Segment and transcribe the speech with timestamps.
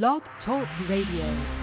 [0.00, 1.61] Blog Talk Radio.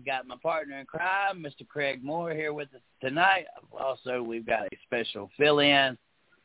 [0.00, 1.68] I've got my partner in crime, Mr.
[1.68, 3.44] Craig Moore, here with us tonight.
[3.78, 5.98] Also, we've got a special fill-in,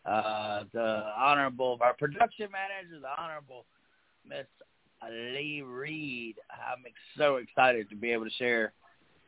[0.06, 3.66] uh, the honorable, our production manager, the honorable
[4.28, 4.46] Miss
[5.10, 6.36] Lee Reed.
[6.52, 6.84] I'm
[7.18, 8.74] so excited to be able to share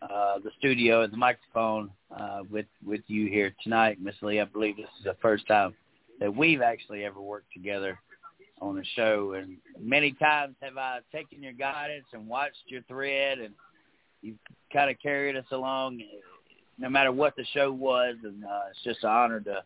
[0.02, 4.41] uh, the studio and the microphone uh, with with you here tonight, Miss Lee.
[4.41, 5.73] I believe this is the first time
[6.19, 7.97] that we've actually ever worked together
[8.59, 13.39] on a show, and many times have I taken your guidance and watched your thread,
[13.39, 13.53] and
[14.21, 14.37] you've
[14.71, 16.01] kind of carried us along,
[16.77, 19.63] no matter what the show was, and uh, it's just an honor to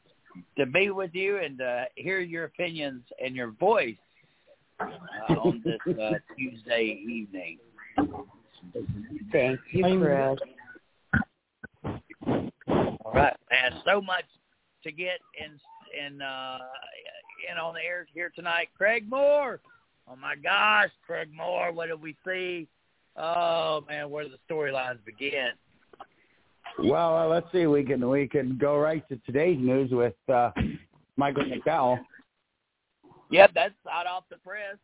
[0.58, 3.98] to be with you and uh, hear your opinions and your voice
[4.80, 7.58] uh, on this uh, Tuesday evening.
[9.32, 10.38] Thank you, Fred.
[13.04, 13.82] All right, man.
[13.86, 14.26] So much
[14.84, 15.60] to get in
[16.06, 16.58] in uh,
[17.52, 18.70] in on the air here tonight.
[18.78, 19.60] Craig Moore.
[20.10, 21.72] Oh my gosh, Craig Moore.
[21.72, 22.68] What did we see?
[23.18, 25.50] Oh man, where do the storylines begin?
[26.80, 27.68] Well, uh, let's see.
[27.68, 30.52] We can we can go right to today's news with uh,
[31.18, 32.00] Michael McDowell.
[33.30, 34.78] Yep, that's hot off the press.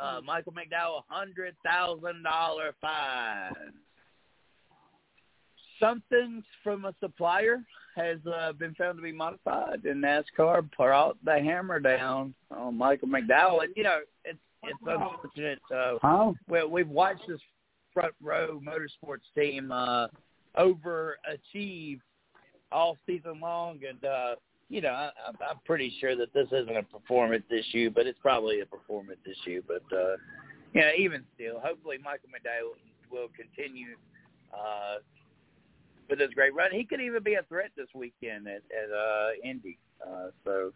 [0.00, 3.52] Uh, Michael McDowell, hundred thousand dollar fine.
[5.80, 7.62] Something from a supplier
[7.96, 13.08] has uh, been found to be modified, and NASCAR brought the hammer down on Michael
[13.08, 13.64] McDowell.
[13.64, 14.00] And you know,
[14.62, 15.60] it's unfortunate.
[15.74, 16.32] Uh, Huh?
[16.48, 17.40] well, we've watched this
[17.92, 20.08] front row motorsports team uh,
[20.58, 22.00] overachieve
[22.70, 24.34] all season long, and uh,
[24.68, 28.60] you know, I, I'm pretty sure that this isn't a performance issue, but it's probably
[28.60, 29.62] a performance issue.
[29.66, 30.16] But uh,
[30.74, 32.76] you know, even still, hopefully Michael McDowell
[33.10, 33.96] will continue
[34.52, 34.96] uh,
[36.10, 36.70] with his great run.
[36.72, 39.78] He could even be a threat this weekend at, at uh, Indy.
[40.06, 40.72] Uh, so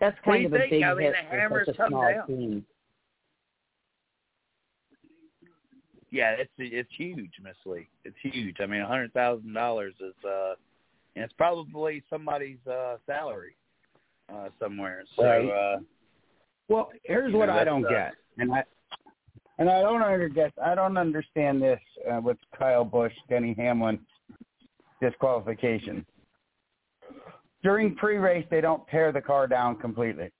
[0.00, 0.70] That's What do kind you of a think?
[0.70, 2.26] big I mean, hit the for hammer's such a come small down.
[2.26, 2.66] team.
[6.10, 7.88] yeah, it's it's huge, Miss Lee.
[8.04, 8.56] It's huge.
[8.60, 10.54] I mean, a hundred thousand dollars is uh,
[11.14, 13.56] and it's probably somebody's uh, salary
[14.32, 15.04] uh, somewhere.
[15.16, 15.48] So Right.
[15.48, 15.78] uh,
[16.68, 18.64] Well, here's what know, I don't uh, get, and I
[19.58, 20.52] and I don't understand.
[20.62, 24.00] I don't understand this uh, with Kyle Busch, Denny Hamlin
[25.00, 26.04] disqualification.
[27.62, 30.30] During pre-race, they don't tear the car down completely.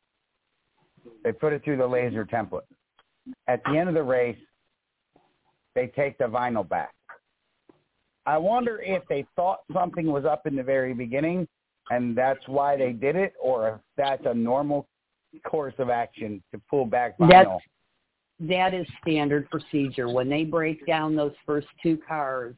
[1.23, 2.63] They put it through the laser template.
[3.47, 4.39] At the end of the race,
[5.75, 6.93] they take the vinyl back.
[8.27, 11.47] I wonder if they thought something was up in the very beginning,
[11.91, 14.87] and that's why they did it, or if that's a normal
[15.45, 17.31] course of action to pull back vinyl.
[17.31, 17.65] That's
[18.41, 20.09] that is standard procedure.
[20.09, 22.55] When they break down those first two cars,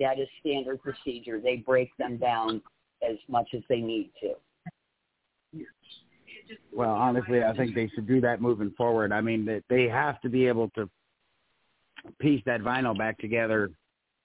[0.00, 1.38] that is standard procedure.
[1.38, 2.62] They break them down
[3.02, 5.64] as much as they need to.
[6.72, 9.12] Well, honestly, I think they should do that moving forward.
[9.12, 10.88] I mean, they, they have to be able to
[12.20, 13.70] piece that vinyl back together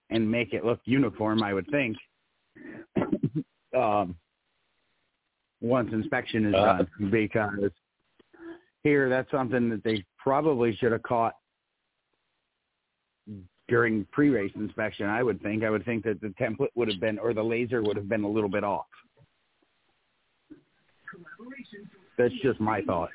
[0.09, 1.43] and make it look uniform.
[1.43, 1.97] I would think.
[3.77, 4.15] um,
[5.61, 7.71] once inspection is Uh, done, because
[8.83, 11.33] here that's something that they probably should have caught
[13.67, 15.07] during pre-race inspection.
[15.07, 15.63] I would think.
[15.63, 18.23] I would think that the template would have been, or the laser would have been
[18.23, 18.85] a little bit off.
[22.17, 23.09] That's just my thought.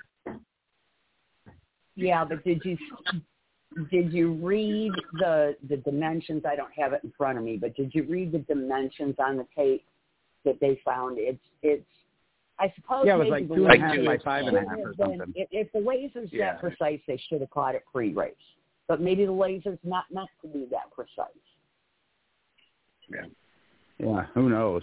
[1.96, 2.76] Yeah, but did you
[3.90, 6.44] did you read the the dimensions?
[6.48, 9.36] I don't have it in front of me, but did you read the dimensions on
[9.36, 9.84] the tape
[10.44, 11.18] that they found?
[11.18, 11.84] It's it's.
[12.60, 14.78] I suppose Yeah, it was like two and a half by five and a half
[14.78, 15.32] or been- something.
[15.36, 16.54] If, if the laser's Yeah.
[16.54, 18.34] that precise, they should have caught it pre-race.
[18.88, 21.26] But maybe the laser's not meant to be that precise.
[23.10, 23.26] Yeah,
[23.98, 24.82] Yeah, who knows?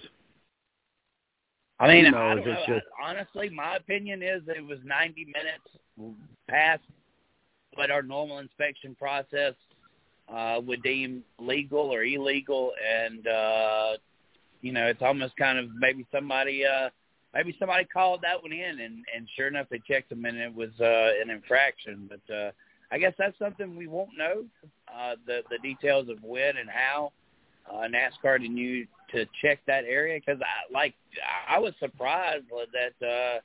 [1.80, 2.46] I mean, Who I knows?
[2.46, 2.64] don't know.
[2.68, 6.16] Just- honestly, my opinion is that it was 90 minutes
[6.48, 6.84] past
[7.74, 9.54] what our normal inspection process
[10.30, 13.98] uh, would deem legal or illegal, and uh,
[14.62, 16.90] you know, it's almost kind of maybe somebody uh,
[17.34, 20.54] maybe somebody called that one in, and and sure enough, they checked them, and it
[20.54, 22.10] was uh, an infraction.
[22.10, 22.52] But uh,
[22.92, 24.46] I guess that's something we won't know
[24.94, 27.12] uh, the the details of when and how
[27.72, 30.94] uh, NASCAR knew to check that area because I like
[31.48, 33.40] I was surprised that uh,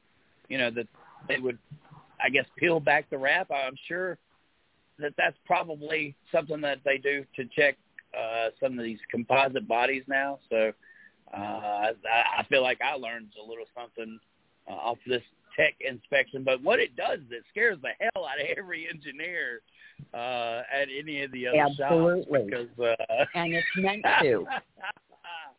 [0.48, 0.86] you know that
[1.28, 1.58] they would
[2.22, 3.50] I guess peel back the wrap.
[3.50, 4.18] I'm sure
[4.98, 7.76] that that's probably something that they do to check
[8.18, 10.38] uh, some of these composite bodies now.
[10.50, 10.72] So
[11.32, 11.92] uh, I,
[12.38, 14.18] I feel like I learned a little something
[14.68, 15.22] uh, off this
[15.60, 16.42] tech inspection.
[16.44, 19.60] But what it does is it scares the hell out of every engineer
[20.14, 22.50] uh, at any of the other Absolutely.
[22.50, 24.46] shops because uh, and it's meant to.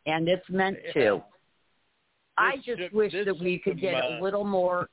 [0.06, 0.92] and it's meant Yeah.
[1.02, 1.24] to.
[2.38, 4.88] I just shook- wish that we could get a little more.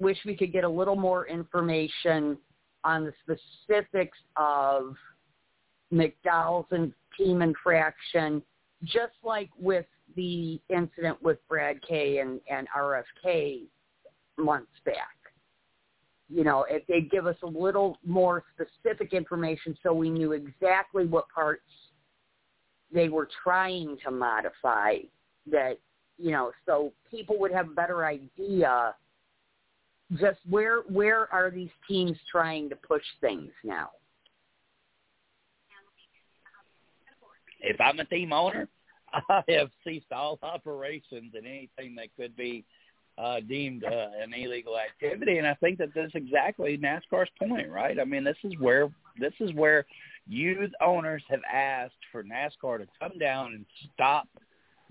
[0.00, 2.36] Wish we could get a little more information
[2.84, 4.94] on the specifics of
[5.92, 8.42] McDowell's and team infraction,
[8.84, 9.86] just like with
[10.16, 13.62] the incident with Brad K and, and RFK
[14.38, 14.96] months back.
[16.28, 21.06] You know, if they give us a little more specific information so we knew exactly
[21.06, 21.62] what parts
[22.92, 24.96] they were trying to modify
[25.50, 25.78] that,
[26.18, 28.94] you know, so people would have a better idea
[30.18, 33.90] just where where are these teams trying to push things now?
[37.64, 38.68] if I'm a team owner,
[39.28, 42.64] I have ceased all operations and anything that could be
[43.16, 45.38] uh, deemed uh, an illegal activity.
[45.38, 47.98] And I think that that's exactly NASCAR's point, right?
[48.00, 49.86] I mean, this is where this is where
[50.28, 54.28] youth owners have asked for NASCAR to come down and stop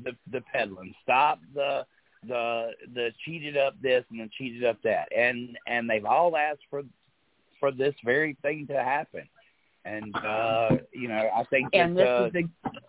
[0.03, 1.85] the the peddling, stop the
[2.27, 6.63] the the cheated up this and the cheated up that, and and they've all asked
[6.69, 6.83] for
[7.59, 9.27] for this very thing to happen.
[9.85, 12.81] And uh, you know, I think And that, this uh, is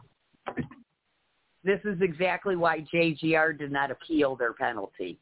[1.65, 5.19] this is exactly why JGR did not appeal their penalty.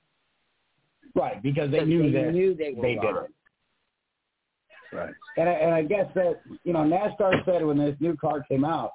[1.14, 3.24] Right, because they knew they that knew they were they did wrong.
[3.24, 4.96] it.
[4.96, 5.14] Right.
[5.36, 8.64] And I, and I guess that you know NASCAR said when this new car came
[8.64, 8.92] out,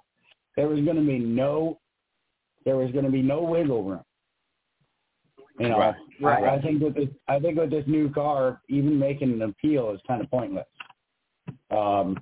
[0.55, 1.79] there was going to be no,
[2.65, 4.01] there was going to be no wiggle room.
[5.59, 6.43] You know, Right, right.
[6.43, 9.91] I, I think with this, I think with this new car, even making an appeal
[9.91, 10.67] is kind of pointless.
[11.71, 12.17] Um,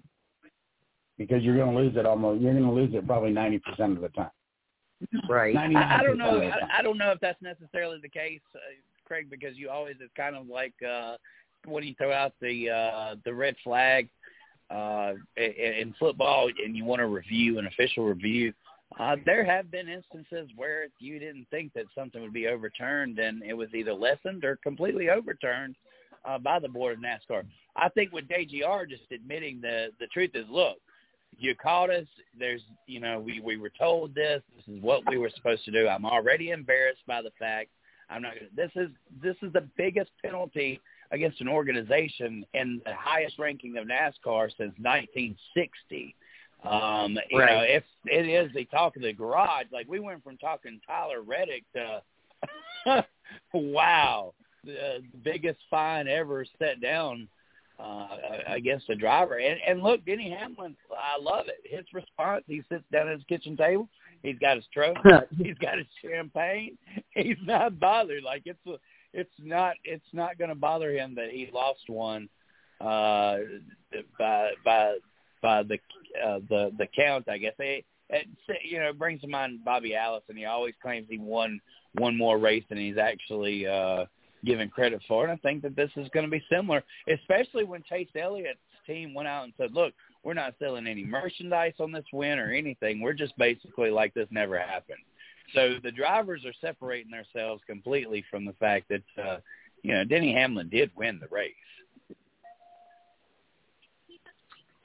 [1.18, 3.94] because you're going to lose it almost, you're going to lose it probably ninety percent
[3.94, 4.30] of the time.
[5.30, 5.56] Right.
[5.56, 6.36] I, I don't know.
[6.36, 6.70] of the time.
[6.72, 8.60] I, I don't know if that's necessarily the case, uh,
[9.06, 11.18] Craig, because you always it's kind of like uh,
[11.66, 14.10] when you throw out the uh, the red flag
[14.70, 18.54] uh, in, in football, and you want to review an official review.
[19.00, 23.44] Uh, there have been instances where you didn't think that something would be overturned, and
[23.44, 25.76] it was either lessened or completely overturned
[26.24, 27.44] uh, by the board of NASCAR.
[27.76, 30.78] I think with JGR just admitting the the truth is, look,
[31.38, 32.06] you caught us.
[32.38, 34.42] There's, you know, we we were told this.
[34.56, 35.88] This is what we were supposed to do.
[35.88, 37.70] I'm already embarrassed by the fact.
[38.10, 38.56] I'm not going to.
[38.56, 38.90] This is
[39.22, 40.80] this is the biggest penalty
[41.12, 46.16] against an organization in the highest ranking of NASCAR since 1960.
[46.64, 47.52] Um, you Right.
[47.52, 51.22] know, if it is the talk of the garage, like we went from talking Tyler
[51.22, 52.04] Reddick to,
[53.54, 54.34] wow,
[54.64, 57.28] the biggest fine ever set down
[57.80, 58.08] uh,
[58.48, 59.38] against a driver.
[59.38, 61.60] And, and look, Denny Hamlin, I love it.
[61.64, 63.90] His response, he sits down at his kitchen table.
[64.24, 65.00] He's got his trophy.
[65.38, 66.78] he's got his champagne.
[67.12, 68.24] He's not bothered.
[68.24, 68.76] Like it's a,
[69.14, 72.28] it's not it's not going to bother him that he lost one
[72.82, 73.38] uh,
[74.20, 74.98] by by
[75.42, 75.78] by the
[76.24, 77.30] uh, the the count.
[77.30, 78.28] I guess it, it
[78.64, 80.36] you know it brings to mind Bobby Allison.
[80.36, 81.62] He always claims he won
[81.94, 84.06] one more race than he's actually uh,
[84.46, 85.24] given credit for.
[85.24, 89.14] And I think that this is going to be similar, especially when Chase Elliott's team
[89.14, 93.02] went out and said, "Look, we're not selling any merchandise on this win or anything.
[93.02, 95.00] We're just basically like this never happened."
[95.54, 99.38] So the drivers are separating themselves completely from the fact that uh,
[99.84, 101.54] you know Denny Hamlin did win the race.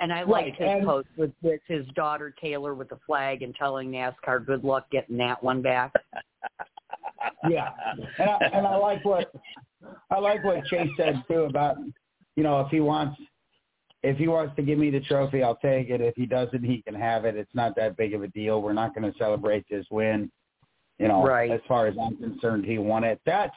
[0.00, 3.54] And I Right, his and- post with, with his daughter Taylor with the flag and
[3.54, 5.92] telling NASCAR good luck getting that one back.
[7.48, 7.70] yeah,
[8.18, 9.32] and I, and I like what
[10.10, 11.76] I like what Chase said too about
[12.36, 13.20] you know if he wants
[14.02, 16.00] if he wants to give me the trophy, I'll take it.
[16.00, 17.36] If he doesn't, he can have it.
[17.36, 18.62] It's not that big of a deal.
[18.62, 20.30] We're not going to celebrate this win.
[20.98, 21.50] You know, Right.
[21.50, 23.20] as far as I'm concerned, he won it.
[23.26, 23.50] That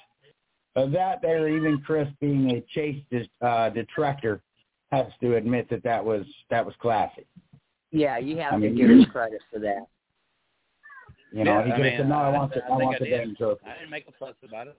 [0.75, 1.47] uh, that there.
[1.49, 3.01] Even Chris, being a Chase
[3.41, 4.41] uh, detractor,
[4.91, 7.25] has to admit that that was that was classy.
[7.91, 9.85] Yeah, you have I mean, to give him credit for that.
[11.33, 12.67] You know, Yeah, he I could have mean, said, "No, I I- want the I
[12.67, 14.77] I want I the damn trophy." I didn't make a fuss about it.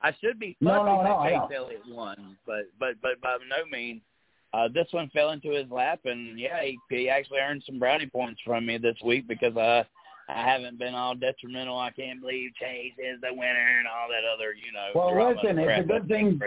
[0.00, 1.48] I should be No, fussing no, no, I that.
[1.48, 4.00] Chase Elliott won, but but but by no means
[4.54, 8.06] uh, this one fell into his lap, and yeah, he, he actually earned some brownie
[8.06, 9.84] points from me this week because uh,
[10.28, 11.78] I haven't been all detrimental.
[11.78, 14.88] I can't believe Chase is the winner and all that other, you know.
[14.94, 16.40] Well, listen, it's a good thing.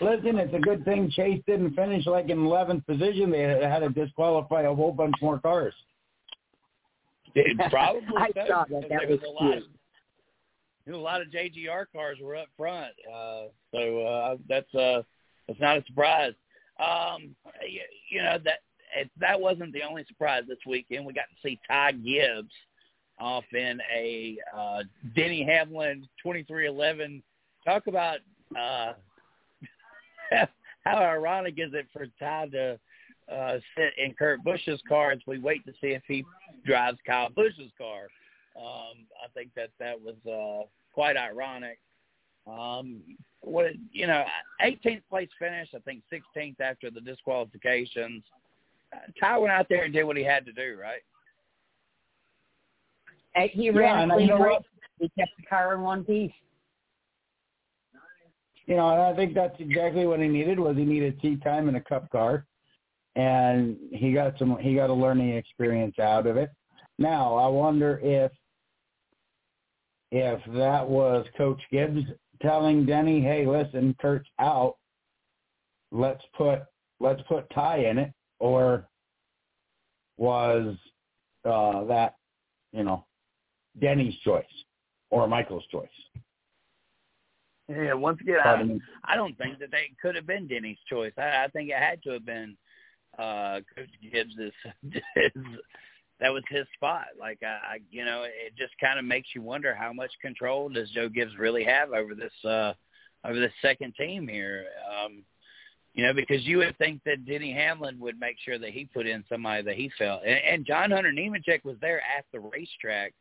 [0.00, 3.30] Listen, it's a good thing Chase didn't finish like in 11th position.
[3.30, 5.74] They had to disqualify a whole bunch more cars.
[7.34, 8.88] It probably I so, saw that.
[8.88, 9.58] That was, was a lot.
[9.58, 9.62] Of,
[10.92, 15.02] a lot of JGR cars were up front, uh, so uh, that's uh,
[15.46, 16.32] that's not a surprise.
[16.80, 17.36] Um,
[17.68, 18.60] you, you know that
[18.96, 21.06] it, that wasn't the only surprise this weekend.
[21.06, 22.52] We got to see Ty Gibbs
[23.20, 24.82] off in a uh,
[25.14, 27.22] Denny Hamlin 23XI.
[27.64, 28.18] Talk about
[28.58, 28.92] uh,
[30.84, 32.78] how ironic is it for Ty to
[33.30, 36.24] uh, sit in Kurt Busch's car as we wait to see if he
[36.64, 38.08] drives Kyle Busch's car.
[38.56, 41.78] Um, I think that that was uh, quite ironic.
[42.46, 43.02] Um,
[43.42, 44.24] what you know,
[44.62, 45.68] 18th place finish.
[45.74, 48.24] I think 16th after the disqualifications.
[48.92, 51.02] Uh, Ty went out there and did what he had to do, right?
[53.52, 54.62] He ran yeah, clean race.
[54.98, 56.32] He kept the car in one piece.
[58.66, 60.58] You know, and I think that's exactly what he needed.
[60.58, 62.46] Was he needed seat time in a Cup car,
[63.16, 64.56] and he got some.
[64.58, 66.50] He got a learning experience out of it.
[66.98, 68.32] Now, I wonder if
[70.12, 72.02] if that was Coach Gibbs
[72.42, 74.76] telling Denny, "Hey, listen, Kurt's out.
[75.92, 76.62] Let's put
[77.00, 78.88] let's put Ty in it," or
[80.16, 80.76] was
[81.44, 82.14] uh, that
[82.72, 83.06] you know
[83.80, 84.44] Denny's choice
[85.10, 85.88] or Michael's choice?
[87.68, 91.12] Yeah, once again, I, I don't think that they could have been Denny's choice.
[91.16, 92.56] I, I think it had to have been
[93.20, 94.52] uh Coach Gibbs's.
[96.20, 97.06] that was his spot.
[97.18, 100.68] Like I, I you know, it just kind of makes you wonder how much control
[100.68, 102.72] does Joe Gibbs really have over this uh
[103.24, 104.66] over this second team here.
[104.90, 105.22] Um
[105.92, 109.08] you know, because you would think that Denny Hamlin would make sure that he put
[109.08, 113.12] in somebody that he felt, and, and John Hunter Nemechek was there at the racetrack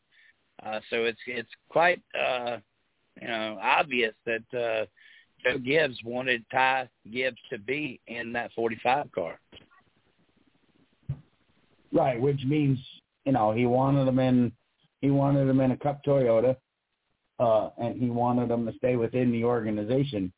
[0.64, 2.58] uh, so it's it's quite uh,
[3.22, 4.86] you know obvious that uh,
[5.44, 9.40] Joe Gibbs wanted Ty Gibbs to be in that 45 car.
[11.92, 12.80] Right, which means
[13.26, 14.52] you know he wanted him in
[15.02, 16.56] he wanted him in a Cup Toyota,
[17.40, 20.32] uh, and he wanted him to stay within the organization.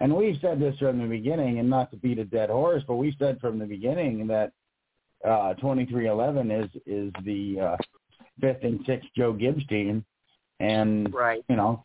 [0.00, 2.96] And we've said this from the beginning, and not to beat a dead horse, but
[2.96, 4.52] we've said from the beginning that
[5.24, 7.76] uh, 23XI is is the uh,
[8.40, 10.04] fifth and sixth Joe Gibbs team,
[10.58, 11.44] and right.
[11.48, 11.84] you know,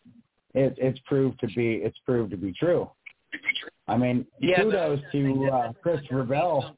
[0.55, 2.89] it, it's proved to be it's proved to be true.
[3.87, 6.75] I mean, yeah, kudos to uh, Christopher Bell.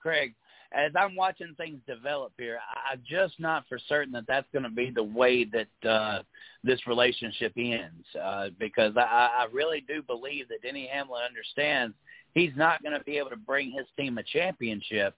[0.00, 0.34] Craig,
[0.72, 2.58] as I'm watching things develop here,
[2.90, 6.22] I'm just not for certain that that's going to be the way that uh,
[6.62, 8.04] this relationship ends.
[8.20, 11.94] Uh, because I, I really do believe that Denny Hamlin understands
[12.34, 15.14] he's not going to be able to bring his team a championship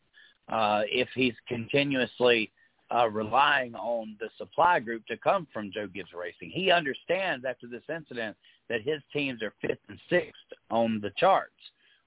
[0.49, 2.53] uh, if he's continuously
[2.95, 6.51] uh, relying on the supply group to come from Joe Gibbs Racing.
[6.51, 8.37] He understands after this incident
[8.69, 10.35] that his teams are fifth and sixth
[10.71, 11.53] on the charts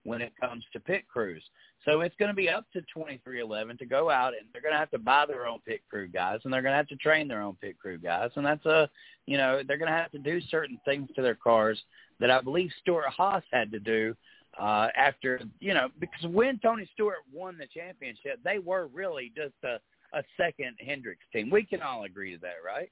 [0.03, 1.43] when it comes to pit crews.
[1.85, 4.79] So it's going to be up to 23XI to go out and they're going to
[4.79, 7.27] have to buy their own pit crew guys and they're going to have to train
[7.27, 8.31] their own pit crew guys.
[8.35, 8.89] And that's a,
[9.25, 11.81] you know, they're going to have to do certain things to their cars
[12.19, 14.15] that I believe Stewart-Haas had to do
[14.57, 19.53] uh, after you know because when Tony Stewart won the championship, they were really just
[19.63, 19.79] a,
[20.17, 21.49] a second Hendricks team.
[21.49, 22.89] We can all agree to that, right?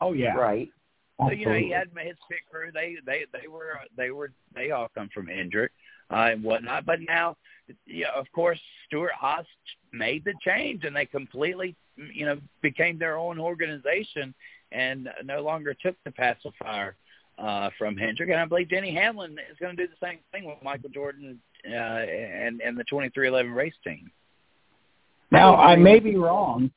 [0.00, 0.68] Oh yeah, right.
[1.20, 2.70] So you know he had his pit crew.
[2.72, 5.70] They they they were they were they all come from Hendrick
[6.10, 6.86] uh, and whatnot.
[6.86, 7.36] But now,
[7.86, 9.46] yeah, of course, Stewart-Haas
[9.92, 11.76] made the change, and they completely
[12.12, 14.34] you know became their own organization
[14.72, 16.96] and no longer took the pacifier
[17.38, 20.44] uh, from Hendrick, and I believe Denny Hamlin is going to do the same thing
[20.44, 24.10] with Michael Jordan uh, and and the 23XI race team.
[25.30, 26.70] Now I may be wrong.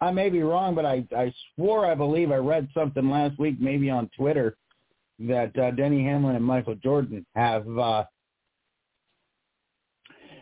[0.00, 3.60] I may be wrong, but I I swore I believe I read something last week,
[3.60, 4.56] maybe on Twitter,
[5.20, 8.04] that uh, Denny Hamlin and Michael Jordan have uh,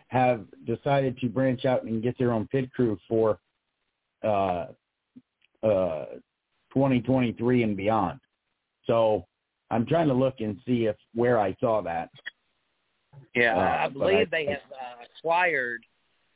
[0.09, 3.39] have decided to branch out and get their own pit crew for
[4.23, 4.67] uh,
[5.63, 6.05] uh,
[6.73, 8.19] 2023 and beyond.
[8.85, 9.25] So
[9.69, 12.09] I'm trying to look and see if where I saw that.
[13.35, 15.83] Yeah, uh, I believe I, they have uh, acquired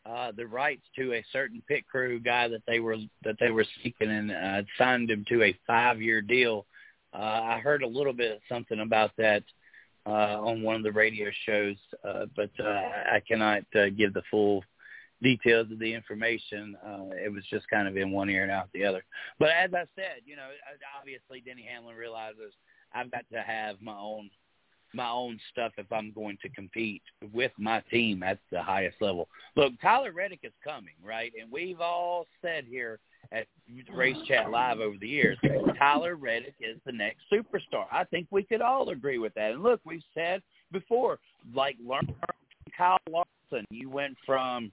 [0.05, 3.65] uh, the rights to a certain pit crew guy that they were that they were
[3.83, 6.65] seeking and uh, signed him to a five year deal.
[7.13, 9.43] Uh, I heard a little bit of something about that
[10.05, 11.75] uh, on one of the radio shows,
[12.07, 14.63] uh, but uh, I cannot uh, give the full
[15.21, 16.75] details of the information.
[16.83, 19.03] Uh, it was just kind of in one ear and out the other.
[19.39, 20.47] But as I said, you know,
[20.99, 22.53] obviously Denny Hamlin realizes
[22.93, 24.29] I've got to have my own
[24.93, 27.01] my own stuff if I'm going to compete
[27.33, 29.27] with my team at the highest level.
[29.55, 31.31] Look, Tyler Reddick is coming, right?
[31.39, 32.99] And we've all said here
[33.31, 33.47] at
[33.93, 35.37] Race Chat Live over the years,
[35.77, 37.85] Tyler Reddick is the next superstar.
[37.91, 39.51] I think we could all agree with that.
[39.51, 41.19] And look, we've said before,
[41.53, 42.13] like learn
[42.77, 43.65] Kyle Larson.
[43.69, 44.71] You went from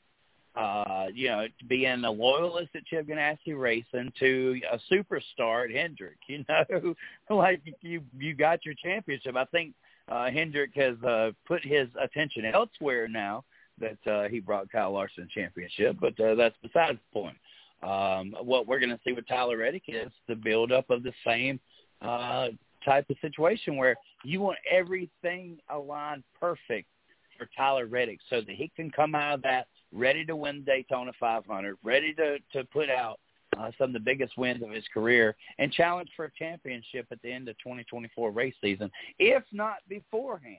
[0.59, 6.17] uh, you know, being a loyalist at Chip Ganassi Racing to a superstar at Hendrick.
[6.29, 6.95] You know,
[7.31, 9.37] like you you got your championship.
[9.37, 9.75] I think
[10.11, 13.45] uh, Hendrick has uh, put his attention elsewhere now
[13.81, 17.37] that uh, he brought Kyle Larson championship, but uh, that's besides the point.
[17.83, 21.61] Um, what we're going to see with Tyler Reddick is the buildup of the same
[22.03, 22.49] uh,
[22.85, 26.89] type of situation where you want everything aligned perfect
[27.37, 31.13] for Tyler Reddick so that he can come out of that ready to win Daytona
[31.21, 33.21] 500, ready to to put out
[33.59, 37.21] uh, some of the biggest wins of his career and challenge for a championship at
[37.23, 40.59] the end of 2024 race season, if not beforehand.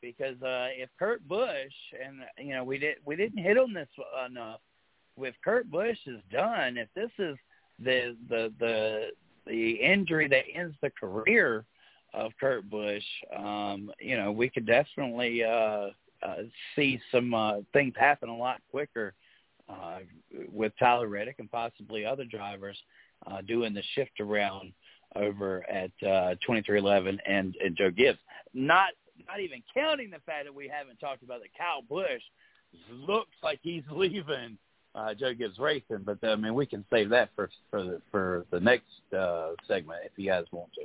[0.00, 1.72] Because uh, if Kurt Busch
[2.04, 3.88] and you know we did we didn't hit on this
[4.28, 4.60] enough.
[5.16, 7.36] With Kurt Busch is done, if this is
[7.78, 9.10] the the the
[9.46, 11.64] the injury that ends the career
[12.12, 13.04] of Kurt Busch,
[13.36, 15.90] um, you know, we could definitely uh,
[16.22, 16.42] uh,
[16.74, 19.14] see some uh, things happen a lot quicker
[19.68, 19.98] uh,
[20.50, 22.78] with Tyler Reddick and possibly other drivers
[23.26, 24.72] uh, doing the shift around
[25.16, 28.18] over at uh, 23XI and, and Joe Gibbs.
[28.52, 28.90] Not
[29.28, 32.22] not even counting the fact that we haven't talked about that Kyle Busch
[32.90, 34.58] looks like he's leaving
[34.94, 38.46] uh, Joe Gibbs Racing, but I mean we can save that for for the, for
[38.50, 40.82] the next uh, segment if you guys want to.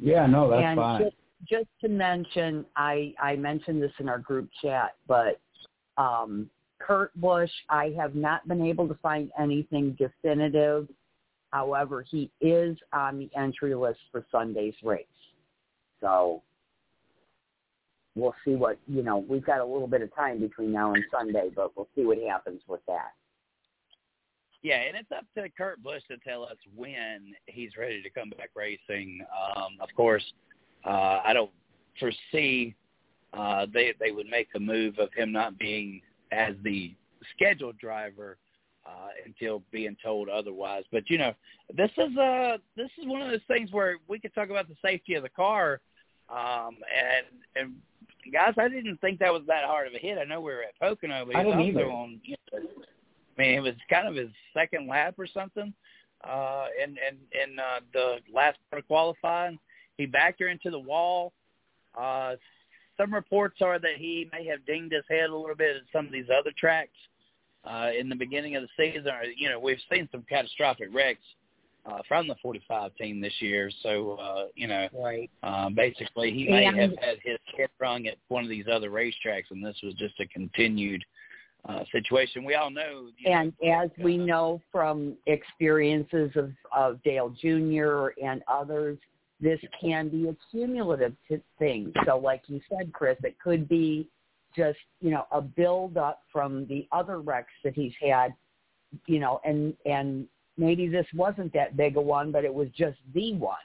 [0.00, 1.02] Yeah, no, that's and fine.
[1.02, 1.16] Just,
[1.48, 5.40] just to mention, I I mentioned this in our group chat, but
[5.96, 6.48] um,
[6.80, 10.88] Kurt Busch, I have not been able to find anything definitive.
[11.50, 15.06] However, he is on the entry list for Sunday's race.
[16.00, 16.42] So
[18.14, 21.04] we'll see what, you know, we've got a little bit of time between now and
[21.10, 23.12] Sunday, but we'll see what happens with that.
[24.62, 28.30] Yeah, and it's up to Kurt Busch to tell us when he's ready to come
[28.30, 29.24] back racing.
[29.56, 30.24] Um, of course,
[30.84, 31.50] uh, I don't
[31.98, 32.74] foresee
[33.32, 36.94] uh, they they would make a move of him not being as the
[37.34, 38.38] scheduled driver
[38.86, 40.84] uh, until being told otherwise.
[40.90, 41.34] But you know,
[41.74, 44.76] this is uh this is one of those things where we could talk about the
[44.82, 45.80] safety of the car,
[46.28, 47.74] um, and and
[48.32, 50.18] guys, I didn't think that was that hard of a hit.
[50.18, 51.90] I know we were at Pocono, but he was also either.
[51.90, 52.20] on.
[52.24, 52.58] You know,
[53.38, 55.72] I mean, it was kind of his second lap or something,
[56.28, 59.58] uh, in in in uh, the last part of qualifying.
[59.96, 61.32] He backed her into the wall.
[61.98, 62.36] Uh,
[63.00, 66.06] some reports are that he may have dinged his head a little bit at some
[66.06, 66.90] of these other tracks
[67.64, 69.08] uh, in the beginning of the season.
[69.08, 71.22] Or, you know, we've seen some catastrophic wrecks
[71.86, 73.70] uh, from the 45 team this year.
[73.82, 75.30] So, uh, you know, Right.
[75.42, 78.90] uh, basically he may And- have had his head rung at one of these other
[78.90, 81.04] racetracks, and this was just a continued
[81.68, 82.42] uh, situation.
[82.42, 83.10] We all know.
[83.26, 88.08] And know, as we uh, know from experiences of, of Dale Jr.
[88.22, 88.98] and others,
[89.40, 91.14] this can be a cumulative
[91.58, 91.92] thing.
[92.06, 94.08] So like you said, Chris, it could be
[94.56, 98.34] just, you know, a build up from the other wrecks that he's had,
[99.06, 100.26] you know, and, and
[100.58, 103.56] maybe this wasn't that big a one, but it was just the one.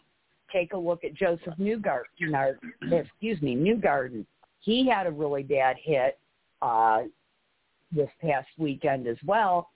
[0.52, 2.60] Take a look at Josef Newgarden, or,
[2.92, 4.26] excuse me, Newgarden.
[4.62, 6.20] He had a really bad hit,
[6.62, 7.04] uh,
[7.92, 9.72] this past weekend as well.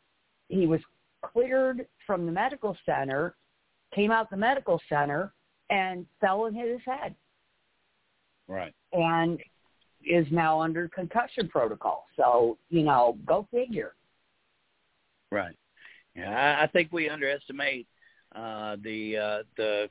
[0.48, 0.80] He was
[1.22, 3.36] cleared from the medical center,
[3.94, 5.34] came out the medical center,
[5.70, 7.16] and fell and hit his head,
[8.48, 8.74] Right.
[8.94, 9.40] and
[10.06, 12.08] is now under concussion protocol.
[12.16, 13.94] So you know, go figure.
[15.32, 15.56] Right.
[16.16, 17.88] Yeah, I, I think we underestimate
[18.36, 19.90] uh, the uh, the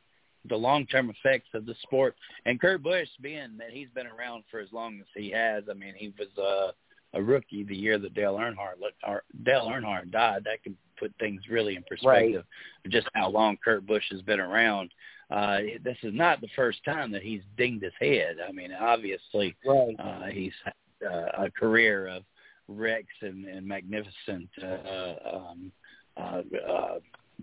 [0.48, 2.16] the long term effects of the sport.
[2.46, 5.74] And Kurt Busch, being that he's been around for as long as he has, I
[5.74, 6.72] mean, he was uh,
[7.14, 10.44] a rookie the year that Dale Earnhardt or Dale Earnhardt died.
[10.44, 12.44] That can put things really in perspective
[12.84, 14.90] of just how long Kurt Busch has been around.
[15.30, 18.36] Uh, this is not the first time that he's dinged his head.
[18.46, 19.94] I mean, obviously, Right.
[19.98, 22.24] uh, he's had uh, a career of
[22.66, 25.72] wrecks and, and magnificent, uh, um,
[26.16, 26.98] uh, uh,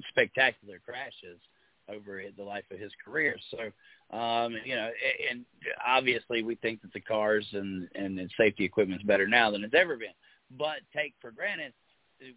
[0.09, 1.39] spectacular crashes
[1.87, 3.37] over the life of his career.
[3.51, 4.89] So, um, you know,
[5.29, 5.45] and
[5.85, 9.63] obviously we think that the cars and, and, and safety equipment is better now than
[9.63, 10.09] it's ever been.
[10.57, 11.73] But take for granted,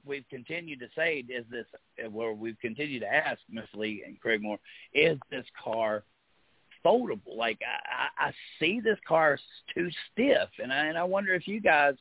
[0.05, 1.66] we've continued to say, is this,
[2.11, 4.59] well, we've continued to ask Miss Lee and Craig Moore,
[4.94, 6.05] is this car
[6.85, 7.37] foldable?
[7.37, 9.40] Like I, I I see this car is
[9.74, 11.94] too stiff, and I, and I wonder if you guys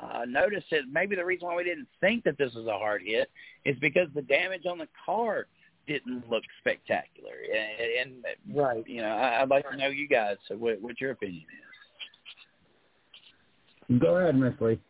[0.00, 0.84] uh, noticed it.
[0.90, 3.30] Maybe the reason why we didn't think that this was a hard hit
[3.64, 5.46] is because the damage on the car
[5.86, 7.34] didn't look spectacular.
[7.54, 11.00] And, and right, you know, I, I'd like to know you guys so what, what
[11.00, 11.44] your opinion
[13.88, 14.00] is.
[14.00, 14.80] Go ahead, Miss Lee.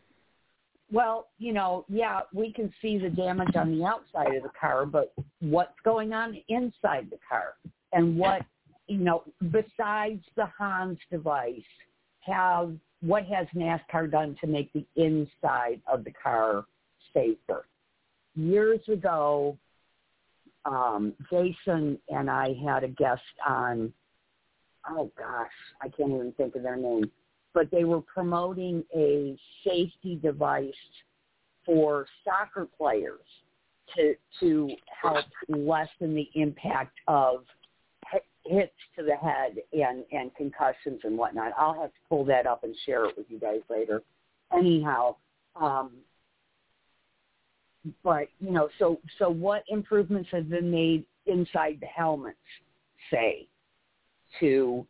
[0.91, 4.85] Well, you know, yeah, we can see the damage on the outside of the car,
[4.85, 7.55] but what's going on inside the car
[7.91, 8.43] and what,
[8.87, 11.61] you know, besides the HANS device,
[12.21, 16.65] have what has NASCAR done to make the inside of the car
[17.13, 17.65] safer?
[18.35, 19.57] Years ago,
[20.65, 23.93] um, Jason and I had a guest on,
[24.89, 27.11] oh gosh, I can't even think of their name,
[27.57, 30.71] but they were promoting a safety device
[31.65, 33.25] for soccer players
[33.95, 34.69] to to
[35.01, 37.45] help lessen the impact of
[38.45, 41.51] hits to the head and and concussions and whatnot.
[41.57, 44.03] I'll have to pull that up and share it with you guys later.
[44.55, 45.15] Anyhow,
[45.59, 45.93] um,
[48.03, 52.37] but you know, so so what improvements have been made inside the helmets,
[53.11, 53.47] say,
[54.41, 54.85] to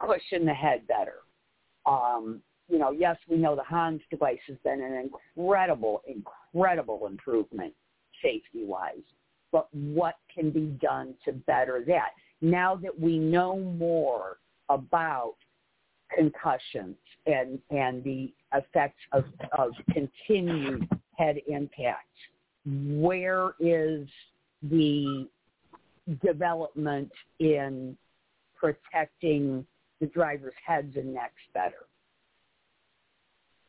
[0.00, 1.18] cushion the head better?
[1.86, 7.74] Um, you know, yes, we know the HANS device has been an incredible, incredible improvement
[8.22, 9.02] safety-wise.
[9.50, 12.10] But what can be done to better that?
[12.40, 15.34] Now that we know more about
[16.16, 19.24] concussions and and the effects of,
[19.56, 22.08] of continued head impact,
[22.66, 24.08] where is
[24.62, 25.28] the
[26.24, 27.96] development in
[28.56, 29.66] protecting
[30.02, 31.86] the driver's heads and necks better.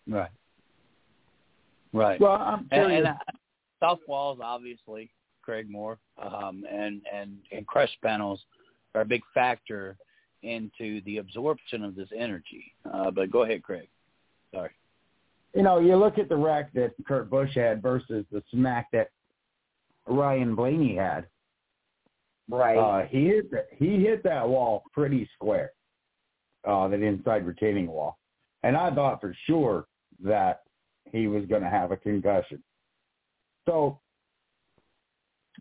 [0.10, 0.32] Right.
[1.94, 2.20] Right.
[2.20, 2.98] Well, I'm curious.
[2.98, 3.20] And, and uh,
[3.80, 5.12] soft walls, obviously,
[5.44, 8.42] Craig Moore, um, and and and crush panels
[8.96, 9.96] are a big factor
[10.42, 12.74] into the absorption of this energy.
[12.92, 13.88] Uh, but go ahead, Craig.
[14.52, 14.72] Sorry.
[15.54, 19.12] You know, you look at the wreck that Kurt Busch had versus the smack that
[20.08, 21.28] Ryan Blaney had.
[22.50, 22.78] Right.
[22.78, 25.72] Uh, he hit the, he hit that wall pretty square
[26.66, 28.18] uh, that inside retaining wall.
[28.64, 29.86] And I thought for sure
[30.24, 30.62] that
[31.12, 32.64] he was going to have a concussion.
[33.68, 34.00] So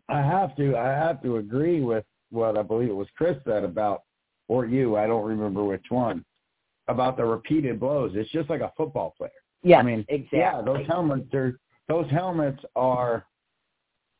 [0.09, 3.63] I have to I have to agree with what I believe it was Chris said
[3.63, 4.03] about
[4.47, 6.23] or you, I don't remember which one,
[6.87, 8.11] about the repeated blows.
[8.15, 9.31] It's just like a football player.
[9.63, 10.39] Yeah, I mean, exactly.
[10.39, 13.25] Yeah, those helmets are those helmets are,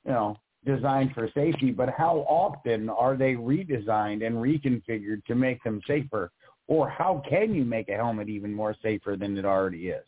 [0.05, 5.61] you know, designed for safety, but how often are they redesigned and reconfigured to make
[5.63, 6.31] them safer
[6.67, 10.05] or how can you make a helmet even more safer than it already is?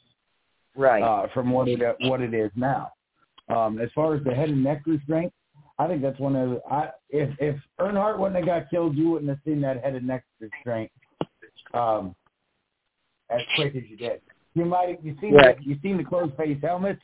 [0.76, 1.04] Right.
[1.04, 2.92] Uh, from what it what it is now.
[3.48, 5.32] Um, as far as the head and neck restraint,
[5.78, 9.12] I think that's one of the, I if if Earnhardt wouldn't have got killed, you
[9.12, 10.92] wouldn't have seen that head and neck restraint
[11.74, 12.16] um,
[13.30, 14.22] as quick as you did.
[14.54, 15.58] You might you seen right.
[15.58, 17.02] the, you seen the closed face helmets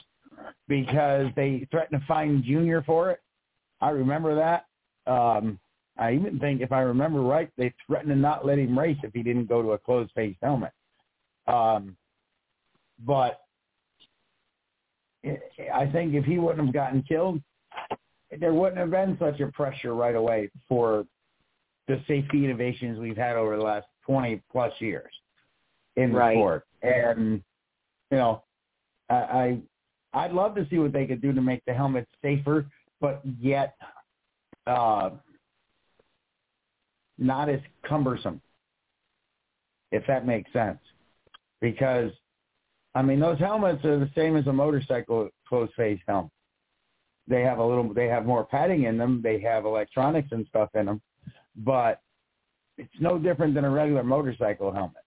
[0.68, 3.20] because they threatened to fine Junior for it.
[3.82, 4.66] I remember that.
[5.12, 5.60] Um,
[6.02, 9.14] I even think, if I remember right, they threatened to not let him race if
[9.14, 10.72] he didn't go to a closed face helmet.
[11.46, 11.96] Um,
[13.06, 13.42] but
[15.24, 17.40] I think if he wouldn't have gotten killed,
[18.40, 21.06] there wouldn't have been such a pressure right away for
[21.88, 25.12] the safety innovations we've had over the last 20 plus years
[25.98, 26.36] in the right.
[26.36, 26.66] sport.
[26.82, 27.44] And,
[28.10, 28.42] you know,
[29.08, 29.58] I, I,
[30.14, 32.66] I'd love to see what they could do to make the helmets safer,
[33.00, 33.76] but yet,
[34.66, 35.12] uh,
[37.22, 38.42] not as cumbersome,
[39.92, 40.80] if that makes sense.
[41.62, 42.12] Because,
[42.96, 46.32] I mean, those helmets are the same as a motorcycle closed face helmet.
[47.28, 49.22] They have a little, they have more padding in them.
[49.24, 51.02] They have electronics and stuff in them,
[51.56, 52.02] but
[52.78, 55.04] it's no different than a regular motorcycle helmet,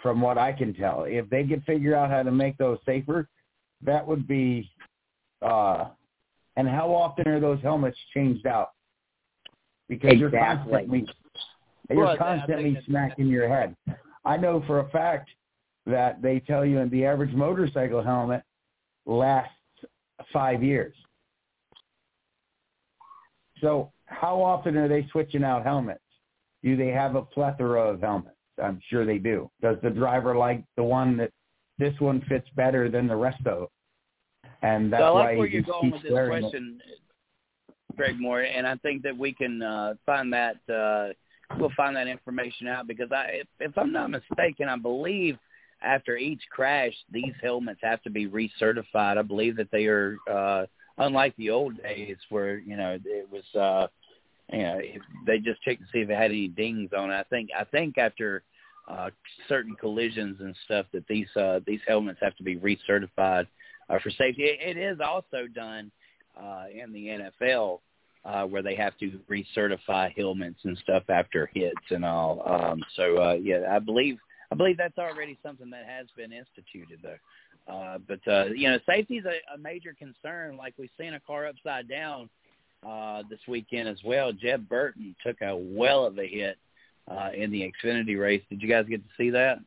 [0.00, 1.04] from what I can tell.
[1.04, 3.28] If they could figure out how to make those safer,
[3.82, 4.70] that would be.
[5.42, 5.88] Uh,
[6.56, 8.70] and how often are those helmets changed out?
[9.90, 10.20] Because exactly.
[10.20, 11.06] you're constantly
[11.90, 13.76] you're well, constantly smacking your head.
[14.24, 15.28] I know for a fact
[15.86, 18.42] that they tell you the average motorcycle helmet
[19.06, 19.52] lasts
[20.32, 20.94] five years.
[23.60, 26.00] So how often are they switching out helmets?
[26.62, 28.36] Do they have a plethora of helmets?
[28.62, 29.50] I'm sure they do.
[29.60, 31.32] Does the driver like the one that
[31.78, 33.68] this one fits better than the rest of them?
[34.62, 36.80] And that's so I like why where you're going with this question.
[36.86, 36.99] It.
[37.96, 41.12] Craig Moore, and I think that we can uh, find that uh,
[41.58, 45.38] we'll find that information out because I, if, if I'm not mistaken, I believe
[45.82, 49.18] after each crash, these helmets have to be recertified.
[49.18, 50.66] I believe that they are uh,
[50.98, 53.86] unlike the old days where you know it was uh,
[54.52, 54.80] you know
[55.26, 57.14] they just checked to see if it had any dings on it.
[57.14, 58.42] I think I think after
[58.88, 59.10] uh,
[59.48, 63.46] certain collisions and stuff that these uh, these helmets have to be recertified
[63.88, 64.44] uh, for safety.
[64.44, 65.90] It, it is also done
[66.42, 67.80] uh, in the NFL
[68.24, 72.42] uh, where they have to recertify helmets and stuff after hits and all.
[72.46, 74.18] Um, so uh, yeah, I believe
[74.52, 77.72] I believe that's already something that has been instituted though.
[77.72, 80.56] Uh, but uh, you know, safety is a, a major concern.
[80.56, 82.28] Like we've seen a car upside down
[82.86, 84.32] uh, this weekend as well.
[84.32, 86.58] Jeb Burton took a well of a hit
[87.08, 88.42] uh, in the Xfinity race.
[88.50, 89.58] Did you guys get to see that?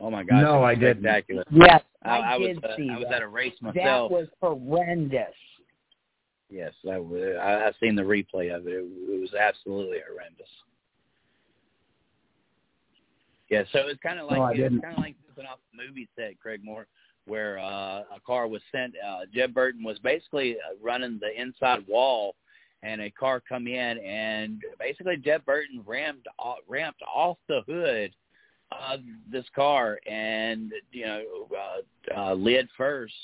[0.00, 0.42] Oh my God!
[0.42, 1.02] No, I didn't.
[1.02, 1.44] Spectacular.
[1.50, 3.16] Yes, I, I, I was did uh, see I was that.
[3.16, 4.10] at a race myself.
[4.10, 5.34] that was horrendous.
[6.50, 8.72] Yes, that was, I, I seen the replay of it.
[8.72, 8.84] it.
[8.84, 10.48] It was absolutely horrendous.
[13.48, 15.84] Yeah, so it's kind of like No, I it's kind of like something off the
[15.84, 16.86] movie set, Craig Moore,
[17.26, 18.94] where uh, a car was sent.
[18.96, 22.34] Uh, Jeb Burton was basically uh, running the inside wall,
[22.82, 28.12] and a car come in, and basically Jeb Burton rammed off, ramped off the hood
[28.72, 33.14] of this car, and you know, uh, uh, lid first,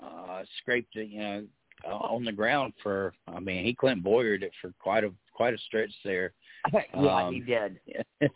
[0.00, 1.44] uh, scraped you know,
[1.84, 3.14] on the ground for.
[3.28, 6.32] I mean, he Clint Bowyered it for quite a quite a stretch there.
[6.72, 7.80] yeah, Um, he did.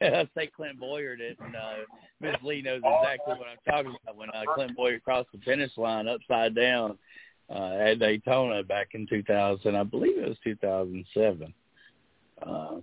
[0.00, 1.76] I say Clint Bowyered it, and uh,
[2.20, 4.16] Miss Lee knows exactly what I'm talking about.
[4.16, 6.98] When uh, Clint Bowyer crossed the finish line upside down
[7.48, 11.54] uh, at Daytona back in 2000, I believe it was 2007.
[12.42, 12.76] Uh,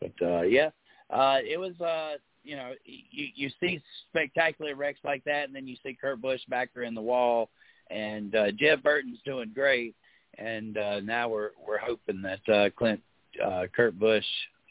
[0.00, 0.70] but uh, yeah,
[1.10, 1.80] uh, it was.
[1.80, 6.20] Uh, you know, you you see spectacular wrecks like that, and then you see Kurt
[6.20, 7.50] Busch back there in the wall,
[7.90, 9.94] and uh, Jeb Burton's doing great,
[10.38, 13.00] and uh, now we're we're hoping that uh, Clint
[13.44, 14.24] uh, Kurt Busch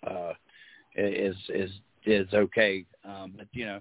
[0.07, 0.33] uh,
[0.95, 1.71] is is
[2.05, 2.86] is okay.
[3.03, 3.79] Um, but you know,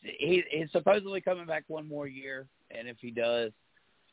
[0.00, 3.52] he he's supposedly coming back one more year, and if he does,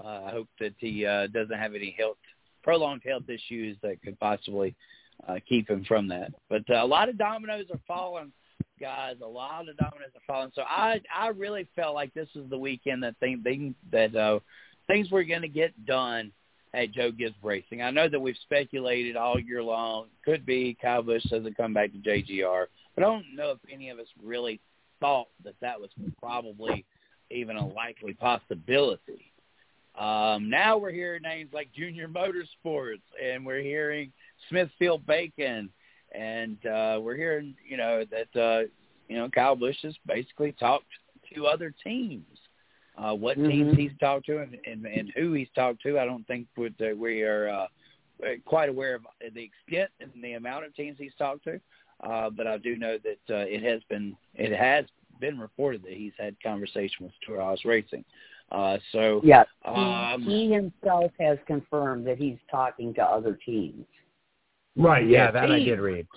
[0.03, 2.17] uh, I hope that he uh, doesn't have any health
[2.63, 4.75] prolonged health issues that could possibly
[5.27, 6.31] uh, keep him from that.
[6.49, 8.31] But uh, a lot of dominoes are falling,
[8.83, 9.15] guys.
[9.23, 10.51] A lot of dominoes are falling.
[10.53, 14.39] So I I really felt like this is the weekend that thing, thing that uh,
[14.87, 16.33] things were going to get done
[16.73, 17.81] at Joe Gibbs Racing.
[17.81, 20.07] I know that we've speculated all year long.
[20.25, 23.89] Could be Kyle Busch doesn't come back to JGR, but I don't know if any
[23.89, 24.59] of us really
[24.99, 25.89] thought that that was
[26.21, 26.83] probably
[27.31, 29.31] even a likely possibility.
[29.97, 34.11] Um, now we're hearing names like Junior Motorsports, and we're hearing
[34.49, 35.69] Smithfield Bacon,
[36.13, 38.63] and uh, we're hearing, you know, that uh,
[39.07, 40.85] you know Kyle Busch has basically talked
[41.33, 42.25] to other teams.
[42.95, 43.77] Uh, what teams Mhm.
[43.77, 46.95] he's talked to and, and, and who he's talked to, I don't think would, uh,
[46.95, 47.67] we are uh,
[48.45, 49.01] quite aware of
[49.33, 51.59] the extent and the amount of teams he's talked to.
[52.01, 54.85] Uh, but I do know that uh, it has been it has
[55.19, 58.03] been reported that he's had conversation with Haas Racing.
[58.51, 63.85] Uh, so Yes, he, Um, he himself has confirmed that he's talking to other teams.
[64.75, 65.07] Right.
[65.07, 65.65] Yeah, Yeah, that I team.
[65.65, 66.07] did read.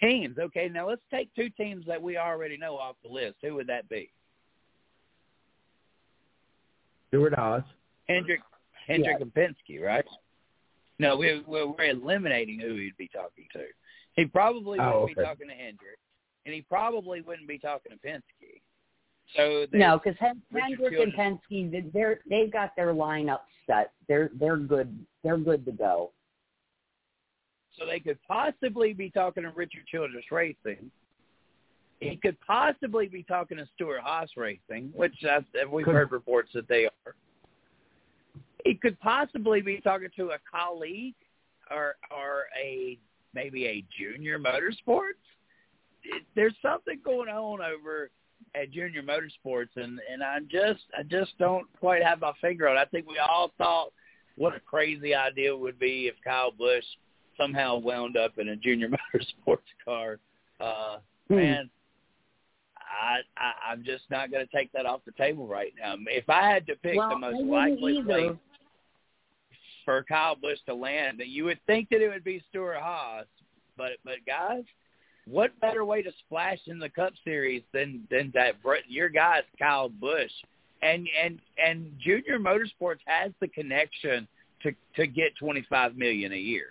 [0.00, 0.68] teams, okay.
[0.68, 3.36] Now let's take two teams that we already know off the list.
[3.42, 4.10] Who would that be?
[7.08, 7.62] Stewart-Haas.
[8.08, 8.40] Hendrick,
[8.86, 10.04] Hendrick and Penske, right?
[10.98, 13.64] No, we, we're, we're eliminating who he'd be talking to.
[14.14, 15.98] He probably oh, wouldn't Oh, be talking to Hendrick,
[16.44, 18.60] and he probably wouldn't be talking to Penske.
[19.36, 20.18] So No, because
[20.52, 23.92] Richard Hendrick and Penske, they're they've got their lineup set.
[24.06, 25.04] They're they're good.
[25.22, 26.12] They're good to go.
[27.78, 30.90] So they could possibly be talking to Richard Childress Racing.
[32.00, 36.84] He could possibly be talking to Stewart-Haas Racing, which uh, we've heard reports that they
[36.84, 37.14] are.
[38.64, 41.14] He could possibly be talking to a Kaulig
[41.70, 42.98] or or a
[43.34, 45.20] maybe a junior motorsports.
[46.34, 48.10] There's something going on over
[48.54, 52.76] at Junior Motorsports, and and I just I just don't quite have my finger on.
[52.76, 52.80] it.
[52.80, 53.92] I think we all thought
[54.36, 56.84] what a crazy idea it would be if Kyle Busch
[57.36, 60.18] somehow wound up in a Junior Motorsports car.
[60.60, 61.36] Uh, Hmm.
[61.36, 61.70] man,
[62.76, 65.94] I, I I'm just not going to take that off the table right now.
[66.06, 68.04] If I had to pick well, the most likely either.
[68.04, 68.38] place
[69.84, 73.26] for Kyle Busch to land, you would think that it would be Stewart-Haas,
[73.76, 74.64] but but guys,
[75.26, 79.88] what better way to splash in the Cup Series than than that your guy's Kyle
[79.88, 80.30] Busch,
[80.82, 84.28] and and and Junior Motorsports has the connection
[84.62, 86.66] to to get twenty five million a year.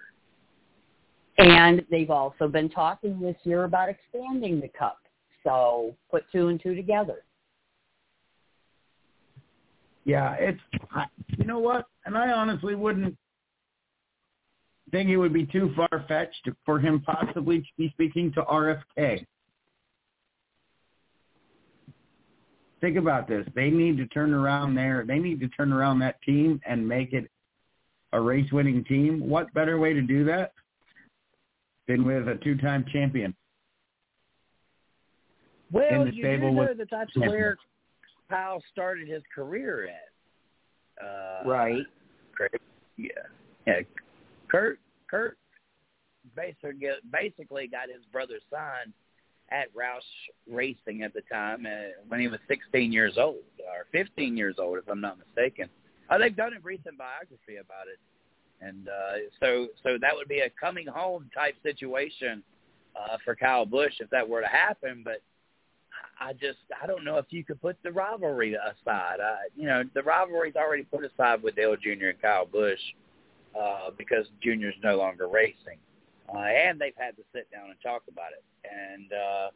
[1.37, 4.99] And they've also been talking this year about expanding the cup.
[5.43, 7.23] So put two and two together.
[10.05, 10.59] Yeah, it's
[11.37, 13.17] you know what, and I honestly wouldn't
[14.91, 19.25] think it would be too far fetched for him possibly to be speaking to RFK.
[22.81, 23.47] Think about this.
[23.55, 25.05] They need to turn around there.
[25.07, 27.29] They need to turn around that team and make it
[28.11, 29.27] a race-winning team.
[29.27, 30.51] What better way to do that
[31.87, 33.35] than with a two-time champion?
[35.71, 37.57] Well, In the you stable do know with- that that's where
[38.29, 41.03] Kyle started his career at.
[41.03, 41.85] Uh, Right.
[42.33, 42.61] Craig.
[42.97, 43.09] Yeah,
[43.65, 43.81] yeah.
[44.47, 45.37] Kurt, Kurt,
[46.35, 48.93] basically basically got his brother signed
[49.49, 50.01] at Roush
[50.47, 54.77] Racing at the time uh, when he was 16 years old or 15 years old,
[54.77, 55.69] if I'm not mistaken.
[56.09, 57.99] Uh, they've done a recent biography about it,
[58.65, 62.43] and uh, so so that would be a coming home type situation
[62.95, 65.01] uh, for Kyle Busch if that were to happen.
[65.03, 65.21] But
[66.19, 69.17] I just I don't know if you could put the rivalry aside.
[69.21, 72.07] I, you know, the rivalry's already put aside with Dale Jr.
[72.07, 72.79] and Kyle Busch
[73.59, 75.77] uh, because Junior's no longer racing,
[76.33, 78.43] uh, and they've had to sit down and talk about it.
[78.63, 79.49] And uh,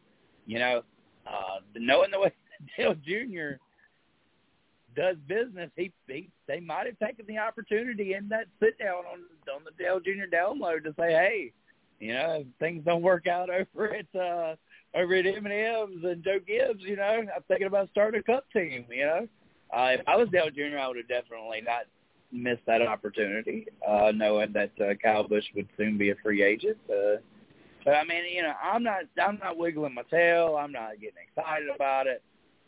[0.45, 0.81] you know,
[1.25, 2.33] uh, knowing the way
[2.77, 3.57] Dale Jr.
[4.97, 9.19] does business, he, he they might have taken the opportunity in that sit down on
[9.55, 10.35] on the Dale Jr.
[10.35, 11.53] download to say, hey,
[11.99, 14.55] you know, if things don't work out over at uh,
[14.95, 18.85] over at M&M's and Joe Gibbs, you know, I'm thinking about starting a cup team.
[18.89, 19.27] You know,
[19.71, 21.83] uh, if I was Dale Jr., I would have definitely not
[22.31, 26.77] missed that opportunity, uh, knowing that uh, Kyle Busch would soon be a free agent.
[26.89, 27.21] Uh,
[27.85, 30.57] but I mean, you know, I'm not I'm not wiggling my tail.
[30.59, 32.23] I'm not getting excited about it.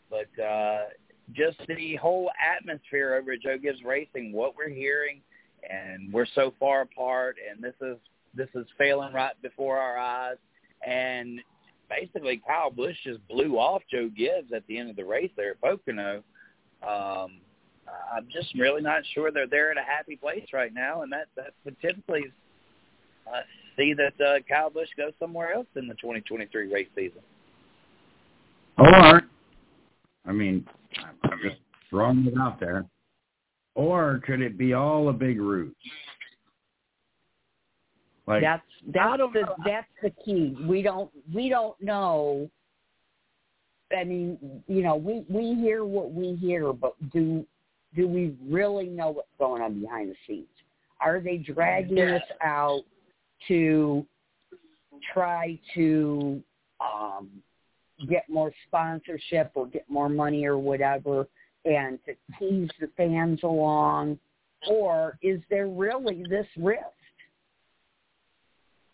[0.08, 0.84] But uh,
[1.34, 5.20] just the whole atmosphere over at Joe Gibbs Racing, what we're hearing,
[5.68, 7.96] and we're so far apart, and this is
[8.34, 10.36] this is failing right before our eyes.
[10.86, 11.40] And
[11.88, 15.52] basically, Kyle Busch just blew off Joe Gibbs at the end of the race there
[15.52, 16.22] at Pocono.
[16.82, 17.40] Um,
[18.14, 21.26] I'm just really not sure they're there at a happy place right now, and that
[21.36, 23.40] that would uh,
[23.76, 27.20] see that uh, Kyle Busch goes somewhere else in the 2023 race season.
[28.78, 29.22] Or,
[30.26, 30.66] I mean,
[31.24, 32.86] I'm just throwing it out there.
[33.74, 35.74] Or could it be all a big ruse?
[38.26, 39.56] Like that's that's the know.
[39.64, 40.56] that's the key.
[40.68, 42.48] We don't we don't know.
[43.96, 47.44] I mean, you know, we we hear what we hear, but do
[47.96, 50.46] do we really know what's going on behind the scenes?
[51.00, 52.16] Are they dragging yeah.
[52.16, 52.82] us out
[53.48, 54.06] to
[55.12, 56.42] try to
[56.80, 57.30] um,
[58.08, 61.26] get more sponsorship or get more money or whatever
[61.64, 64.18] and to tease the fans along?
[64.68, 66.84] Or is there really this risk?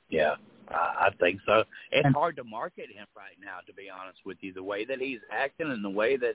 [0.09, 0.35] Yeah,
[0.71, 1.65] I think so.
[1.91, 4.53] It's hard to market him right now, to be honest with you.
[4.53, 6.35] The way that he's acting and the way that,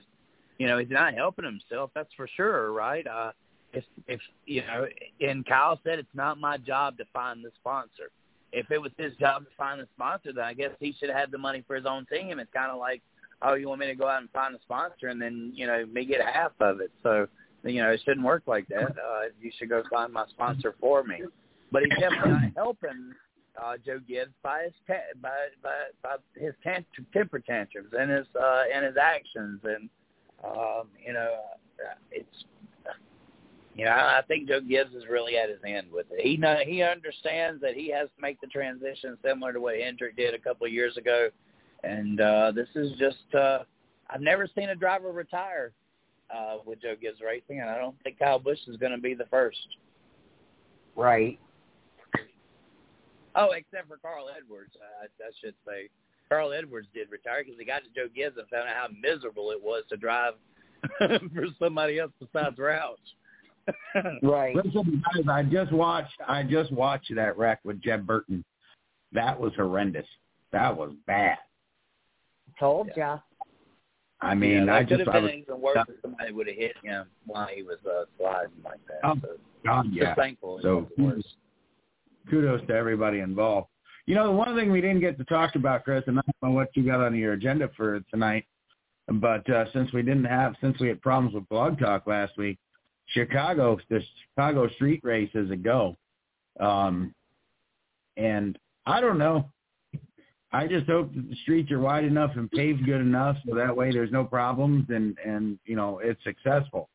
[0.58, 1.90] you know, he's not helping himself.
[1.94, 3.06] That's for sure, right?
[3.06, 3.32] Uh,
[3.72, 4.86] if if you know,
[5.20, 8.10] and Kyle said it's not my job to find the sponsor.
[8.52, 11.30] If it was his job to find the sponsor, then I guess he should have
[11.30, 12.38] the money for his own team.
[12.38, 13.02] It's kind of like,
[13.40, 15.86] oh, you want me to go out and find a sponsor, and then you know
[15.86, 16.90] me get half of it.
[17.02, 17.26] So
[17.64, 18.90] you know it shouldn't work like that.
[18.90, 21.22] Uh, you should go find my sponsor for me.
[21.70, 23.14] But he's definitely not helping
[23.62, 25.30] uh, Joe Gibbs by his ta- by,
[25.62, 25.70] by
[26.02, 29.88] by his tant- temper tantrums and his uh, and his actions, and
[30.44, 31.34] um, you know
[31.80, 32.44] uh, it's
[33.74, 36.24] you know, I think Joe Gibbs is really at his end with it.
[36.24, 40.16] He know, he understands that he has to make the transition similar to what Hendrick
[40.16, 41.28] did a couple of years ago,
[41.82, 43.60] and uh, this is just uh,
[44.10, 45.72] I've never seen a driver retire
[46.34, 49.14] uh, with Joe Gibbs Racing, and I don't think Kyle Busch is going to be
[49.14, 49.66] the first.
[50.94, 51.38] Right.
[53.34, 55.88] Oh, except for Carl Edwards, I, I should say.
[56.28, 59.50] Carl Edwards did retire because he got to Joe Gibbs and found out how miserable
[59.50, 60.34] it was to drive
[60.98, 62.96] for somebody else besides Roush.
[64.22, 64.54] Right.
[64.54, 66.20] Listen, guys, I just watched.
[66.26, 68.44] I just watched that wreck with Jeb Burton.
[69.12, 70.06] That was horrendous.
[70.52, 71.38] That was bad.
[72.58, 73.18] Told ya.
[74.20, 75.04] I mean, yeah, I just.
[75.04, 77.78] Could have been was, even worse if somebody would have hit him while he was
[77.86, 79.00] uh, sliding like that.
[79.04, 79.28] Oh, so,
[79.64, 80.14] God, yeah.
[80.14, 80.60] thankful.
[80.62, 81.24] So kudos,
[82.30, 83.68] kudos to everybody involved.
[84.06, 86.50] You know, the one thing we didn't get to talk about, Chris, and I don't
[86.50, 88.44] know what you got on your agenda for tonight,
[89.08, 92.58] but uh, since we didn't have, since we had problems with Blog Talk last week,
[93.08, 95.96] Chicago, the Chicago street race is a go.
[96.60, 97.14] Um,
[98.16, 99.50] and I don't know.
[100.52, 103.74] I just hope that the streets are wide enough and paved good enough so that
[103.74, 106.90] way there's no problems and, and you know, it's successful.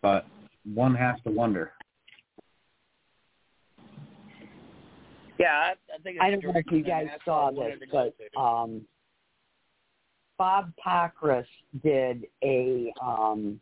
[0.00, 0.26] But
[0.64, 1.72] one has to wonder.
[5.38, 6.18] Yeah, I, I think.
[6.20, 8.82] I don't know if you guys saw this, but um,
[10.36, 11.46] Bob Pockrass
[11.82, 13.58] did a um,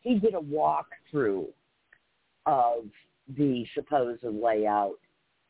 [0.00, 1.46] he did a walkthrough
[2.46, 2.84] of
[3.36, 4.98] the supposed layout,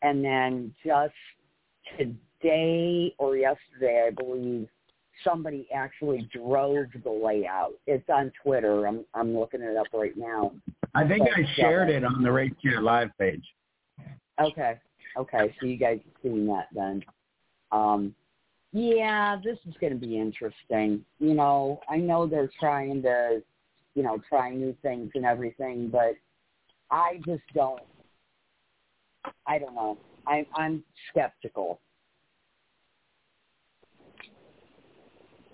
[0.03, 1.15] and then just
[1.97, 4.69] today or yesterday, I believe,
[5.25, 7.75] somebody actually drove the layout.
[7.87, 8.87] It's on Twitter.
[8.87, 10.53] I'm I'm looking it up right now.
[10.95, 13.45] I think but, I shared uh, it on the Race Chat Live page.
[14.41, 14.79] Okay.
[15.17, 15.55] Okay.
[15.61, 17.03] So you guys have seen that then.
[17.73, 18.15] Um,
[18.73, 21.05] yeah, this is going to be interesting.
[21.19, 23.43] You know, I know they're trying to
[23.95, 26.15] you know, trying new things and everything, but
[26.91, 27.83] I just don't.
[29.47, 29.99] I don't know.
[30.27, 31.81] I'm I'm skeptical.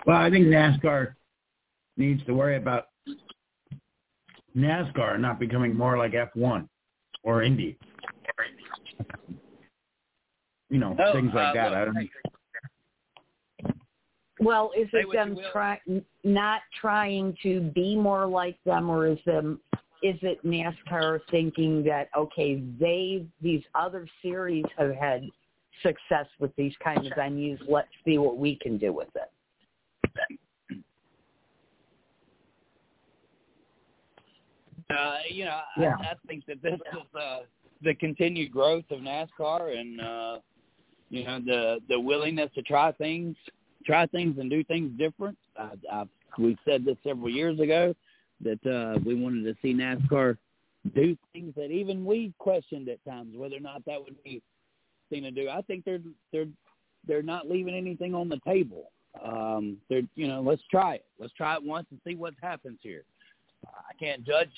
[0.06, 1.14] Well, I think NASCAR
[1.96, 2.88] needs to worry about
[4.56, 6.68] NASCAR not becoming more like F1
[7.22, 7.78] or Indy.
[10.70, 11.70] You know, No, things like uh, that.
[11.70, 12.10] look, I don't hey,
[14.44, 15.80] Well, is Say it them try,
[16.22, 19.60] not trying to be more like them, or is them
[20.02, 25.22] is it NASCAR thinking that okay, they these other series have had
[25.82, 27.58] success with these kind of venues.
[27.68, 29.30] Let's see what we can do with it.
[34.90, 35.96] Uh, you know, Yeah.
[35.98, 37.40] I, I think that this is uh,
[37.82, 40.38] the continued growth of NASCAR, and uh,
[41.08, 43.36] you know the the willingness to try things,
[43.84, 45.38] try things, and do things different.
[45.56, 46.04] I, I,
[46.38, 47.94] we said this several years ago
[48.40, 50.36] that uh, we wanted to see NASCAR
[50.94, 54.42] do things that even we questioned at times whether or not that would be
[55.10, 55.48] thing to do.
[55.48, 56.00] I think they're
[56.32, 56.46] they're
[57.06, 58.90] they're not leaving anything on the table.
[59.24, 61.04] Um, they're you know let's try it.
[61.18, 63.04] Let's try it once and see what happens here.
[63.66, 64.50] I can't judge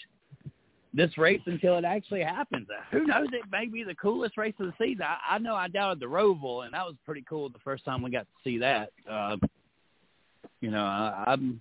[0.97, 2.67] this race until it actually happens.
[2.91, 3.29] Who knows?
[3.33, 5.03] It may be the coolest race of the season.
[5.03, 8.03] I, I know I doubted the Roval, and that was pretty cool the first time
[8.03, 8.91] we got to see that.
[9.09, 9.37] Uh,
[10.63, 11.61] you know, I, I'm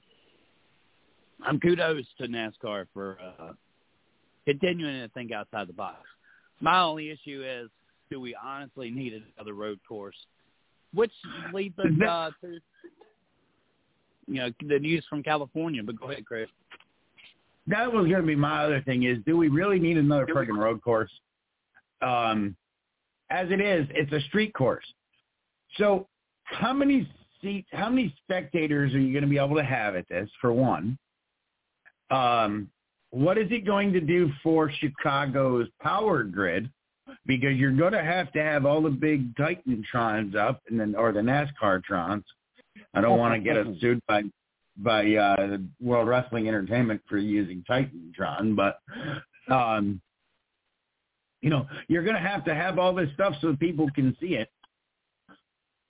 [1.46, 3.52] I'm kudos to NASCAR for uh,
[4.46, 5.98] continuing to think outside the box.
[6.62, 7.70] My only issue is,
[8.10, 10.16] do we honestly need another road course?
[10.94, 11.12] Which
[11.54, 12.58] leads us uh, to
[14.28, 15.84] you know the news from California.
[15.84, 16.48] But go ahead, Chris.
[17.68, 20.58] That was going to be my other thing is do we really need another friggin'
[20.58, 21.12] road course?
[22.02, 22.56] Um
[23.30, 24.86] as it is it's a street course.
[25.78, 26.08] So
[26.44, 27.10] how many
[27.42, 30.52] seats how many spectators are you going to be able to have at this for
[30.52, 30.98] one?
[32.12, 32.70] Um
[33.12, 36.70] what is it going to do for chicago's power grid?
[37.26, 41.14] Because you're going to have to have all the big titantrons up and then or
[41.14, 42.24] the nascar trons.
[42.94, 44.24] I don't want to get us sued by
[44.78, 48.80] by uh, World Wrestling Entertainment for using Titantron, but
[49.54, 50.02] um,
[51.42, 54.36] you know you're going to have to have all this stuff so people can see
[54.36, 54.50] it.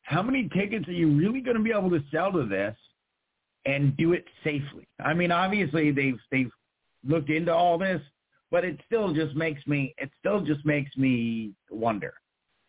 [0.03, 2.75] How many tickets are you really going to be able to sell to this
[3.65, 4.87] and do it safely?
[5.03, 6.51] I mean, obviously they've they've
[7.07, 8.01] looked into all this,
[8.51, 12.13] but it still just makes me it still just makes me wonder,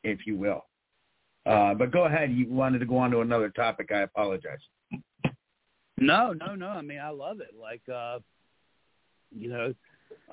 [0.03, 0.65] if you will.
[1.45, 2.33] Uh, but go ahead.
[2.33, 3.93] You wanted to go on to another topic.
[3.93, 4.59] I apologize.
[5.99, 6.69] No, no, no.
[6.69, 7.55] I mean, I love it.
[7.61, 8.19] Like, uh,
[9.35, 9.75] you know,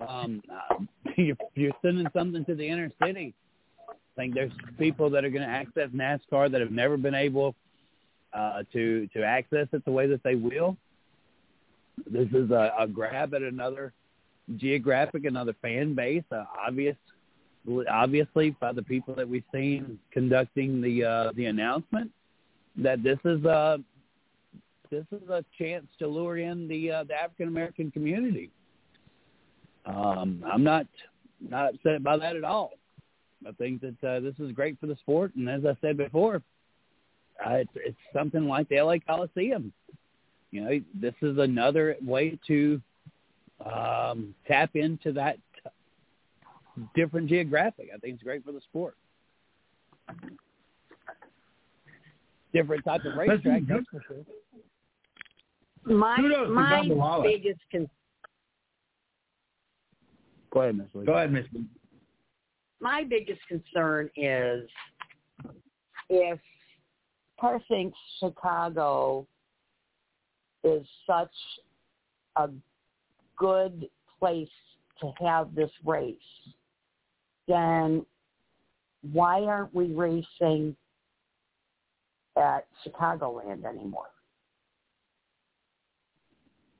[0.07, 0.75] um, uh,
[1.17, 3.33] you're, you're sending something to the inner city.
[3.89, 7.55] I think there's people that are going to access NASCAR that have never been able
[8.33, 10.77] uh, to to access it the way that they will.
[12.09, 13.93] This is a, a grab at another
[14.57, 16.23] geographic, another fan base.
[16.31, 16.95] Uh, obvious,
[17.89, 22.11] obviously, by the people that we've seen conducting the uh, the announcement,
[22.77, 23.79] that this is a
[24.93, 28.51] this is a chance to lure in the uh, the African American community.
[29.85, 30.85] Um, I'm not
[31.41, 32.73] not upset by that at all.
[33.47, 36.43] I think that uh, this is great for the sport, and as I said before,
[37.45, 39.73] uh, it's, it's something like the LA Coliseum.
[40.51, 42.79] You know, this is another way to
[43.65, 45.37] um, tap into that
[46.95, 47.89] different geographic.
[47.93, 48.95] I think it's great for the sport.
[52.53, 54.17] Different type of racetrack, that's for sure.
[55.85, 56.17] My
[56.47, 57.89] my biggest con-
[60.51, 61.45] Go ahead, Miss Go ahead, Miss.
[62.79, 64.69] my biggest concern is
[66.09, 66.39] if
[67.37, 69.27] Par thinks Chicago
[70.63, 71.33] is such
[72.37, 72.49] a
[73.35, 74.47] good place
[75.01, 76.15] to have this race,
[77.47, 78.05] then
[79.11, 80.75] why aren't we racing
[82.37, 84.12] at Chicagoland anymore?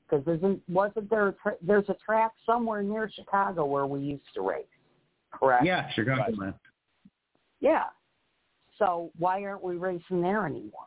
[0.08, 4.22] Because isn't wasn't there a tra- there's a track somewhere near Chicago where we used
[4.34, 4.64] to race,
[5.32, 5.64] correct?
[5.64, 6.54] Yeah, Chicago man.
[7.60, 7.84] Yeah.
[8.78, 10.82] So why aren't we racing there anymore?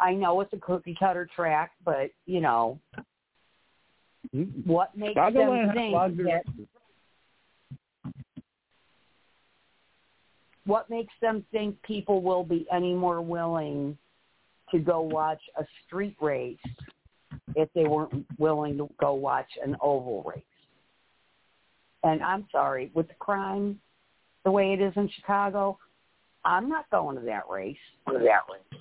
[0.00, 2.78] I know it's a cookie cutter track, but you know
[4.34, 4.68] mm-hmm.
[4.68, 5.94] what makes them has a think
[6.24, 6.44] that
[10.64, 13.96] what makes them think people will be any more willing
[14.70, 16.58] to go watch a street race
[17.58, 20.42] if they weren't willing to go watch an oval race?
[22.04, 23.80] And I'm sorry, with the crime
[24.44, 25.78] the way it is in Chicago,
[26.44, 27.76] I'm not going to that race.
[28.06, 28.80] To that race.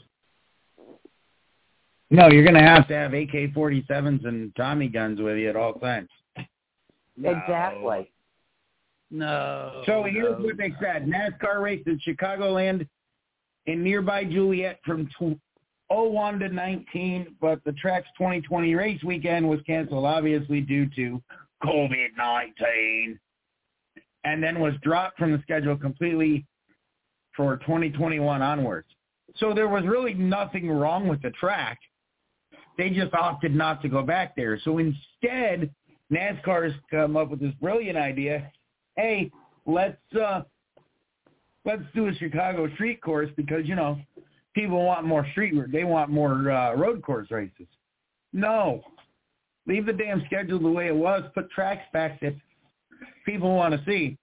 [2.10, 5.74] No, you're going to have to have AK-47s and Tommy guns with you at all
[5.74, 6.10] times.
[7.18, 7.32] No.
[7.32, 8.10] Exactly.
[9.10, 9.82] No.
[9.86, 10.46] So here's no.
[10.46, 11.08] what they said.
[11.08, 12.88] NASCAR race in Chicagoland
[13.66, 15.40] in nearby Joliet from tw-
[15.90, 21.22] 01 to 19, but the track's 2020 race weekend was canceled, obviously due to
[21.64, 23.18] COVID-19,
[24.26, 26.46] and then was dropped from the schedule completely
[27.36, 28.88] for 2021 onwards.
[29.38, 31.80] So there was really nothing wrong with the track.
[32.78, 34.60] They just opted not to go back there.
[34.64, 35.72] So instead,
[36.12, 38.52] NASCAR's come up with this brilliant idea.
[38.96, 39.32] Hey,
[39.66, 40.42] let's uh,
[41.66, 44.00] let's do a Chicago street course because you know
[44.58, 45.54] people want more street.
[45.72, 47.68] They want more uh, road course races.
[48.34, 48.82] No,
[49.68, 51.24] leave the damn schedule the way it was.
[51.36, 52.36] Put tracks back that
[53.24, 54.18] people want to see.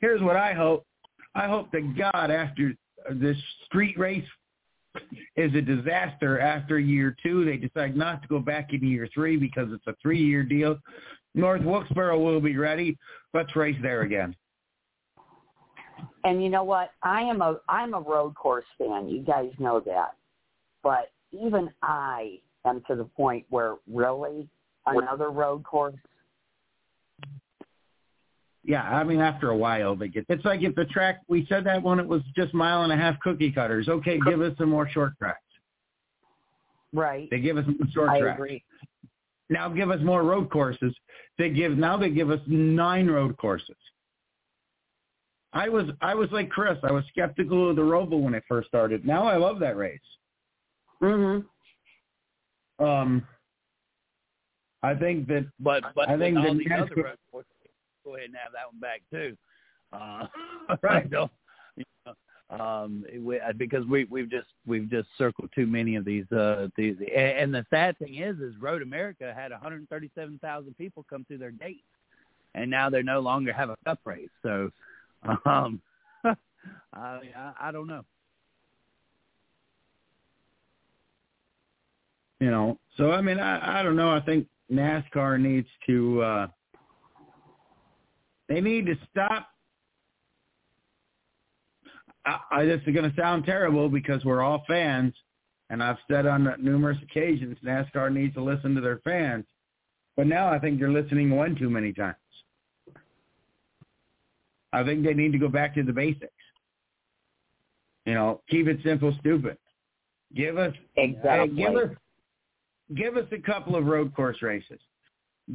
[0.00, 0.84] Here's what I hope.
[1.34, 2.74] I hope that God, after
[3.12, 4.26] this street race
[5.36, 7.46] is a disaster after year two.
[7.46, 10.76] They decide not to go back in year three because it's a three-year deal.
[11.34, 12.98] North Wilkesboro will be ready.
[13.32, 14.34] Let's race there again.
[16.24, 16.90] And you know what?
[17.02, 19.08] I am a I'm a road course fan.
[19.08, 20.16] You guys know that.
[20.82, 24.48] But even I am to the point where really
[24.86, 25.94] another road course.
[28.62, 30.26] Yeah, I mean, after a while, they get.
[30.28, 32.96] It's like if the track we said that when it was just mile and a
[32.96, 33.88] half cookie cutters.
[33.88, 35.40] Okay, give us some more short tracks.
[36.92, 37.28] Right.
[37.30, 38.18] They give us some short tracks.
[38.18, 38.38] I tracks.
[38.38, 38.64] agree.
[39.48, 40.94] Now give us more road courses.
[41.38, 43.76] They give now they give us nine road courses.
[45.52, 46.78] I was I was like Chris.
[46.84, 49.04] I was skeptical of the Roval when it first started.
[49.04, 49.98] Now I love that race.
[51.02, 51.44] Mhm.
[52.78, 53.26] Um,
[54.82, 57.50] I think that But but I think with all the other road courses,
[58.04, 59.36] go ahead and have that one back too.
[59.92, 60.26] Uh,
[60.82, 61.10] Right.
[61.10, 61.32] don't-
[61.76, 62.14] you know,
[62.64, 66.68] um, we, uh, because we we've just we've just circled too many of these uh
[66.76, 71.38] these and, and the sad thing is is Road America had 137,000 people come through
[71.38, 71.82] their gates,
[72.54, 74.28] and now they no longer have a cup race.
[74.42, 74.70] So,
[75.46, 75.80] um,
[76.24, 76.36] I,
[76.94, 78.04] I I don't know.
[82.40, 82.78] you know.
[82.96, 84.10] So I mean, I I don't know.
[84.10, 86.22] I think NASCAR needs to.
[86.22, 86.46] uh
[88.48, 89.48] They need to stop.
[92.26, 95.14] I, I, this is going to sound terrible because we're all fans,
[95.70, 99.46] and I've said on numerous occasions NASCAR needs to listen to their fans,
[100.16, 102.16] but now I think they're listening one too many times.
[104.72, 106.32] I think they need to go back to the basics.
[108.06, 109.56] You know, keep it simple, stupid.
[110.34, 111.56] Give us Exactly.
[111.56, 111.90] Give us
[112.96, 114.80] give us a couple of road course races.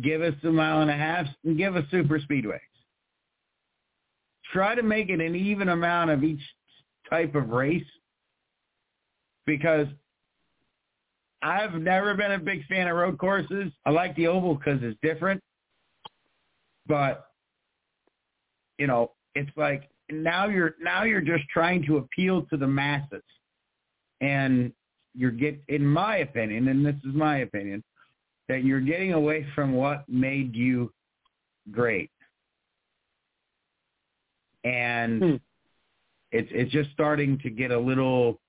[0.02, 2.60] Give us a mile and a half and give us super speedways.
[4.54, 6.42] Try to make it an even amount of each
[7.10, 7.86] type of race
[9.46, 9.88] because
[11.42, 13.72] I've never been a big fan of road courses.
[13.86, 15.42] I like the oval because it's different.
[16.88, 17.28] But
[18.78, 23.24] you know, it's like now you're now you're just trying to appeal to the masses.
[24.22, 24.72] And
[25.14, 27.84] you're get in my opinion, and this is my opinion,
[28.48, 30.94] that you're getting away from what made you
[31.72, 32.12] great.
[34.64, 35.36] And Hmm.
[36.32, 38.42] it's it's just starting to get a little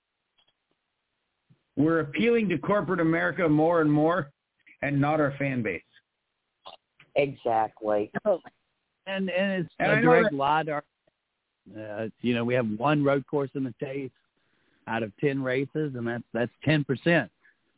[1.76, 4.32] we're appealing to corporate America more and more
[4.82, 5.82] and not our fan base.
[7.16, 8.10] Exactly.
[9.06, 10.84] And and it's And a direct that- lie our,
[11.78, 14.10] uh, you know we have one road course in the chase
[14.88, 17.30] out of ten races and that's that's ten percent.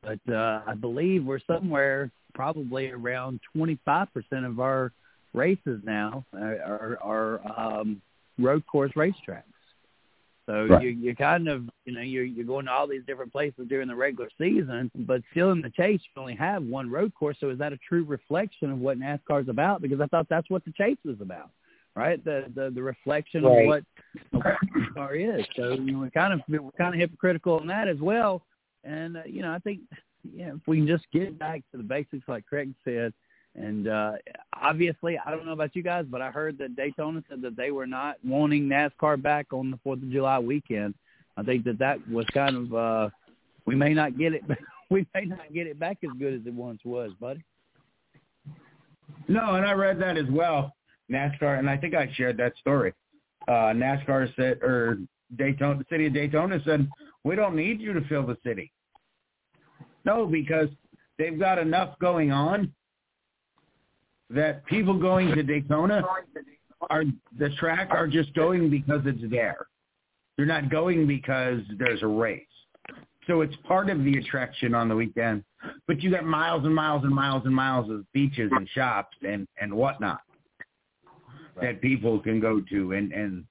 [0.03, 4.93] But uh i believe we're somewhere probably around twenty five percent of our
[5.35, 8.01] races now are are, are um
[8.39, 9.43] road course racetracks
[10.49, 10.83] so Right.
[10.83, 13.87] you you kind of you know you're you're going to all these different places during
[13.87, 17.37] the regular season, but still in the chase you only have one road course.
[17.39, 19.83] So is that a true reflection of what NASCAR's about?
[19.83, 21.51] Because I thought that's what the chase was about,
[21.95, 22.25] right?
[22.25, 23.61] The the the reflection Right.
[23.61, 23.83] of what
[24.33, 25.47] of what NASCAR is.
[25.55, 28.43] So you know, we're kind of we're kind of hypocritical on that as well.
[28.85, 29.81] And uh, you know I think
[30.35, 33.13] yeah if we can just get back to the basics like Craig said.
[33.55, 34.13] And uh
[34.55, 37.71] obviously, I don't know about you guys, but I heard that Daytona said that they
[37.71, 40.95] were not wanting NASCAR back on the Fourth of July weekend.
[41.37, 43.11] I think that that was kind of uh
[43.67, 44.43] we may not get it.
[44.91, 47.45] We may not get it back as good as it once was, buddy.
[49.29, 50.75] No, and I read that as well.
[51.11, 52.95] NASCAR, and I think I shared that story.
[53.47, 54.99] Uh, NASCAR said, or
[55.37, 56.89] Daytona, the city of Daytona said,
[57.25, 58.73] we don't need you to fill the city.
[60.05, 60.69] No, because
[61.19, 62.73] they've got enough going on
[64.31, 66.03] that people going to Daytona
[66.91, 67.05] are
[67.39, 69.67] the track are just going because it's there.
[70.37, 72.45] They're not going because there's a race.
[73.27, 75.45] So it's part of the attraction on the weekend.
[75.87, 79.47] But you got miles and miles and miles and miles of beaches and shops and
[79.61, 80.21] and whatnot
[81.57, 81.73] right.
[81.73, 83.45] that people can go to, and and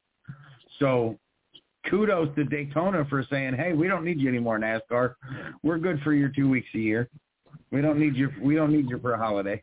[0.80, 1.17] so
[1.89, 5.15] kudos to Daytona for saying, "Hey, we don't need you anymore, NASCAR.
[5.63, 7.09] We're good for your two weeks a year.
[7.71, 8.32] We don't need you.
[8.41, 9.61] We don't need you for a holiday."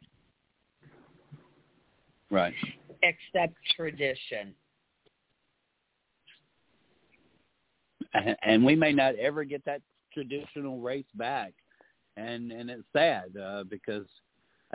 [2.35, 2.55] Right.
[3.03, 4.55] Except tradition.
[8.43, 9.83] And we may not ever get that
[10.13, 11.53] traditional race back,
[12.17, 14.07] and and it's sad uh, because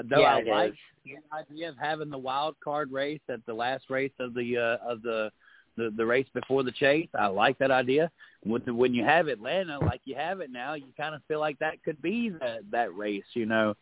[0.10, 3.90] though yeah, I like the idea of having the wild card race at the last
[3.90, 5.30] race of the uh, of the
[5.76, 7.10] the the race before the chase.
[7.18, 8.10] I like that idea.
[8.44, 11.60] When when you have Atlanta like you have it now, you kind of feel like
[11.60, 13.24] that could be that that race.
[13.34, 13.74] You know,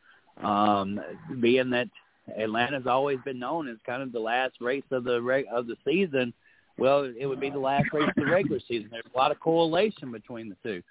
[0.43, 0.99] um,
[1.39, 1.89] being that
[2.35, 6.33] Atlanta's always been known as kind of the last race of the of the season.
[6.77, 8.89] Well, it would be the last race of the regular season.
[8.91, 10.83] There's a lot of correlation between the two.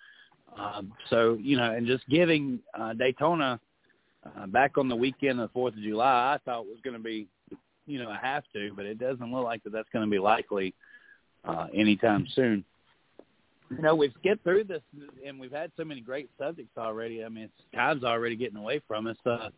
[0.59, 3.61] Um, so you know, and just giving uh, Daytona
[4.25, 7.03] uh, back on the weekend of the Fourth of July, I thought was going to
[7.03, 7.29] be,
[7.87, 10.19] you know, a have to, but it doesn't look like that that's going to be
[10.19, 10.75] likely
[11.45, 12.65] uh, anytime soon.
[13.71, 14.83] You know, we've skipped through this,
[15.27, 17.25] and we've had so many great subjects already.
[17.25, 19.17] I mean, it's, time's already getting away from us.
[19.27, 19.51] Uh,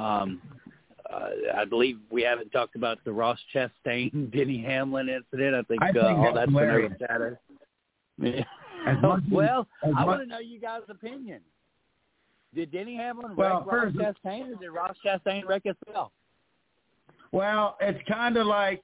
[0.00, 0.40] um,
[1.12, 5.54] uh, I believe we haven't talked about the Ross Chastain, Denny Hamlin incident.
[5.54, 7.38] I think, I think uh, all that's been overshadowed.
[8.18, 8.44] Yeah.
[9.30, 11.40] well, I want to know you guys' opinion.
[12.54, 16.12] Did Denny Hamlin well, wreck Ross Chastain, or did Ross Chastain wreck himself?
[17.32, 18.82] Well, it's kind of like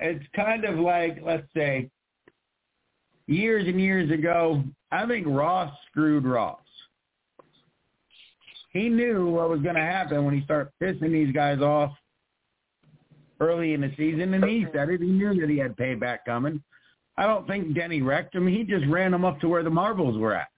[0.00, 1.88] it's kind of like let's say
[3.26, 4.62] years and years ago.
[4.90, 6.58] I think Ross screwed Ross.
[8.72, 11.92] He knew what was going to happen when he started pissing these guys off
[13.40, 15.00] early in the season, and he said it.
[15.00, 16.62] He knew that he had payback coming.
[17.16, 18.46] I don't think Denny wrecked him.
[18.46, 20.48] He just ran him up to where the marbles were at.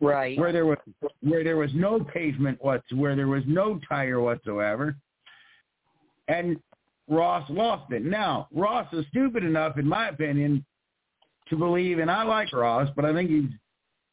[0.00, 0.38] Right.
[0.38, 0.76] Where there was
[1.22, 4.94] where there was no pavement what's where there was no tire whatsoever.
[6.28, 6.58] And
[7.08, 8.04] Ross lost it.
[8.04, 10.66] Now, Ross is stupid enough, in my opinion,
[11.48, 13.50] to believe, and I like Ross, but I think he's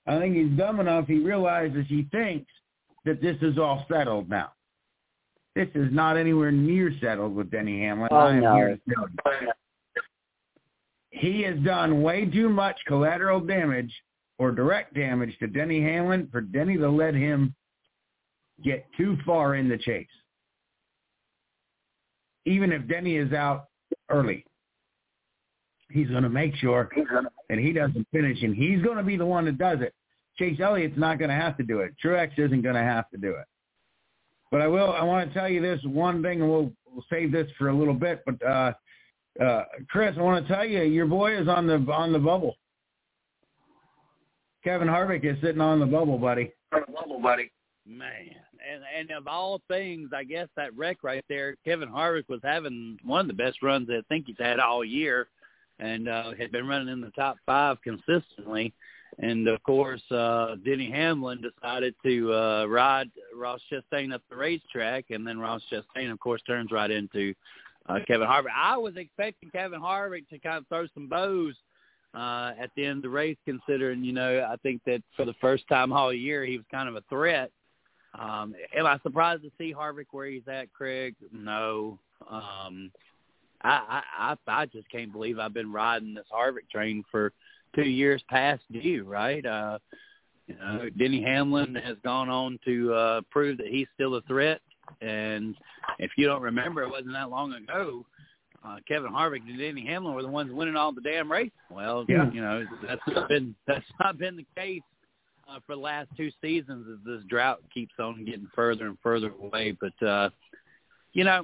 [0.07, 1.07] I think he's dumb enough.
[1.07, 2.51] He realizes he thinks
[3.05, 4.51] that this is all settled now.
[5.55, 8.09] This is not anywhere near settled with Denny Hamlin.
[8.11, 8.55] Oh, I am no.
[8.55, 8.81] here to
[9.23, 9.51] tell you.
[11.11, 13.93] He has done way too much collateral damage
[14.39, 17.53] or direct damage to Denny Hamlin for Denny to let him
[18.63, 20.07] get too far in the chase.
[22.45, 23.67] Even if Denny is out
[24.09, 24.43] early,
[25.91, 26.89] he's going to make sure
[27.49, 29.93] that he doesn't finish, and he's going to be the one that does it.
[30.37, 31.93] Chase Elliott's not going to have to do it.
[32.03, 33.45] Truex isn't going to have to do it.
[34.51, 34.91] But I will.
[34.91, 37.75] I want to tell you this one thing, and we'll we'll save this for a
[37.75, 38.23] little bit.
[38.25, 38.73] But uh,
[39.41, 42.55] uh, Chris, I want to tell you, your boy is on the on the bubble.
[44.63, 46.51] Kevin Harvick is sitting on the bubble, buddy.
[46.71, 47.51] On the bubble, buddy.
[47.85, 48.29] Man,
[48.71, 52.97] and and of all things, I guess that wreck right there, Kevin Harvick was having
[53.03, 55.27] one of the best runs that I think he's had all year,
[55.79, 58.73] and uh, had been running in the top five consistently.
[59.19, 65.05] And of course, uh, Denny Hamlin decided to uh, ride Ross Chastain up the racetrack,
[65.11, 67.33] and then Ross Chastain, of course, turns right into
[67.87, 68.47] uh, Kevin Harvick.
[68.55, 71.55] I was expecting Kevin Harvick to kind of throw some bows
[72.13, 75.33] uh, at the end of the race, considering, you know, I think that for the
[75.41, 77.51] first time all year, he was kind of a threat.
[78.17, 81.15] Um, am I surprised to see Harvick where he's at, Craig?
[81.31, 81.97] No.
[82.29, 82.91] Um,
[83.63, 87.31] I, I, I, I just can't believe I've been riding this Harvick train for
[87.75, 89.45] two years past due, right?
[89.45, 89.79] Uh,
[90.47, 94.61] you know, Denny Hamlin has gone on to uh, prove that he's still a threat.
[95.01, 95.55] And
[95.99, 98.05] if you don't remember, it wasn't that long ago
[98.65, 101.51] uh, Kevin Harvick and Denny Hamlin were the ones winning all the damn races.
[101.69, 102.31] Well, Yeah.
[102.31, 104.81] you know that's not been that's not been the case
[105.49, 106.85] uh, for the last two seasons.
[106.91, 110.29] As this drought keeps on getting further and further away, but uh,
[111.13, 111.43] you know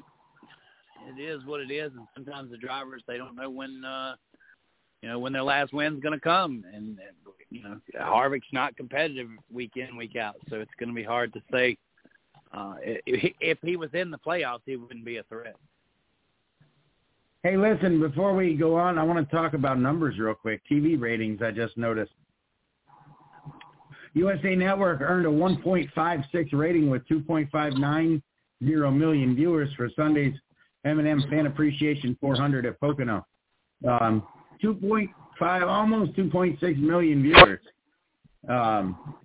[1.08, 4.16] it is what it is, and sometimes the drivers they don't know when uh,
[5.02, 7.00] you know when their last win's going to come, and
[7.50, 11.34] you know Harvick's not competitive week in week out, so it's going to be hard
[11.34, 11.78] to say.
[12.52, 15.56] Uh, if he was in the playoffs, he wouldn't be a threat.
[17.44, 20.62] Hey, listen, before we go on, I want to talk about numbers real quick.
[20.70, 22.12] TV ratings, I just noticed.
[24.14, 28.22] USA Network earned a 1.56 rating with 2.590
[28.62, 30.34] million viewers for Sunday's
[30.84, 33.26] M&M Fan Appreciation 400 at Pocono.
[33.88, 34.24] Um,
[34.64, 37.60] 2.5, almost 2.6 million viewers
[38.48, 39.16] um,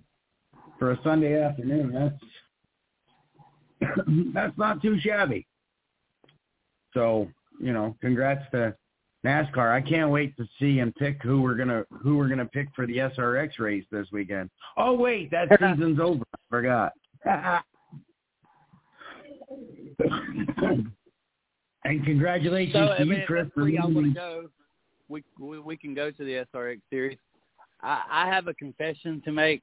[0.79, 1.91] for a Sunday afternoon.
[1.93, 2.15] That's
[4.33, 5.45] that's not too shabby.
[6.93, 7.27] So
[7.59, 8.75] you know, congrats to
[9.25, 9.71] NASCAR.
[9.73, 12.85] I can't wait to see and pick who we're gonna who we're gonna pick for
[12.85, 14.49] the SRX race this weekend.
[14.77, 16.23] Oh wait, that season's over.
[16.33, 16.93] I forgot.
[21.83, 23.47] and congratulations So, to I mean, you, Chris.
[23.53, 23.67] for
[25.09, 27.17] we, we we can go to the SRX series.
[27.81, 29.61] I, I have a confession to make.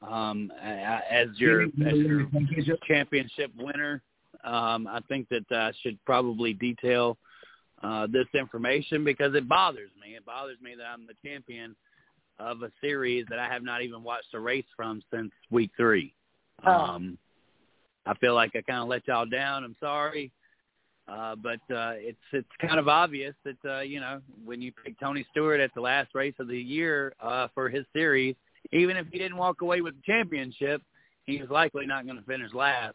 [0.00, 4.02] Um, as your as your championship winner,
[4.42, 7.18] um, I think that I should probably detail
[7.82, 10.16] uh, this information because it bothers me.
[10.16, 11.76] It bothers me that I'm the champion
[12.38, 16.14] of a series that I have not even watched a race from since week three.
[16.66, 16.70] Oh.
[16.72, 17.18] Um,
[18.06, 19.62] I feel like I kind of let y'all down.
[19.62, 20.32] I'm sorry.
[21.12, 24.98] Uh, but uh, it's it's kind of obvious that uh, you know when you pick
[24.98, 28.34] Tony Stewart at the last race of the year uh, for his series,
[28.72, 30.80] even if he didn't walk away with the championship,
[31.26, 32.94] he was likely not going to finish last.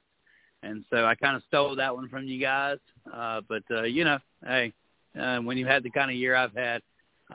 [0.63, 2.77] And so I kind of stole that one from you guys.
[3.13, 4.73] Uh, but uh, you know, hey,
[5.19, 6.81] uh, when you've had the kind of year I've had,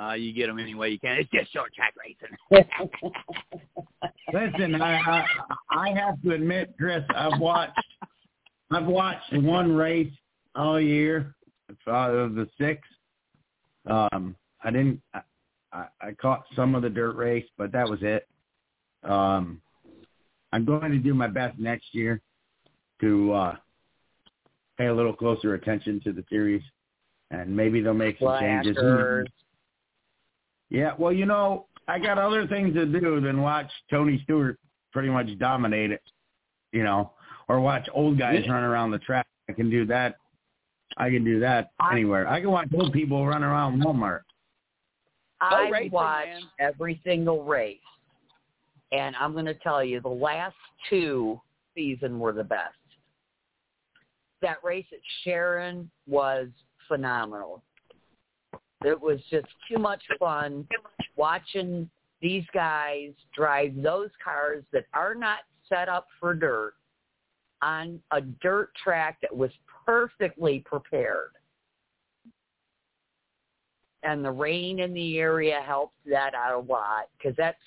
[0.01, 1.19] uh, you get them any way you can.
[1.19, 2.37] It's just short track racing.
[4.33, 5.25] Listen, I, I
[5.71, 7.79] I have to admit, Chris, I've watched
[8.73, 10.13] I've watched one race
[10.55, 11.35] all year
[11.89, 12.81] out of the six.
[13.87, 15.01] Um, I didn't.
[15.15, 15.21] I,
[15.73, 18.27] I, I caught some of the dirt race, but that was it.
[19.05, 19.61] Um,
[20.53, 22.21] I'm going to do my best next year
[23.01, 23.57] to uh,
[24.79, 26.63] pay a little closer attention to the series,
[27.31, 28.77] and maybe they'll make some changes.
[30.69, 34.59] Yeah, well, you know, I got other things to do than watch Tony Stewart
[34.93, 36.03] pretty much dominate it,
[36.73, 37.13] you know,
[37.49, 39.27] or watch old guys run around the track.
[39.49, 40.17] I can do that.
[40.97, 42.29] I can do that I- anywhere.
[42.29, 44.21] I can watch old people run around Walmart.
[45.41, 46.43] I racing, watch man.
[46.61, 47.79] every single race,
[48.93, 50.55] and I'm going to tell you, the last
[50.89, 51.41] two
[51.75, 52.77] season were the best.
[54.41, 56.49] That race at Sharon was
[56.87, 57.63] phenomenal.
[58.85, 60.67] It was just too much fun
[61.17, 61.89] watching
[62.21, 65.39] these guys drive those cars that are not
[65.69, 66.75] set up for dirt
[67.63, 69.51] on a dirt track that was
[69.85, 71.31] perfectly prepared.
[74.03, 77.59] And the rain in the area helps that out a lot because that's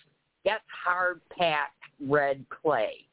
[0.43, 3.05] that's hard packed red clay.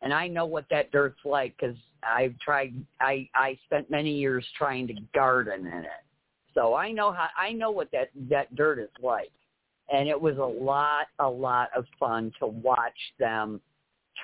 [0.00, 4.44] And i know what that dirt's like because i've tried i i spent many years
[4.56, 6.04] trying to garden in it.
[6.54, 9.32] So i know how i know what that that dirt is like.
[9.92, 13.60] And it was a lot a lot of fun to watch them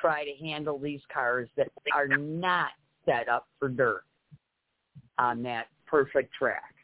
[0.00, 2.70] try to handle these cars that are not
[3.09, 4.04] set up for dirt
[5.18, 6.74] on that perfect track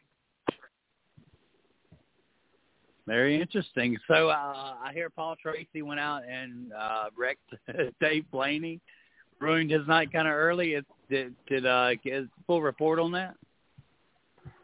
[3.07, 3.97] Very interesting.
[4.07, 7.53] So uh, I hear Paul Tracy went out and uh, wrecked
[8.01, 8.81] Dave Blaney,
[9.39, 10.73] ruined his night kind of early.
[10.73, 13.35] It, did did uh, get a full report on that?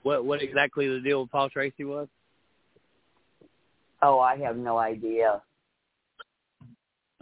[0.01, 2.07] What what exactly the deal with Paul Tracy was?
[4.01, 5.43] Oh, I have no idea.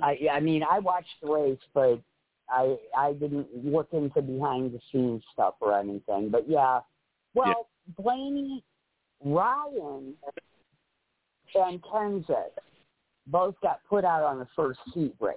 [0.01, 1.99] I I mean, I watched the race, but
[2.51, 6.29] I I didn't look into behind the scenes stuff or anything.
[6.29, 6.79] But yeah,
[7.33, 8.63] well, Blaney,
[9.23, 10.13] Ryan,
[11.55, 12.57] and Kenseth
[13.27, 15.35] both got put out on the first heat race,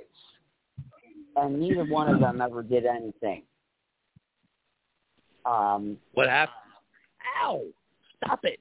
[1.36, 3.42] and neither one of them ever did anything.
[5.44, 6.56] Um, What happened?
[7.42, 7.62] Ow!
[8.16, 8.60] Stop it!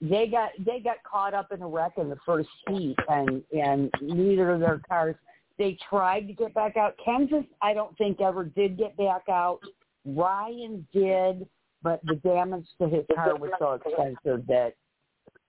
[0.00, 3.90] they got they got caught up in a wreck in the first heat and and
[4.00, 5.16] neither of their cars
[5.58, 9.60] they tried to get back out Kenseth i don't think ever did get back out
[10.04, 11.46] ryan did
[11.82, 14.74] but the damage to his car was so extensive that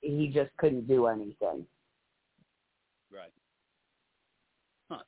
[0.01, 1.65] he just couldn't do anything
[3.11, 3.31] Right.
[4.89, 5.03] Huh.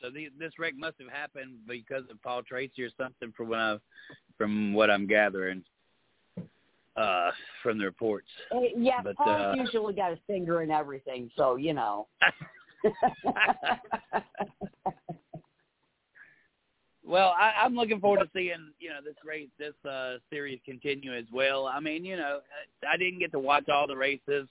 [0.00, 3.58] So the, this wreck must have happened because of Paul Tracy or something, from what
[3.58, 3.76] I,
[4.36, 5.64] from what I'm gathering,
[6.96, 7.30] uh,
[7.62, 8.28] from the reports.
[8.54, 12.06] Uh, yeah But, paul's uh, usually got a finger in everything so you know
[17.06, 21.14] Well, I, I'm looking forward to seeing you know this race, this uh, series continue
[21.14, 21.66] as well.
[21.66, 22.40] I mean, you know,
[22.90, 24.48] I didn't get to watch all the races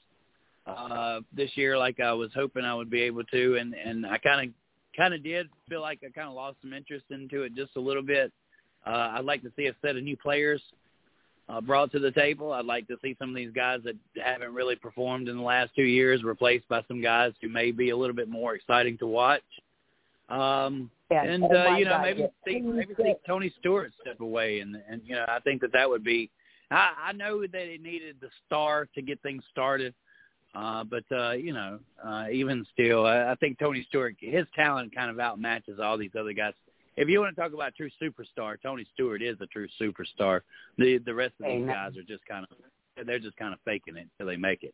[0.67, 4.19] uh, this year like I was hoping I would be able to, and and I
[4.19, 4.55] kind of
[4.95, 7.81] kind of did feel like I kind of lost some interest into it just a
[7.81, 8.31] little bit.
[8.86, 10.61] Uh, I'd like to see a set of new players
[11.54, 12.51] uh, brought to the table.
[12.51, 15.72] I'd like to see some of these guys that haven't really performed in the last
[15.76, 19.08] two years replaced by some guys who may be a little bit more exciting to
[19.08, 19.43] watch.
[20.30, 22.28] Um, Yeah, and oh uh, you know God, maybe yeah.
[22.45, 25.88] see maybe see Tony Stewart step away, and and you know I think that that
[25.88, 26.32] would be.
[26.72, 29.93] I, I know that it needed the star to get things started,
[30.56, 34.95] uh, but uh, you know uh, even still, I, I think Tony Stewart his talent
[34.95, 36.54] kind of outmatches all these other guys.
[36.96, 40.41] If you want to talk about true superstar, Tony Stewart is a true superstar.
[40.78, 41.68] The the rest of these Amen.
[41.68, 44.74] guys are just kind of they're just kind of faking it till they make it.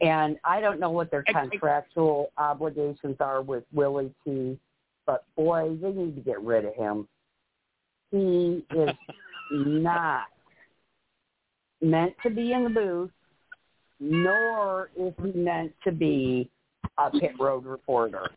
[0.00, 4.58] And I don't know what their contractual obligations are with Willy T,
[5.06, 7.06] but boy, they need to get rid of him.
[8.10, 8.90] He is
[9.52, 10.24] not
[11.80, 13.10] meant to be in the booth,
[14.00, 16.50] nor is he meant to be
[16.98, 18.30] a pit road reporter.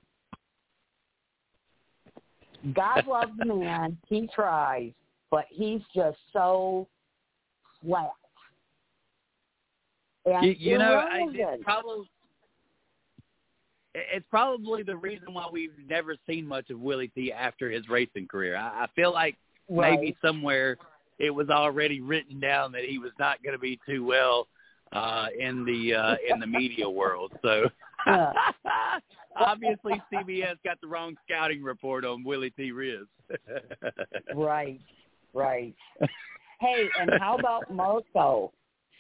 [2.74, 3.98] God loves the man.
[4.08, 4.92] He tries,
[5.32, 6.88] but he's just so
[7.82, 8.12] flat.
[10.26, 12.10] And You, you know, I, it's probably
[13.96, 18.28] it's probably the reason why we've never seen much of Willy T after his racing
[18.28, 18.56] career.
[18.56, 19.38] I, I feel like
[19.70, 20.00] Right.
[20.00, 20.78] maybe somewhere
[21.20, 24.48] it was already written down that he was not going to be too well
[24.94, 27.34] uh in the uh in the media world.
[27.42, 27.66] So
[29.40, 32.72] Obviously CBS got the wrong scouting report on Willy T.
[32.72, 33.08] Ribbs.
[34.36, 34.80] Right,
[35.34, 35.76] right.
[36.60, 38.52] Hey, and how about Marco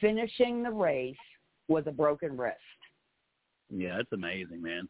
[0.01, 1.15] finishing the race
[1.67, 2.57] with a broken wrist?
[3.69, 4.87] Yeah, that's amazing, man.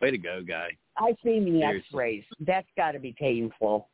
[0.00, 0.70] Way to go, guy.
[0.96, 1.78] I've seen the Seriously.
[1.78, 2.24] X-rays.
[2.40, 3.88] That's got to be painful.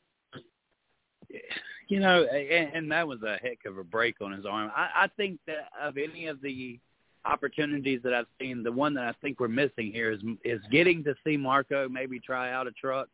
[1.88, 4.70] You know, and, and that was a heck of a break on his arm.
[4.74, 6.80] I, I think that of any of the
[7.24, 11.04] opportunities that I've seen, the one that I think we're missing here is is getting
[11.04, 13.08] to see Marco maybe try out a truck,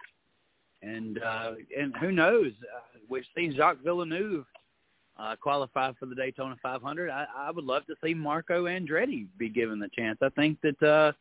[0.82, 2.52] and uh, and who knows?
[2.62, 4.44] Uh, we've seen Jacques Villeneuve
[5.18, 7.10] uh, qualify for the Daytona 500.
[7.10, 10.18] I, I would love to see Marco Andretti be given the chance.
[10.22, 11.12] I think that uh,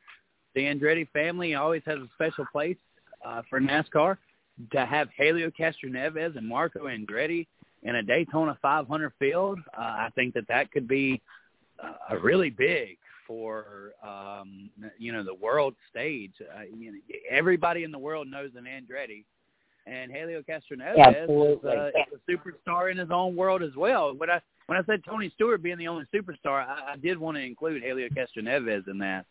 [0.55, 2.77] the Andretti family always has a special place
[3.25, 4.17] uh, for NASCAR
[4.71, 7.47] to have Helio Castroneves and Marco Andretti
[7.83, 11.21] in a Daytona 500 field, uh, I think that that could be
[12.21, 16.33] really big for um, you know the world stage.
[16.41, 16.97] Uh, you know,
[17.29, 19.23] everybody in the world knows an Andretti,
[19.85, 24.13] and Helio Castroneves is, uh, is a superstar in his own world as well.
[24.15, 27.37] When I when I said Tony Stewart being the only superstar, I, I did want
[27.37, 29.25] to include Helio Castroneves in that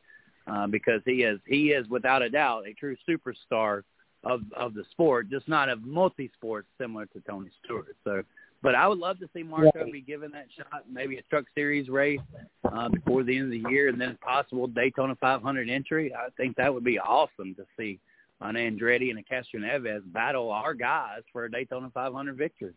[0.46, 3.82] uh, because he is he is without a doubt a true superstar
[4.24, 7.96] of of the sport, just not of multi sports similar to Tony Stewart.
[8.04, 8.22] So,
[8.66, 9.92] but I would love to see Marco Right.
[9.92, 12.18] be given that shot, maybe a Truck Series race
[12.64, 16.12] uh, before the end of the year, and then possible Daytona 500 entry.
[16.12, 18.00] I think that would be awesome to see
[18.40, 22.74] an Andretti and a Castroneves battle our guys for a Daytona 500 victory.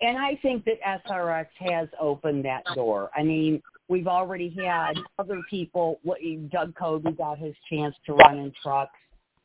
[0.00, 3.10] And I think that SRX has opened that door.
[3.14, 6.00] I mean, we've already had other people.
[6.50, 8.98] Doug Coby got his chance to run in trucks.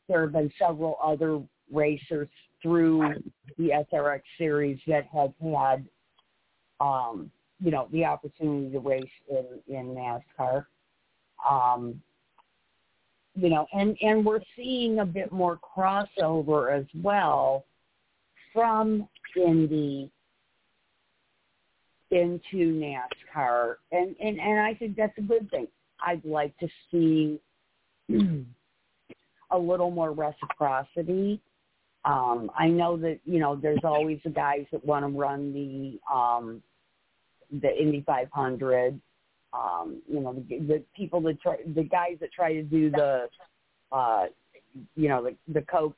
[0.08, 2.30] There have been several other racers
[2.62, 3.14] through
[3.58, 5.86] the SRX series that have had,
[6.80, 7.30] um,
[7.60, 10.66] you know, the opportunity to race in in NASCAR.
[11.48, 12.02] Um,
[13.34, 17.64] you know, and and we're seeing a bit more crossover as well
[18.52, 20.10] from Indy
[22.10, 25.68] into NASCAR, and and and I think that's a good thing.
[26.04, 27.40] I'd like to see
[29.50, 31.40] a little more reciprocity.
[32.06, 35.98] Um, I know that you know there's always the guys that want to run the
[36.12, 36.62] um,
[37.50, 39.00] the Indy 500.
[39.52, 43.28] Um, you know the, the people that try the guys that try to do the
[43.90, 44.26] uh,
[44.94, 45.96] you know the the Coke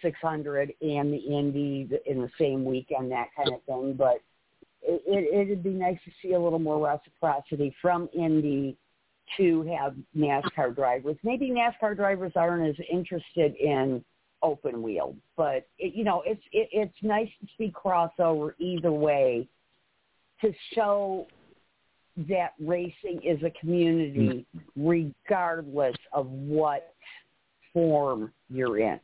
[0.00, 3.94] 600 and the Indy in the same weekend, that kind of thing.
[3.94, 4.20] But
[4.82, 8.76] it, it, it'd be nice to see a little more reciprocity from Indy
[9.36, 11.16] to have NASCAR drivers.
[11.22, 14.04] Maybe NASCAR drivers aren't as interested in
[14.42, 19.46] open wheel, but it, you know, it's it, it's nice to see crossover either way
[20.40, 21.26] to show
[22.28, 24.86] that racing is a community mm-hmm.
[24.86, 26.94] regardless of what
[27.72, 29.00] form you're in.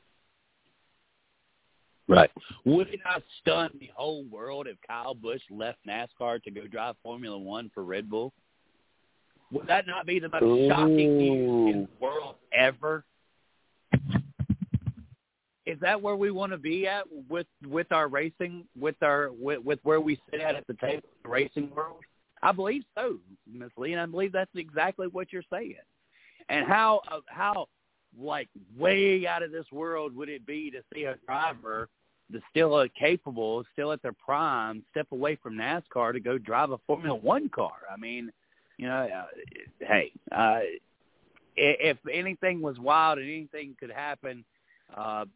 [2.07, 2.30] Right.
[2.64, 6.97] Would it not stun the whole world if Kyle Busch left NASCAR to go drive
[7.03, 8.32] Formula One for Red Bull?
[9.51, 13.05] Would that not be the most shocking news in the world ever?
[15.68, 19.62] Is that where we want to be at with with our racing, with our with,
[19.62, 22.00] with where we sit at at the table, the racing world?
[22.42, 25.74] I believe so, Miss Lee, and I believe that's exactly what you're saying.
[26.48, 27.66] And how uh, how
[28.18, 28.48] like
[28.78, 31.90] way out of this world would it be to see a driver
[32.30, 36.78] that's still capable, still at their prime, step away from NASCAR to go drive a
[36.86, 37.72] Formula One car?
[37.92, 38.32] I mean,
[38.78, 39.26] you know, uh,
[39.86, 40.60] hey, uh,
[41.56, 44.46] if anything was wild and anything could happen,
[44.96, 45.26] uh,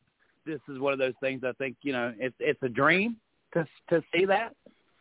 [0.47, 1.43] this is one of those things.
[1.45, 3.17] I think you know, it's it's a dream
[3.55, 4.55] to to see that,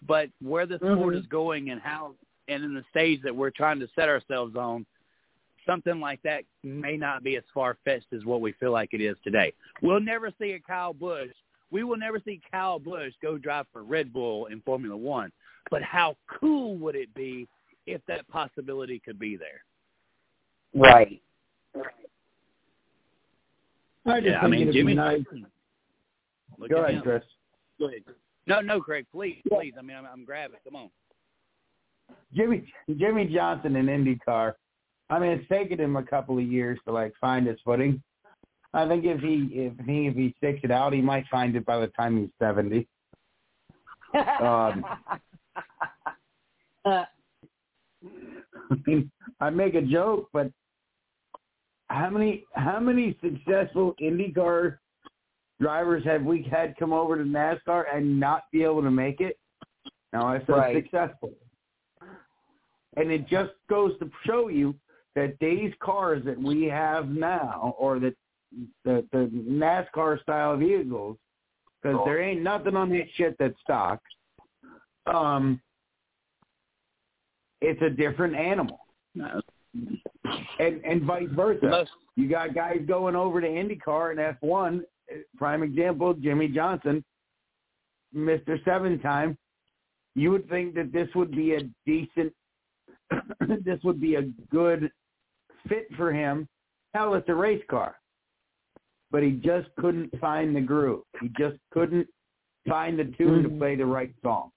[0.08, 1.20] but where the sport Mhm.
[1.20, 2.16] is going and how
[2.48, 4.86] and in the stage that we're trying to set ourselves on,
[5.66, 9.02] something like that may not be as far fetched as what we feel like it
[9.02, 9.54] is today.
[9.82, 11.32] We'll never see a Kyle Busch.
[11.70, 15.32] We will never see Kyle Busch go drive for Red Bull in Formula One.
[15.70, 17.48] But how cool would it be
[17.86, 19.64] if that possibility could be there?
[20.74, 21.22] Right.
[24.06, 24.94] I just Yeah, I mean, it'd Jimmy.
[24.94, 25.22] be nice.
[26.58, 27.02] Look Go ahead, him.
[27.04, 27.24] Chris.
[27.80, 28.02] Go ahead.
[28.48, 29.74] No, no, Craig, please, please.
[29.78, 30.58] I mean, I'm, I'm grabbing.
[30.64, 30.90] Come on.
[32.36, 34.54] Jimmy Jimmie Johnson in IndyCar.
[35.10, 38.02] I mean, it's taken him a couple of years to like find his footing.
[38.74, 41.66] I think if he if he if he sticks it out, he might find it
[41.66, 42.88] by the time he's seventy.
[44.42, 44.84] Um,
[46.84, 47.06] Uh,
[48.04, 50.52] I mean, I make a joke, but
[51.92, 54.78] how many how many successful IndyCar
[55.60, 59.38] drivers have we had come over to NASCAR and not be able to make it?
[60.14, 60.84] Now I said Right.
[60.84, 61.34] successful,
[62.98, 64.76] and it just goes to show you
[65.16, 68.16] that these cars that we have now, or that
[68.86, 71.18] the the NASCAR style vehicles,
[71.82, 74.00] because there ain't nothing on that shit that's stock.
[75.08, 75.62] Um,
[77.60, 78.80] it's a different animal
[79.14, 79.42] No.
[80.60, 81.66] And and vice versa.
[81.66, 84.82] Most, You got guys going over to IndyCar and F1.
[85.38, 87.04] Prime example, Jimmie Johnson,
[88.14, 89.38] Mister Seven Time.
[90.16, 92.34] You would think that this would be a decent,
[93.64, 94.92] this would be a good
[95.70, 96.48] fit for him.
[96.94, 97.96] Hell, it's a race car,
[99.10, 101.04] but he just couldn't find the groove.
[101.22, 102.08] He just couldn't
[102.68, 104.52] find the tune to play the right song.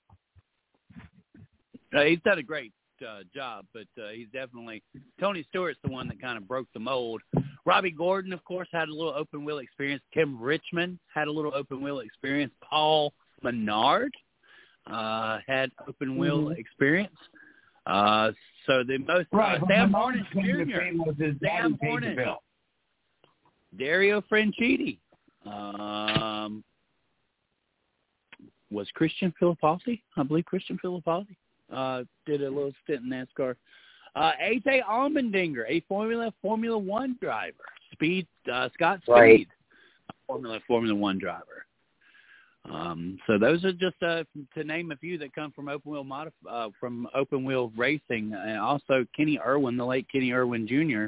[1.97, 2.73] uh, he's done a great
[3.07, 4.83] uh, job, but uh, he's definitely
[5.21, 7.23] Tony Stewart's the one that kind of broke the mold.
[7.67, 10.03] Robby Gordon, of course, had a little open wheel experience.
[10.13, 12.53] Tim Richmond had a little open wheel experience.
[12.63, 14.13] Paul Menard
[14.87, 16.59] uh, had open wheel Mhm.
[16.59, 17.17] experience.
[17.87, 18.33] Uh,
[18.67, 20.79] so the most uh, Sam Hornish Jr.
[20.79, 22.37] fame was his daddy Sam Hornish.
[23.79, 24.99] Dario Franchitti.
[25.47, 26.65] Um,
[28.71, 30.03] was Christian Filipposi?
[30.17, 31.37] I believe Christian Filipposi
[31.75, 33.57] uh, did a little stint in NASCAR.
[34.17, 37.65] Uh, AJ Allmendinger, a Formula Formula One driver.
[37.93, 39.49] Speed uh, Scott Speed, Right.
[40.27, 41.67] Formula Formula One driver.
[42.71, 46.05] Um, so those are just uh, to name a few that come from open wheel
[46.05, 51.07] modif- uh, from open wheel racing, and also Kenny Irwin, the late Kenny Irwin Jr.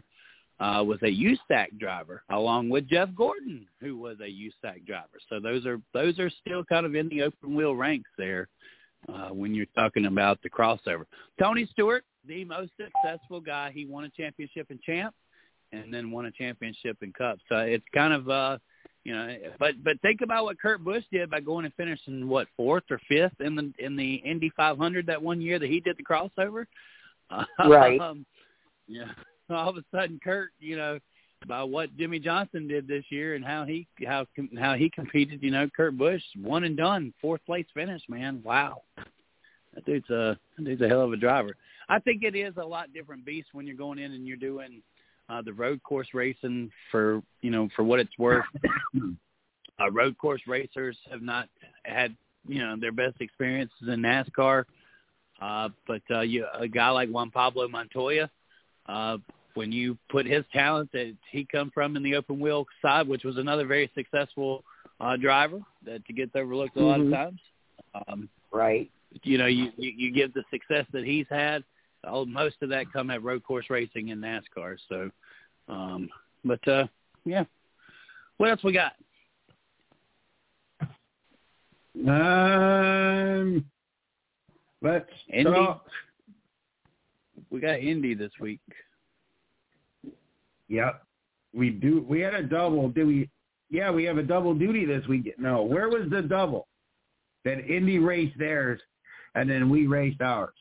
[0.62, 5.18] Uh, was a USAC driver, along with Jeff Gordon, who was a USAC driver.
[5.28, 8.48] So those are those are still kind of in the open wheel ranks there
[9.08, 11.04] uh, when you're talking about the crossover.
[11.40, 15.14] Tony Stewart, the most successful guy, he won a championship in Champ,
[15.72, 17.38] and then won a championship in Cup.
[17.48, 18.58] So it's kind of uh,
[19.04, 22.48] you know, but but think about what Kurt Busch did by going and finishing what
[22.56, 25.96] fourth or fifth in the in the Indy 500 that one year that he did
[25.96, 26.66] the crossover.
[27.58, 28.00] Right.
[28.00, 28.24] Um,
[28.86, 29.10] yeah.
[29.50, 30.98] All of a sudden, Kurt, you know,
[31.46, 34.26] by what Jimmie Johnson did this year and how he how
[34.58, 38.40] how he competed, you know, Kurt Busch one and done, fourth place finish, man.
[38.44, 38.82] Wow.
[39.74, 41.56] That dude's a that dude's a hell of a driver.
[41.88, 44.82] I think it is a lot different beast when you're going in and you're doing
[45.28, 48.44] uh, the road course racing for you know for what it's worth.
[49.80, 51.48] uh, road course racers have not
[51.84, 52.16] had
[52.46, 54.64] you know their best experiences in NASCAR,
[55.40, 58.30] uh, but uh, you, a guy like Juan Pablo Montoya,
[58.86, 59.18] uh,
[59.56, 63.24] when you put his talent that he come from in the open wheel side, which
[63.24, 64.62] was another very successful
[65.00, 67.12] uh, driver that gets overlooked a lot of Mhm.
[67.14, 67.40] times.
[67.94, 68.90] Um, right.
[69.22, 71.64] you know, you, you you give the success that he's had.
[72.04, 74.78] Oh, most of that come at road course racing in NASCAR.
[74.88, 75.10] So,
[75.68, 76.10] um,
[76.44, 76.86] but uh,
[77.24, 77.44] yeah,
[78.36, 78.92] what else we got?
[82.06, 83.64] Um,
[84.82, 85.50] let's Indy?
[85.50, 85.86] talk.
[87.50, 88.60] We got Indy this week.
[90.68, 91.02] Yep,
[91.54, 92.04] we do.
[92.08, 92.88] We had a double.
[92.88, 93.30] Did we?
[93.70, 95.34] Yeah, we have a double duty this week.
[95.38, 96.68] No, where was the double?
[97.44, 98.80] That Indy raced theirs,
[99.34, 100.54] and then we raced ours.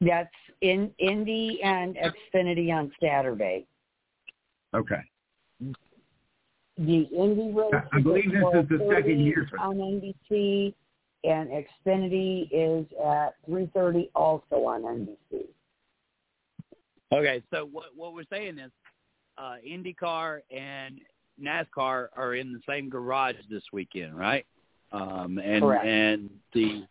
[0.00, 3.66] That's in Indy and Xfinity on Saturday.
[4.74, 5.00] Okay.
[6.78, 10.74] The Indy race I- I believe this is the second year for- on NBC,
[11.24, 15.46] and Xfinity is at 3:30 also on NBC.
[17.12, 18.72] Okay, so what what we're saying is,
[19.38, 21.00] uh, IndyCar and
[21.42, 24.46] NASCAR are in the same garage this weekend, right?
[24.92, 25.86] Um, and Correct.
[25.86, 26.84] and the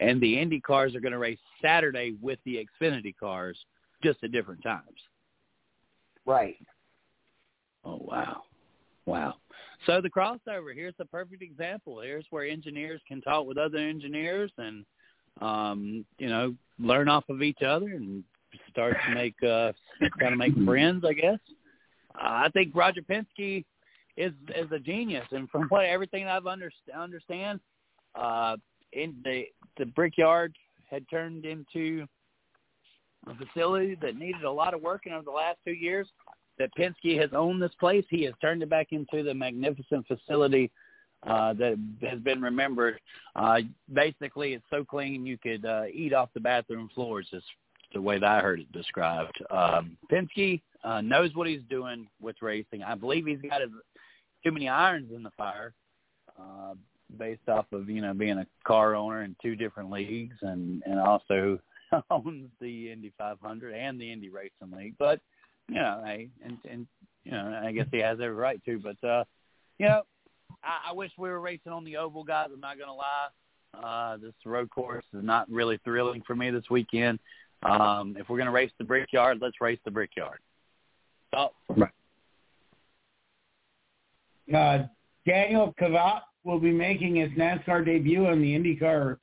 [0.00, 3.56] and the Indy cars are going to race Saturday with the Xfinity cars,
[4.02, 4.82] just at different times.
[6.26, 6.56] Right.
[7.84, 8.42] Oh wow,
[9.06, 9.34] wow!
[9.86, 12.00] So the crossover here's the perfect example.
[12.00, 14.84] Here's where engineers can talk with other engineers and
[15.40, 18.24] um, you know learn off of each other and
[18.70, 19.72] start to make uh,
[20.18, 21.38] kind of make friends, I guess.
[22.18, 23.64] Uh, I think Roger Penske
[24.16, 27.60] is is a genius, and from what everything I've under, understand,
[28.14, 28.56] uh,
[28.92, 29.44] in the
[29.76, 30.54] the Brickyard
[30.88, 32.06] had turned into
[33.26, 36.08] a facility that needed a lot of work, and over the last two years,
[36.58, 40.70] that Penske has owned this place, he has turned it back into the magnificent facility
[41.26, 43.00] uh, that has been remembered.
[43.34, 43.58] Uh,
[43.92, 47.26] basically, it's so clean you could uh, eat off the bathroom floors.
[47.32, 47.42] Is
[47.92, 49.36] the way that I heard it described.
[49.50, 52.82] Um, Penske uh, knows what he's doing with racing.
[52.82, 53.70] I believe he's got his,
[54.44, 55.74] too many irons in the fire,
[56.38, 56.74] uh,
[57.18, 60.98] based off of you know being a car owner in two different leagues and and
[60.98, 61.58] also
[62.10, 64.94] owns the Indy 500 and the Indy Racing League.
[64.98, 65.20] But
[65.68, 66.86] you know, hey, and and
[67.24, 68.78] you know, I guess he has every right to.
[68.78, 69.24] But uh,
[69.78, 70.02] you know,
[70.62, 72.48] I, I wish we were racing on the oval, guys.
[72.52, 73.28] I'm not gonna lie.
[73.82, 77.18] Uh, this road course is not really thrilling for me this weekend.
[77.70, 80.38] Um, if we're gonna race the Brickyard, let's race the Brickyard.
[81.34, 81.90] Oh, right.
[84.54, 84.86] Uh,
[85.26, 89.16] Daniel Kvyat will be making his NASCAR debut on the IndyCar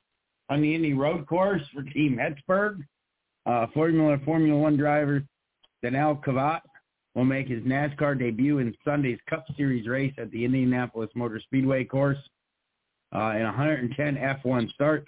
[0.50, 2.84] on the Indy Road Course for Team Hezeberg.
[3.46, 5.22] Uh, Formula Formula One driver
[5.82, 6.60] Daniel Kvyat
[7.14, 11.84] will make his NASCAR debut in Sunday's Cup Series race at the Indianapolis Motor Speedway
[11.84, 12.18] course.
[13.14, 15.06] Uh, in 110 F1 starts,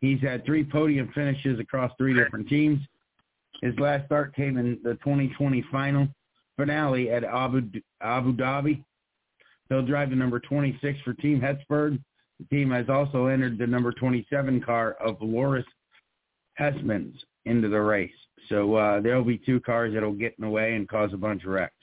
[0.00, 2.80] he's had three podium finishes across three different teams.
[3.62, 6.08] His last start came in the 2020 final
[6.56, 7.62] finale at Abu,
[8.00, 8.82] Abu Dhabi.
[9.68, 11.98] He'll drive the number 26 for Team Hezeberg.
[12.38, 15.66] The team has also entered the number 27 car of Loris
[16.58, 18.10] Hezemans into the race.
[18.48, 21.44] So uh, there'll be two cars that'll get in the way and cause a bunch
[21.44, 21.74] of wrecks.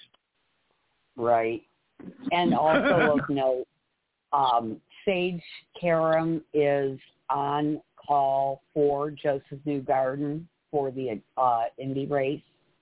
[1.16, 1.62] Right.
[2.32, 3.66] And also of note,
[4.34, 5.42] um, Sage
[5.80, 7.00] Karam is
[7.30, 12.42] on call for Josef Newgarden for the uh, Indy race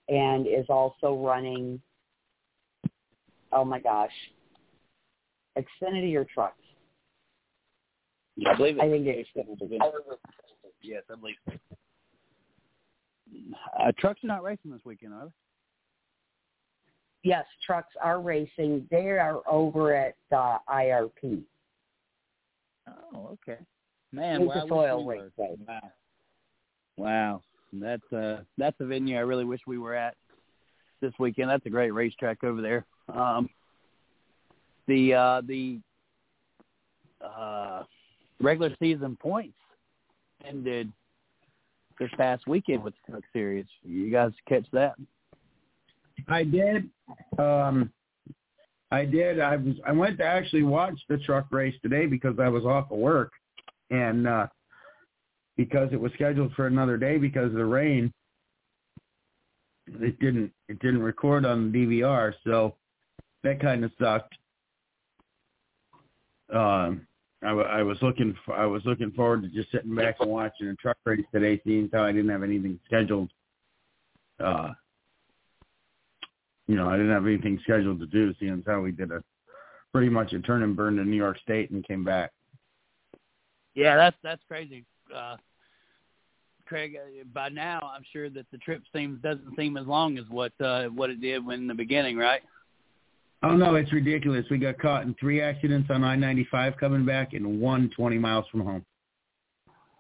[0.10, 1.82] and is also running,
[3.52, 4.12] oh my gosh,
[5.58, 6.62] Xfinity or trucks?
[8.36, 9.80] Yeah, I believe it's I think it's Xfinity.
[10.82, 11.54] Yes, I believe so.
[13.80, 15.32] Uh, trucks are not racing this weekend, are they?
[17.24, 18.88] Yes, trucks are racing.
[18.92, 21.42] They are over at uh, IRP.
[22.88, 23.60] Oh, okay.
[24.16, 25.46] Man, wow, a I soil we race were.
[25.46, 25.56] day.
[25.68, 25.92] Wow.
[26.98, 27.42] Wow.
[27.74, 30.16] That's uh that's a venue I really wish we were at
[31.02, 31.50] this weekend.
[31.50, 32.86] That's a great racetrack over there.
[33.14, 33.50] Um
[34.88, 35.80] the uh the
[37.24, 37.84] uh
[38.40, 39.58] regular season points
[40.48, 40.92] ended
[42.00, 43.66] this past weekend with the Truck Series.
[43.84, 44.96] You guys catch that?
[46.28, 46.90] I did.
[47.38, 47.92] Um,
[48.92, 49.40] I did.
[49.40, 49.76] I was.
[49.86, 53.32] I went to actually watch the truck race today because I was off of work,
[53.90, 54.48] and uh,
[55.58, 58.14] because it was scheduled for another day because of the rain,
[59.88, 60.52] it didn't.
[60.68, 62.76] It didn't record on the DVR, so
[63.44, 64.34] that kind of sucked.
[66.54, 67.08] Um,
[67.44, 68.36] I, w- I was looking.
[68.46, 71.62] For, I was looking forward to just sitting back and watching a truck race today,
[71.64, 73.30] seeing how I didn't have anything scheduled.
[74.44, 74.70] Uh,
[76.68, 79.24] you know, I didn't have anything scheduled to do, seeing how we did a
[79.94, 82.32] pretty much a turn and burn to New York State and came back.
[83.76, 84.86] Yeah, that's that's crazy.
[85.16, 85.38] Uh
[86.66, 90.26] Craig, uh, by now I'm sure that the trip seems doesn't seem as long as
[90.30, 92.42] what uh what it did when in the beginning, right?
[93.44, 94.46] Oh no, it's ridiculous.
[94.50, 98.62] We got caught in three accidents on I-95 coming back and one 20 miles from
[98.62, 98.86] home.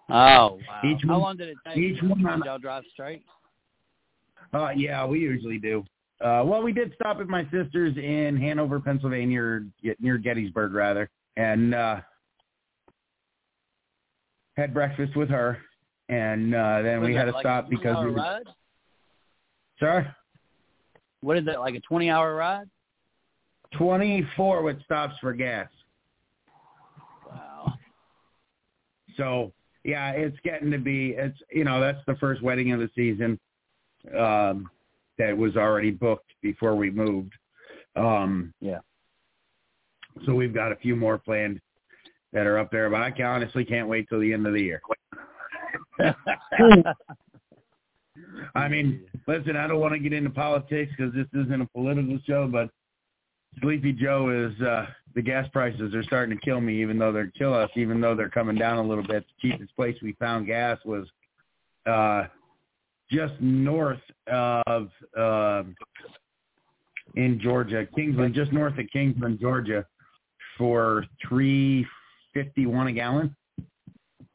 [0.09, 0.59] Oh wow!
[0.83, 1.77] Each How one- long did it take?
[1.77, 3.23] each one on- Did y'all drive straight?
[4.53, 5.83] Uh, yeah, we usually do.
[6.21, 9.65] Uh, well, we did stop at my sister's in Hanover, Pennsylvania, or
[9.99, 11.97] near Gettysburg, rather, and uh,
[14.57, 15.57] had breakfast with her,
[16.09, 18.17] and uh, then Was we had to like stop because 20-hour we were.
[18.17, 18.43] ride?
[19.79, 20.07] Sorry,
[21.21, 21.59] What is that?
[21.59, 22.69] Like a twenty-hour ride?
[23.77, 25.67] twenty-four with stops for gas.
[27.29, 27.73] Wow.
[29.17, 29.51] So
[29.83, 31.09] yeah, it's getting to be.
[31.17, 33.37] It's you know that's the first wedding of the season
[34.17, 34.69] um,
[35.17, 37.33] that was already booked before we moved.
[37.97, 38.79] Um, Yeah.
[40.25, 41.59] So we've got a few more planned
[42.35, 44.61] that are up there, but I can, honestly can't wait till the end of the
[44.61, 44.81] year.
[48.55, 52.19] I mean, listen, I don't want to get into politics because this isn't a political
[52.27, 52.69] show, but
[53.61, 54.85] Sleepy Joe is uh
[55.15, 58.15] the gas prices are starting to kill me, even though they're kill us, even though
[58.15, 59.23] they're coming down a little bit.
[59.41, 61.07] The cheapest place we found gas was
[61.85, 62.25] uh
[63.09, 65.63] just north of uh,
[67.15, 69.85] in Georgia, Kingsland, just north of Kingsland, Georgia,
[70.57, 71.85] for three
[72.35, 73.35] fifty one a gallon.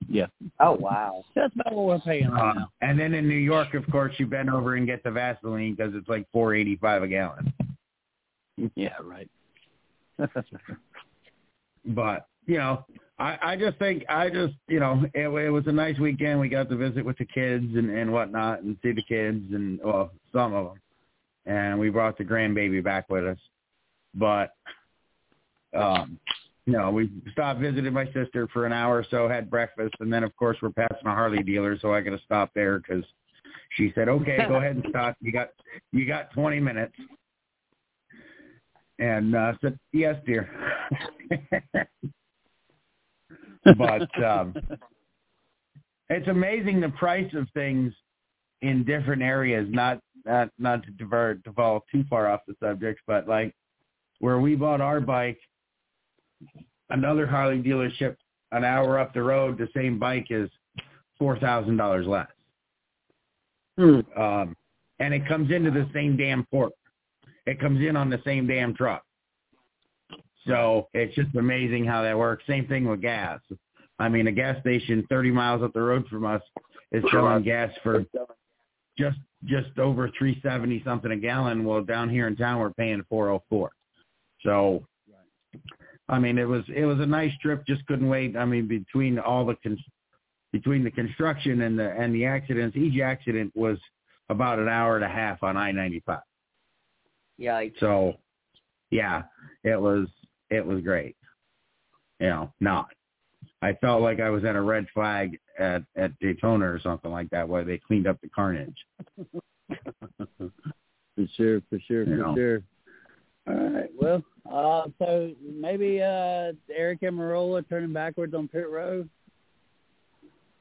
[0.08, 0.26] Yeah.
[0.58, 1.22] Oh wow.
[1.36, 2.72] That's about what we're paying right Uh, now.
[2.80, 5.94] and then in New York, of course, you bend over and get the Vaseline because
[5.94, 7.52] it's like four eighty five a gallon.
[8.74, 9.30] Yeah, right.
[11.86, 12.84] But you know,
[13.18, 16.40] I I just think I just you know it, it was a nice weekend.
[16.40, 19.80] We got to visit with the kids and and whatnot and see the kids and
[19.82, 20.80] well some of them,
[21.46, 23.38] and we brought the grandbaby back with us.
[24.14, 24.52] But
[25.74, 26.18] um,
[26.70, 30.24] know, we stopped visited my sister for an hour or so, had breakfast, and then
[30.24, 33.04] of course we're passing a Harley dealer, so I got to stop there because
[33.76, 35.16] she said, "Okay, go ahead and stop.
[35.20, 35.50] You got
[35.92, 36.94] you got 20 minutes."
[38.98, 40.50] And uh, said, "Yes, dear."
[43.78, 44.54] but um,
[46.08, 47.92] it's amazing the price of things
[48.62, 49.66] in different areas.
[49.70, 53.54] Not not not to divert devolve too far off the subject, but like
[54.18, 55.38] where we bought our bike,
[56.90, 58.16] another Harley dealership
[58.52, 60.50] an hour up the road, the same bike is
[61.18, 62.28] four thousand dollars less.
[63.78, 64.00] Hmm.
[64.16, 64.56] Um,
[64.98, 66.72] and it comes into the same damn port.
[67.46, 69.04] It comes in on the same damn truck.
[70.46, 72.44] So it's just amazing how that works.
[72.46, 73.40] Same thing with gas.
[73.98, 76.42] I mean, a gas station 30 miles up the road from us
[76.92, 78.04] is selling gas for
[78.98, 81.64] just just over 370 something a gallon.
[81.64, 83.70] Well, down here in town we're paying 404.
[84.44, 84.86] So,
[86.10, 87.64] I mean, it was it was a nice trip.
[87.66, 88.36] Just couldn't wait.
[88.36, 89.78] I mean, between all the con-
[90.52, 93.78] between the construction and the and the accidents, each accident was
[94.28, 96.20] about an hour and a half on I-95.
[97.40, 97.80] Yikes.
[97.80, 98.14] So,
[98.90, 99.22] yeah,
[99.62, 100.08] it was
[100.50, 101.16] it was great.
[102.18, 102.88] You know, not.
[103.62, 107.30] I felt like I was at a red flag at at Daytona or something like
[107.30, 108.76] that, where they cleaned up the carnage.
[111.16, 112.34] For sure, for sure, for know.
[112.34, 112.62] sure.
[113.48, 113.90] All right.
[113.96, 119.08] Well, uh, so maybe uh, Eric Amarola turning backwards on pit road.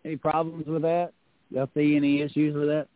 [0.05, 1.11] Any problems with that?
[1.51, 2.87] Y'all see any issues with that?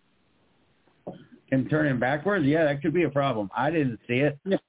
[1.51, 3.49] And turning backwards, yeah, that could be a problem.
[3.55, 4.38] I didn't see it.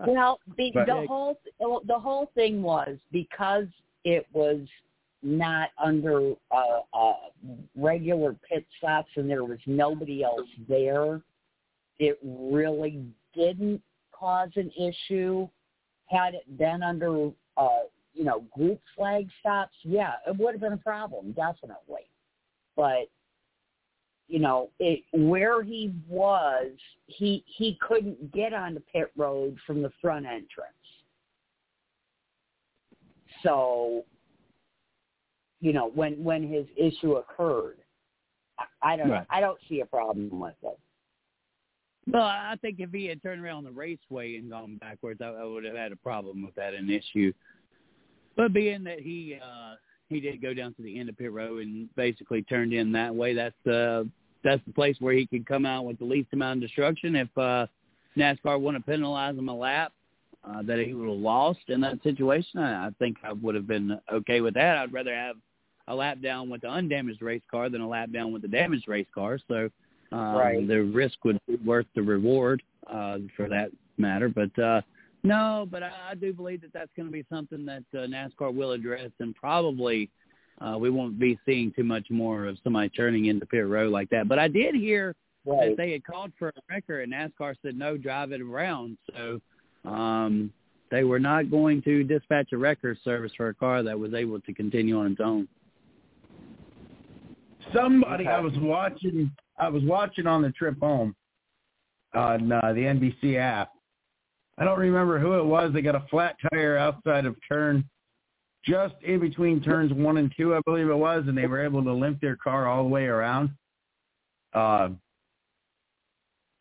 [0.00, 1.38] Well, the But- the whole
[1.86, 3.66] the whole thing was because
[4.04, 4.58] it was
[5.22, 7.14] not under uh, uh,
[7.76, 11.22] regular pit stops and there was nobody else there.
[11.98, 13.04] It really
[13.36, 13.82] didn't
[14.12, 15.48] cause an issue.
[16.06, 20.72] Had it been under uh, you know group flag stops, yeah, it would have been
[20.72, 22.08] a problem, definitely.
[22.76, 23.08] But
[24.28, 26.70] you know, it where he was,
[27.06, 30.72] he he couldn't get onto pit road from the front entrance.
[33.42, 34.04] So,
[35.60, 37.78] you know, when when his issue occurred,
[38.58, 39.26] I, I don't Right.
[39.30, 40.78] I don't see a problem with it.
[42.06, 45.44] Well, I think if he had turned around the raceway and gone backwards, I, I
[45.44, 47.32] would have had a problem with that, an issue.
[48.36, 49.76] But being that he uh,
[50.08, 53.14] he did go down to the end of pit road and basically turned in that
[53.14, 54.04] way, that's uh,
[54.42, 57.16] that's the place where he could come out with the least amount of destruction.
[57.16, 57.66] If uh,
[58.16, 59.92] NASCAR wouldn't penalize him a lap,
[60.46, 63.66] uh, that he would have lost in that situation, I, I think I would have
[63.66, 64.76] been okay with that.
[64.76, 65.36] I'd rather have
[65.88, 68.88] a lap down with the undamaged race car than a lap down with the damaged
[68.88, 69.38] race car.
[69.48, 69.70] So
[70.14, 70.68] um, Right.
[70.68, 74.28] the risk would be worth the reward uh, for that matter.
[74.28, 74.80] But uh,
[75.24, 78.54] no, but I, I do believe that that's going to be something that uh, NASCAR
[78.54, 80.10] will address, and probably
[80.60, 84.08] uh, we won't be seeing too much more of somebody turning into pit road like
[84.10, 84.28] that.
[84.28, 85.14] But I did hear
[85.46, 85.70] Right.
[85.70, 88.96] that they had called for a wrecker, and NASCAR said no, drive it around.
[89.14, 89.40] So
[89.84, 90.50] um,
[90.90, 94.40] they were not going to dispatch a wrecker service for a car that was able
[94.40, 95.46] to continue on its own.
[97.74, 98.32] Somebody Okay.
[98.32, 101.14] I was watching I was watching on the trip home
[102.14, 103.70] on uh, the NBC app.
[104.58, 105.72] I don't remember who it was.
[105.72, 107.84] They got a flat tire outside of turn
[108.64, 111.82] just in between turns one and two, I believe it was, and they were able
[111.84, 113.50] to limp their car all the way around.
[114.54, 114.90] Uh,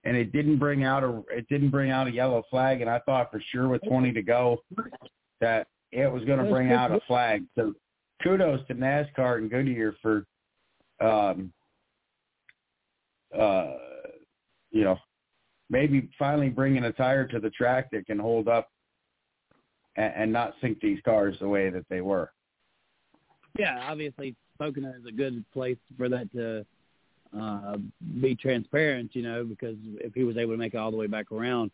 [0.04, 3.00] and it didn't bring out a it didn't bring out a yellow flag, and I
[3.00, 4.58] thought for sure with 20 to go
[5.40, 7.46] that it was going to bring out a flag.
[7.56, 7.74] So
[8.22, 10.26] kudos to NASCAR and Goodyear for
[11.00, 11.54] um,
[13.38, 13.74] uh,
[14.72, 14.98] you know,
[15.70, 18.70] maybe finally bringing a tire to the track that can hold up
[19.96, 22.32] and, and not sink these cars the way that they were.
[23.58, 26.66] Yeah, obviously Pocono is a good place for that to
[27.40, 27.78] uh,
[28.22, 31.08] be transparent, you know, because if he was able to make it all the way
[31.08, 31.72] back around,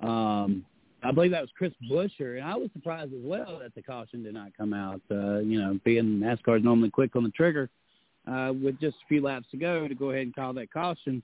[0.00, 0.64] um,
[1.02, 4.22] I believe that was Chris Buescher, and I was surprised as well that the caution
[4.22, 5.00] did not come out.
[5.10, 7.70] Uh, you know, being NASCAR is normally quick on the trigger, uh,
[8.26, 11.22] with just a few laps to go, to go ahead and call that caution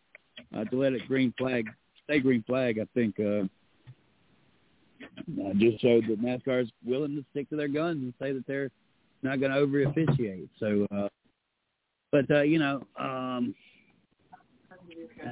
[0.56, 1.68] uh, to let it green flag,
[2.04, 2.78] stay green flag.
[2.78, 3.44] I think uh,
[5.42, 8.46] uh, just showed that NASCAR is willing to stick to their guns and say that
[8.46, 8.70] they're
[9.22, 10.48] not going to over officiate.
[10.58, 11.08] So, uh,
[12.10, 13.54] but uh, you know, um,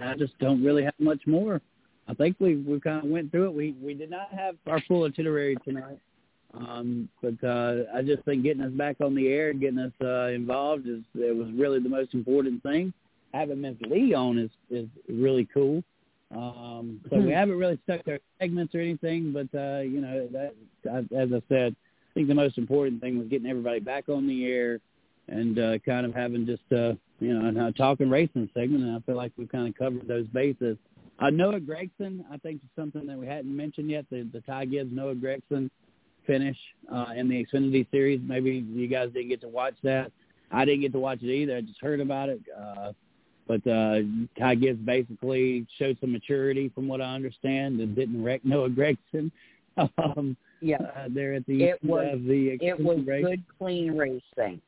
[0.02, 1.60] I just don't really have much more.
[2.08, 3.54] I think we we kind of went through it.
[3.54, 5.98] We we did not have our full itinerary tonight,
[6.54, 10.28] um, but uh, I just think getting us back on the air getting us uh,
[10.28, 12.92] involved is it was really the most important thing.
[13.32, 15.84] Having Miss Lee on is is really cool.
[16.34, 17.30] Um, so we hmm.
[17.30, 20.54] haven't really stuck our segments or anything, but uh, you know, that,
[20.86, 24.46] as I said, I think the most important thing was getting everybody back on the
[24.46, 24.80] air
[25.28, 28.84] and uh, kind of having just uh, you know a talking racing segment.
[28.84, 30.76] And I feel like we've kind of covered those bases.
[31.20, 34.06] Uh, Noah Gragson, I think, is something that we hadn't mentioned yet.
[34.10, 35.70] The the Ty Gibbs Noah Gragson
[36.26, 36.56] finish
[36.92, 38.20] uh, in the Xfinity Series.
[38.22, 40.12] Maybe you guys didn't get to watch that.
[40.50, 41.56] I didn't get to watch it either.
[41.56, 42.40] I just heard about it.
[42.56, 42.92] Uh,
[43.46, 44.00] but uh,
[44.38, 49.30] Ty Gibbs basically showed some maturity, from what I understand, and didn't wreck Noah Gragson.
[49.98, 53.24] um, yeah, uh, there at the it was, of the it was race.
[53.24, 54.60] good, clean racing.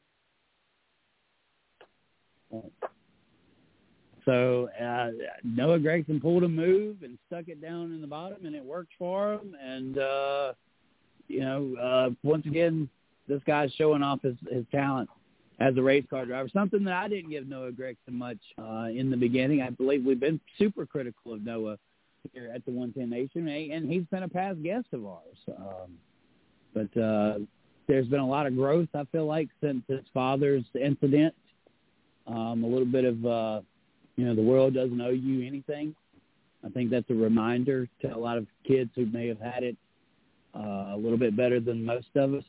[4.24, 5.10] So uh,
[5.42, 8.92] Noah Gragson pulled a move and stuck it down in the bottom, and it worked
[8.98, 9.56] for him.
[9.60, 10.52] And uh,
[11.28, 12.88] you know, uh, once again,
[13.28, 15.08] this guy's showing off his, his talent
[15.60, 16.48] as a race car driver.
[16.52, 19.62] Something that I didn't give Noah Gragson much uh, in the beginning.
[19.62, 21.78] I believe we've been super critical of Noah
[22.32, 25.36] here at the 110 Nation, and he's been a past guest of ours.
[25.48, 25.98] Um,
[26.74, 27.38] but uh,
[27.88, 31.34] there's been a lot of growth, I feel like, since his father's incident.
[32.26, 33.60] Um, a little bit of, uh,
[34.16, 35.94] you know, the world doesn't owe you anything.
[36.64, 39.76] I think that's a reminder to a lot of kids who may have had it
[40.54, 42.44] uh, a little bit better than most of us.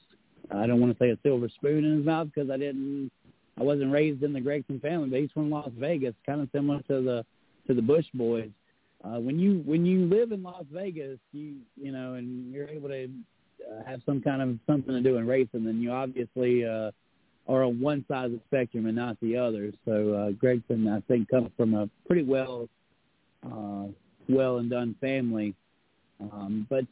[0.52, 3.12] I don't want to say a silver spoon in his mouth because I didn't,
[3.60, 6.80] I wasn't raised in the Gragson family, but he's from Las Vegas, kind of similar
[6.84, 7.26] to the
[7.68, 8.50] to the Busch boys.
[9.04, 12.90] Uh, when you when you live in Las Vegas, you you know, and you're able
[12.90, 13.10] to
[13.72, 16.92] uh, have some kind of something to do in racing, then you obviously uh,
[17.48, 19.72] are on one side of the spectrum and not the other.
[19.86, 22.68] So uh, Gragson, I think, comes from a pretty well
[23.46, 23.86] uh,
[24.30, 25.54] well and done family.
[26.22, 26.86] Um, but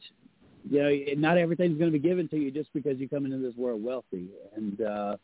[0.68, 3.38] you know, not everything's going to be given to you just because you come into
[3.38, 4.28] this world wealthy.
[4.54, 5.16] And uh,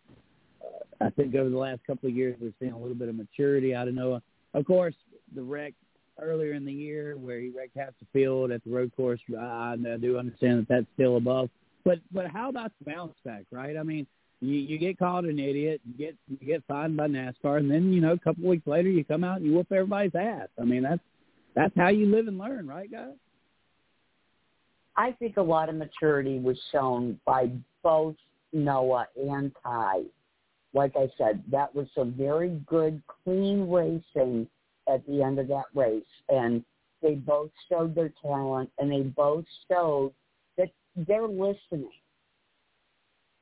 [1.01, 3.75] I think over the last couple of years, we've seen a little bit of maturity
[3.75, 4.23] out of Noah.
[4.55, 4.95] Of course,
[5.35, 5.75] the wreck
[6.21, 9.77] earlier in the year where he wrecked half the field at the road course, I,
[9.93, 11.51] I do understand that that's still above.
[11.85, 13.77] But but how about the bounce back, right?
[13.77, 14.07] I mean,
[14.41, 17.93] you you get called an idiot, you get you get fined by NASCAR, and then
[17.93, 20.49] you know a couple weeks later you come out and you whoop everybody's ass.
[20.61, 21.01] I mean that's
[21.55, 23.15] that's how you live and learn, right, guys?
[24.99, 27.53] I think a lot of maturity was shown by
[27.85, 28.17] both
[28.53, 30.03] Noah and Ty.
[30.75, 34.49] Like I said, that was some very good, clean racing
[34.93, 36.03] at the end of that race.
[36.29, 36.65] And
[37.01, 40.13] they both showed their talent and they both showed
[40.57, 41.93] that they're listening.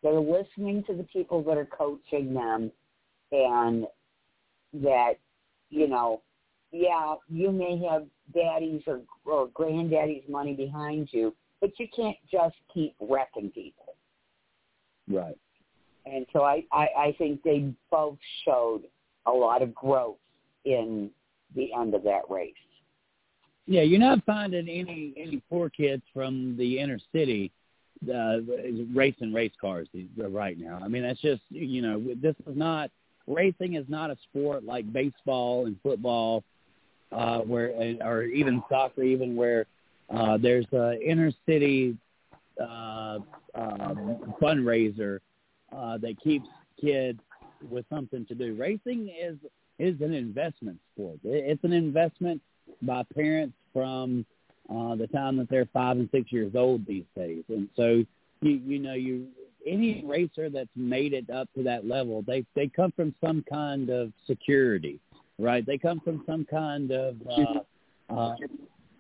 [0.03, 2.71] They're listening to the people that are coaching them
[3.33, 3.87] and
[4.75, 5.15] that,
[5.71, 6.21] you know,
[6.71, 8.05] yeah, you may have
[8.35, 13.95] daddy's or, or granddaddy's money behind you, but you can't just keep wrecking people.
[15.09, 15.39] Right.
[16.05, 18.83] And so I, I, I think they both showed
[19.27, 20.17] a lot of growth
[20.65, 21.11] in
[21.55, 22.55] the end of that race.
[23.67, 27.51] Yeah, you're not finding any any poor kids from the inner city
[28.13, 28.39] uh,
[28.95, 30.79] racing race cars right now.
[30.83, 32.91] I mean, that's just you know this is not
[33.27, 36.45] racing is not a sport like baseball and football,
[37.11, 37.71] uh, where
[38.03, 39.67] or even soccer, even where
[40.11, 41.97] uh, there's a inner city
[42.61, 43.19] uh,
[43.55, 43.95] uh,
[44.41, 45.21] fundraiser
[45.77, 46.49] uh, that keeps
[46.81, 47.19] kids
[47.71, 48.55] with something to do.
[48.55, 49.37] Racing is
[49.79, 51.19] is an investment sport.
[51.23, 52.41] It's an investment
[52.83, 54.25] by parents from
[54.71, 58.05] uh, the time that they're five and six years old these days, and so
[58.43, 59.29] you you know you
[59.67, 63.91] any racer that's made it up to that level, they they come from some kind
[63.91, 65.01] of security,
[65.39, 65.67] right?
[65.67, 68.37] They come from some kind of uh, uh,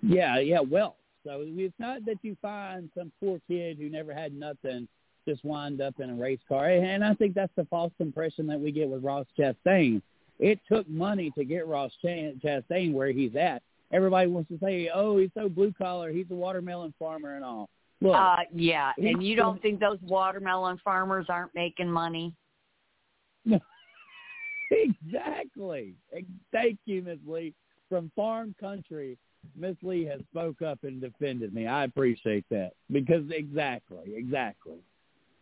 [0.02, 0.96] yeah, yeah, wealth.
[1.24, 4.86] So it's not that you find some poor kid who never had nothing
[5.26, 6.68] just wind up in a race car.
[6.68, 10.00] And I think that's the false impression that we get with Ross Chastain.
[10.38, 13.62] It took money to get Ross Chastain where he's at.
[13.92, 16.10] Everybody wants to say, "Oh, he's so blue collar.
[16.10, 17.68] He's a watermelon farmer and all."
[18.00, 22.34] Look, uh, yeah, and you don't think those watermelon farmers aren't making money?
[23.44, 23.58] No,
[24.70, 25.94] exactly.
[26.52, 27.18] Thank you, Ms.
[27.26, 27.54] Lee.
[27.88, 29.16] From farm country,
[29.56, 31.66] Miss Lee has spoke up and defended me.
[31.66, 34.78] I appreciate that because exactly, exactly.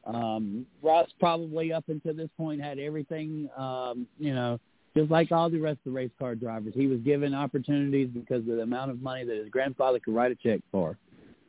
[0.05, 4.59] Um, Ross probably up until this point had everything, um, you know,
[4.97, 6.74] just like all the rest of the race car drivers.
[6.76, 10.31] He was given opportunities because of the amount of money that his grandfather could write
[10.32, 10.98] a check for.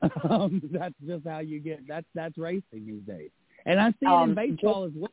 [0.30, 1.88] um, that's just how you get.
[1.88, 3.30] That's that's racing these days.
[3.66, 5.12] And I see it Um, in baseball as well.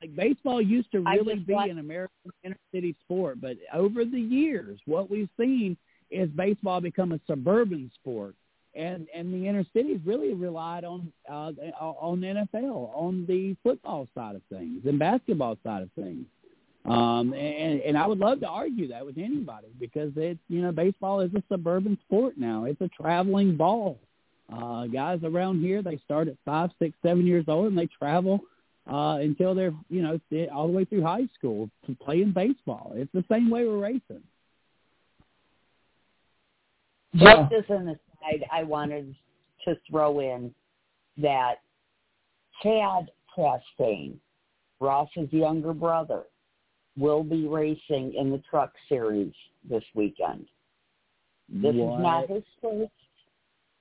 [0.00, 4.20] Like baseball used to really be want- an American inner city sport, but over the
[4.20, 5.76] years, what we've seen
[6.10, 8.34] is baseball become a suburban sport,
[8.74, 14.36] and and the inner cities really relied on uh, on NFL, on the football side
[14.36, 16.24] of things, and basketball side of things.
[16.86, 20.72] Um, and and I would love to argue that with anybody because it you know
[20.72, 22.64] baseball is a suburban sport now.
[22.64, 23.98] It's a traveling ball.
[24.52, 28.40] Uh, guys around here they start at five, six, seven years old and they travel
[28.90, 30.18] uh, until they're you know
[30.52, 32.92] all the way through high school to playing baseball.
[32.94, 34.22] It's the same way we're racing.
[37.12, 37.48] Yeah.
[37.50, 39.14] Just as an aside, I wanted
[39.64, 40.54] to throw in
[41.18, 41.56] that
[42.62, 44.14] Chad Chastain,
[44.80, 46.24] Ross's younger brother,
[46.96, 49.32] will be racing in the truck series
[49.68, 50.46] this weekend.
[51.48, 51.94] This What?
[51.94, 52.92] is not his first.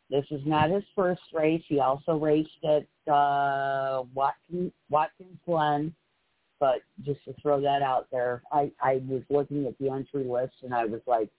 [0.10, 1.64] This is not his first race.
[1.68, 5.94] He also raced at uh, Watkins, Watkins Glen.
[6.60, 10.56] But just to throw that out there, I, I was looking at the entry list
[10.64, 11.30] and I was like,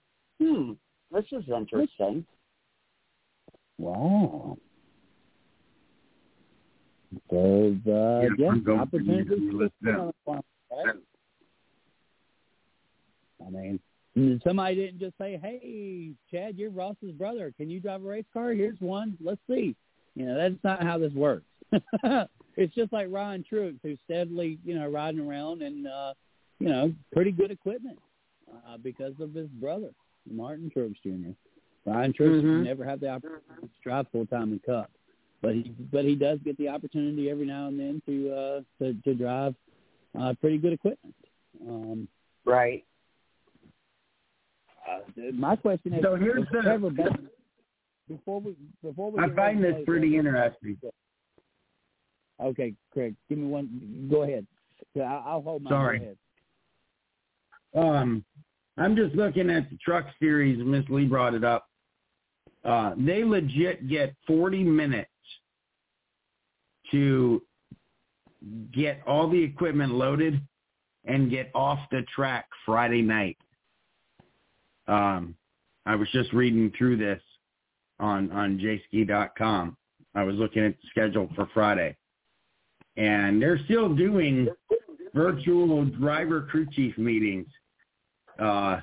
[0.41, 0.73] hmm,
[1.12, 2.24] this is interesting.
[3.78, 4.57] Wow.
[7.31, 9.31] There's uh, Yeah, yeah, I'm going opportunities.
[9.31, 10.12] use the list now.
[10.27, 10.95] Right?
[13.45, 13.81] I mean,
[14.45, 17.53] somebody didn't just say, "Hey, Chad, you're Ross's brother.
[17.57, 18.53] Can you drive a race car?
[18.53, 19.16] Here's one.
[19.20, 19.74] Let's see."
[20.15, 21.47] You know, that's not how this works.
[22.57, 26.15] it's just like Ryan Truex, who's steadily, you know, riding around and, uh,
[26.59, 27.99] you know, pretty good equipment
[28.69, 29.91] uh, because of his brother,
[30.30, 31.30] Martin Truex Jr.
[31.86, 32.64] Ryan Truex Mhm.
[32.64, 34.90] never had the opportunity to drive full time in Cup,
[35.40, 38.94] but he but he does get the opportunity every now and then to uh, to,
[39.02, 39.55] to drive
[40.18, 41.14] uh, pretty good equipment.
[41.66, 42.09] Um,
[42.44, 42.84] Right.
[44.88, 45.01] uh,
[45.32, 47.16] my question is, So here's the- Trevor Bell-
[48.09, 50.78] before we before we I find this play pretty this- interesting.
[52.40, 54.09] Okay, Craig, give me one.
[54.10, 54.47] Go ahead.
[54.97, 55.98] I- I'll hold my Sorry.
[55.98, 56.16] Go ahead.
[57.74, 58.24] Um,
[58.81, 60.59] I'm just looking at the truck series.
[60.65, 61.66] Miss Lee brought it up.
[62.65, 65.11] Uh, they legit get 40 minutes
[66.90, 67.43] to
[68.73, 70.40] get all the equipment loaded
[71.05, 73.36] and get off the track Friday night.
[74.89, 75.35] Um,
[75.85, 77.23] I was just reading through this
[77.98, 79.77] on on jayski.com.
[80.15, 81.97] I was looking at the schedule for Friday,
[82.97, 84.48] and they're still doing
[85.15, 87.47] virtual driver crew chief meetings.
[88.41, 88.81] Uh,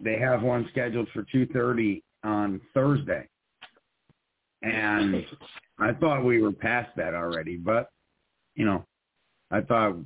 [0.00, 3.28] they have one scheduled for 2.30 on Thursday.
[4.62, 5.24] And
[5.78, 7.90] I thought we were past that already, but,
[8.54, 8.84] you know,
[9.50, 9.96] I thought,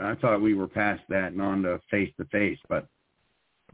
[0.00, 2.86] I thought we were past that and on to face to face, but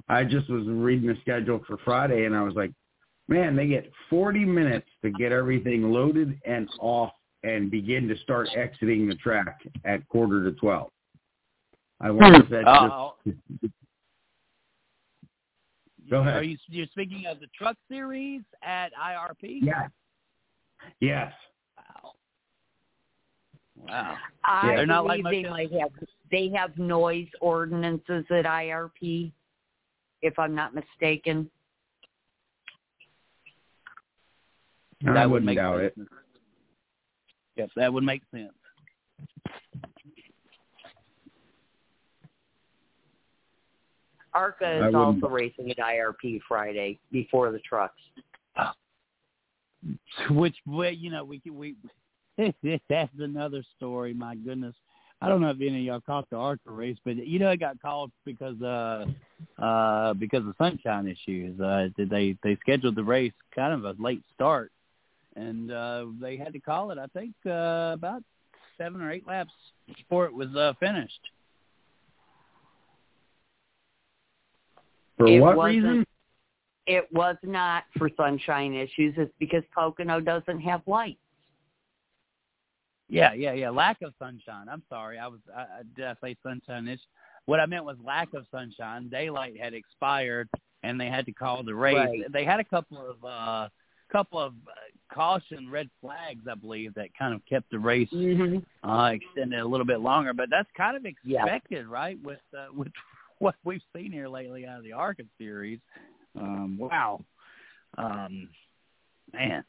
[0.08, 2.72] I just was reading the schedule for Friday and I was like,
[3.28, 7.12] man, they get 40 minutes to get everything loaded and off
[7.42, 10.90] and begin to start exiting the track at quarter to 12.
[12.00, 13.72] I wonder if that's just,
[16.10, 16.36] Go ahead.
[16.36, 19.58] Are you you're speaking of the truck series at IRP?
[19.62, 19.90] yes.
[21.00, 21.32] Yes.
[21.76, 22.12] Wow.
[23.76, 24.16] Wow.
[24.44, 25.90] I They're not like believe they might have
[26.30, 29.32] they have noise ordinances at IRP,
[30.22, 31.50] if I'm not mistaken.
[35.06, 35.94] I That would wouldn't make doubt it.
[37.56, 38.52] Yes, that would make sense.
[44.38, 48.00] ARCA is also racing at IRP Friday before the trucks.
[50.30, 51.74] Which, well, you know, we we
[52.88, 54.14] that's another story.
[54.14, 54.74] My goodness,
[55.20, 57.58] I don't know if any of y'all caught the ARCA race, but you know, it
[57.58, 59.06] got called because uh
[59.60, 61.60] uh because of sunshine issues.
[61.60, 64.70] Uh, did they they scheduled the race kind of a late start,
[65.34, 66.98] and uh they had to call it.
[66.98, 68.22] I think uh about
[68.76, 69.52] seven or eight laps
[69.96, 71.20] before it was uh finished.
[75.18, 76.04] For It what wasn't- reason?
[76.86, 79.14] It was not for sunshine issues.
[79.18, 81.20] It's because Pocono doesn't have lights.
[83.10, 83.70] Yeah, yeah, yeah.
[83.70, 84.68] Lack of sunshine.
[84.70, 85.18] I'm sorry.
[85.18, 86.88] I was I, I did I say sunshine?
[86.88, 87.02] It's
[87.46, 89.08] what I meant was lack of sunshine.
[89.08, 90.48] Daylight had expired,
[90.82, 91.94] and they had to call the race.
[91.96, 92.32] Right.
[92.32, 93.68] They had a couple of uh
[94.10, 98.88] couple of uh, caution red flags, I believe, that kind of kept the race Mm-hmm.
[98.88, 100.32] uh extended a little bit longer.
[100.34, 101.42] But that's kind of Yeah.
[101.44, 102.18] expected, right?
[102.22, 102.88] With uh, with
[103.40, 105.80] what we've seen here lately out of the ARCA series.
[106.38, 107.20] Um, wow,
[107.96, 108.48] um,
[109.32, 109.64] man.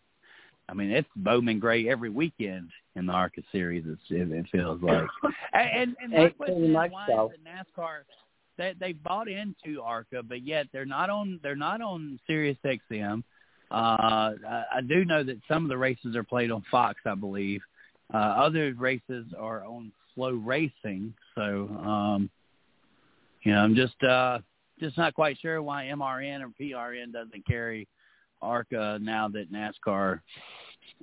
[0.67, 3.85] I mean, it's Bowman Gray every weekend in the ARCA series.
[3.87, 5.03] It's, it, it feels like.
[5.53, 7.31] and and, and my question is, why so.
[7.33, 7.47] is it
[7.79, 8.01] NASCAR?
[8.57, 13.23] They they bought into ARCA, but yet they're not on they're not on Sirius XM.
[13.71, 17.15] Uh, I, I do know that some of the races are played on Fox, I
[17.15, 17.61] believe.
[18.13, 21.13] Uh, other races are on FloRacing.
[21.35, 22.29] So, um,
[23.43, 24.39] you know, I'm just uh,
[24.79, 27.87] just not quite sure why MRN or PRN doesn't carry
[28.41, 30.21] ARCA now that NASCAR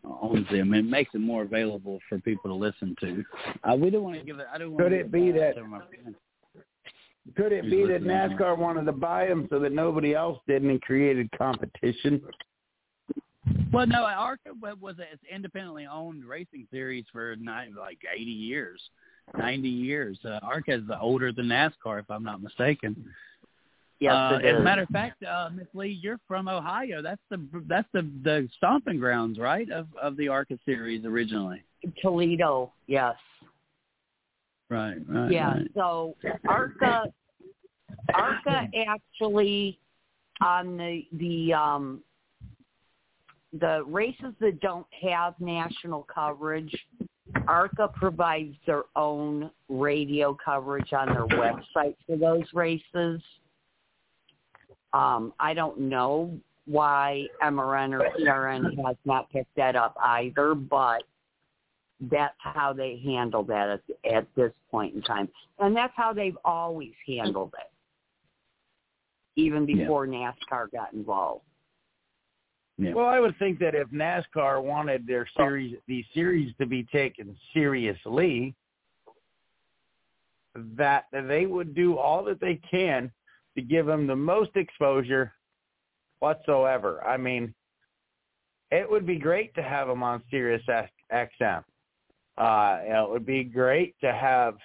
[0.04, 0.74] owns them.
[0.74, 3.24] It makes it more available for people to listen to.
[3.64, 4.46] Uh, we don't want to give it.
[4.52, 5.54] I don't want Could it be that?
[7.36, 8.02] Could it be that?
[8.02, 12.22] NASCAR wanted to buy them so that nobody else didn't and created competition?
[13.72, 14.50] Well, no, ARCA
[14.80, 18.80] was an independently owned racing series for nine, like 80 years,
[19.36, 20.18] 90 years.
[20.24, 23.04] Uh, ARCA is older than NASCAR, if I'm not mistaken.
[23.98, 27.00] Yes, uh, as a matter of fact, uh, Miss Lee, you're from Ohio.
[27.00, 31.62] That's the that's the the stomping grounds, right, of of the ARCA series originally.
[32.02, 33.14] Toledo, yes.
[34.68, 35.30] Right, right.
[35.30, 35.52] Yeah.
[35.52, 35.70] right.
[35.74, 36.14] So
[36.46, 37.04] ARCA,
[38.12, 39.78] ARCA actually
[40.42, 42.02] on the the um
[43.58, 46.74] the races that don't have national coverage,
[47.48, 53.20] ARCA provides their own radio coverage on their website for those races.
[54.92, 61.02] Um, I don't know why MRN or PRN has not picked that up either, but
[62.00, 65.28] that's how they handle that at, at this point in time.
[65.58, 67.70] And that's how they've always handled it,
[69.40, 69.84] even Yeah.
[69.84, 71.44] before NASCAR got involved.
[72.78, 72.92] Yeah.
[72.92, 77.34] Well, I would think that if NASCAR wanted their series, these series to be taken
[77.54, 78.54] seriously,
[80.76, 83.10] that they would do all that they can
[83.54, 85.32] to give them the most exposure
[86.18, 87.02] whatsoever.
[87.06, 87.54] I mean,
[88.70, 90.62] it would be great to have them on Sirius
[91.12, 91.64] XM.
[92.36, 94.56] Uh, it would be great to have,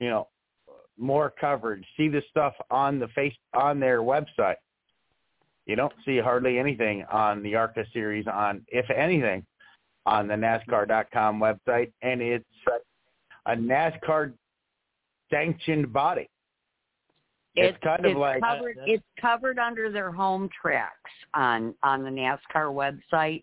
[0.00, 0.28] you know,
[0.98, 1.84] more coverage.
[1.96, 4.56] See the stuff on the face on their website.
[5.66, 9.44] You don't see hardly anything on the ARCA series on, if anything,
[10.06, 12.44] on the NASCAR.com website, and it's
[13.46, 14.32] a NASCAR
[15.30, 16.28] sanctioned body.
[17.56, 22.10] It's, kind of it's like covered, it's covered under their home tracks on on the
[22.10, 22.70] NASCAR
[23.12, 23.42] website.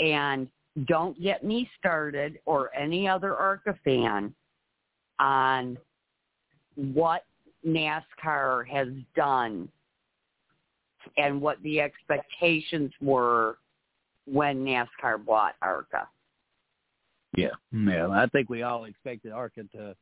[0.00, 0.48] And
[0.86, 4.34] don't get me started or any other ARCA fan
[5.20, 5.76] on
[6.74, 7.24] what
[7.66, 9.68] NASCAR has done
[11.16, 13.58] and what the expectations were
[14.26, 16.08] when NASCAR bought ARCA.
[17.36, 18.08] Yeah, yeah.
[18.08, 19.96] I think we all expected ARCA to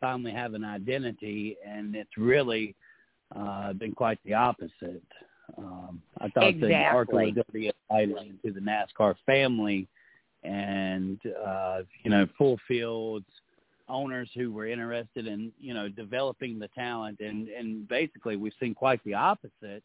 [0.00, 2.74] finally have an identity, and it's really
[3.34, 5.02] uh, been quite the opposite.
[5.56, 7.32] Um, I thought that ARCA was Exactly.
[7.32, 9.88] going to be invited into the NASCAR family,
[10.42, 13.26] and uh, you know, full fields
[13.88, 18.74] owners who were interested in you know developing the talent, and and basically we've seen
[18.74, 19.82] quite the opposite.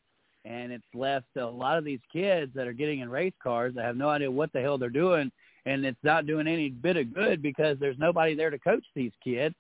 [0.48, 3.84] And it's left a lot of these kids that are getting in race cars that
[3.84, 5.30] have no idea what the hell they're doing,
[5.66, 9.12] and it's not doing any bit of good because there's nobody there to coach these
[9.22, 9.56] kids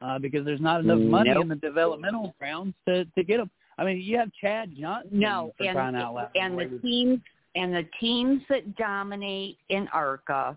[0.00, 1.42] uh, because there's not enough money Nope.
[1.42, 3.50] in the developmental grounds to to get them.
[3.78, 6.30] I mean, you have Chad Johnson No, for and crying out loud.
[6.36, 7.20] and the teams
[7.56, 10.56] and the teams that dominate in ARCA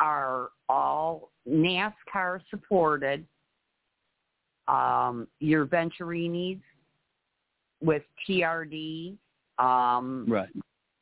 [0.00, 3.26] are all NASCAR supported.
[4.68, 6.60] Um, your Venturinis
[7.82, 9.16] with TRD,
[9.58, 10.48] um, right.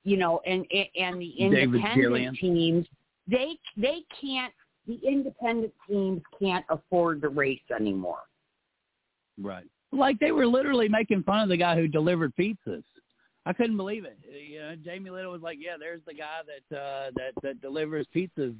[0.04, 0.66] you know, and
[0.96, 2.86] and the independent teams,
[3.26, 4.52] they they can't.
[4.86, 8.22] The independent teams can't afford to race anymore.
[9.40, 9.66] Right.
[9.92, 12.82] Like they were literally making fun of the guy who delivered pizzas.
[13.46, 14.18] I couldn't believe it.
[14.28, 18.06] You know, Jamie Little was like, "Yeah, there's the guy that uh that that delivers
[18.14, 18.54] pizzas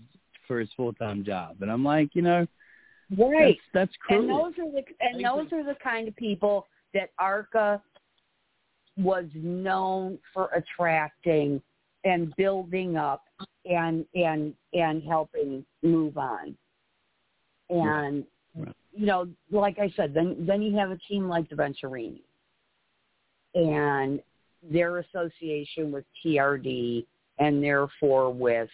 [0.47, 2.47] for his full-time job." And I'm like, you know,
[3.17, 3.59] Right.
[3.75, 7.83] that's that's and those are the and those are the kind of people that ARCA
[8.97, 11.61] was known for attracting
[12.05, 13.25] and building up
[13.65, 16.57] and and and helping move on.
[17.69, 18.25] And
[18.93, 22.23] you know, like I said, then then you have a team like the Venturini
[23.55, 24.21] and
[24.63, 27.07] their association with TRD
[27.39, 28.71] and therefore with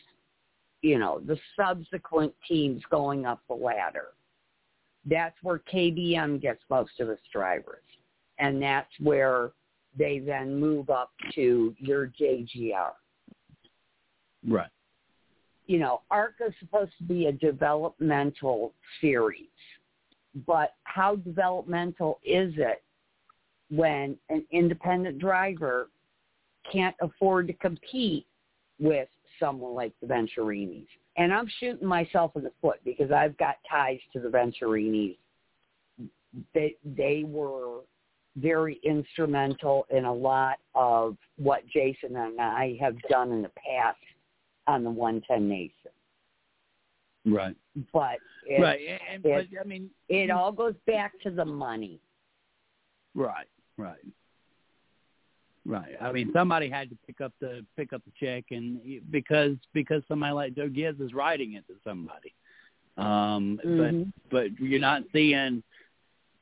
[0.83, 4.09] you know the subsequent teams going up the ladder
[5.07, 7.83] that's where KBM gets most of its drivers.
[8.39, 9.53] And that's where
[9.99, 12.93] they then move up to your JGR.
[14.49, 14.69] right.
[15.67, 19.49] You know, ARCA is supposed to be a developmental series,
[20.47, 22.85] but how developmental is it
[23.71, 25.89] when an independent driver
[26.71, 28.27] can't afford to compete
[28.79, 29.09] with
[29.41, 30.87] someone like the Venturinis?
[31.17, 35.17] And I'm shooting myself in the foot because I've got ties to the Venturinis.
[36.55, 37.81] They they were
[38.37, 43.99] very instrumental in a lot of what Jason and I have done in the past
[44.67, 45.73] on the 110 Nation.
[47.25, 47.57] Right.
[47.93, 48.81] But it, right,
[49.13, 51.99] and, but I mean, it all goes back to the money.
[53.17, 53.97] Right, right,
[55.65, 55.97] right.
[56.01, 58.81] I mean, somebody had to pick up the pick up the check, and
[59.11, 62.33] because because somebody like Joe Gibbs is writing it to somebody.
[62.97, 64.13] Um, Mhm.
[64.31, 65.65] but but you're not seeing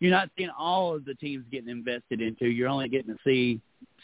[0.05, 2.44] you're not seeing all of the teams getting invested into.
[2.44, 3.59] You're only getting to see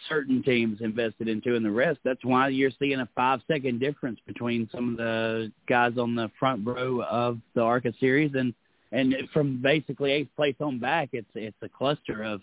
[0.08, 1.98] certain teams invested into, and the rest.
[2.04, 6.30] That's why you're seeing a five second difference between some of the guys on the
[6.38, 8.54] front row of the ARCA series and
[8.92, 12.40] and from basically eighth place on back, it's it's a cluster of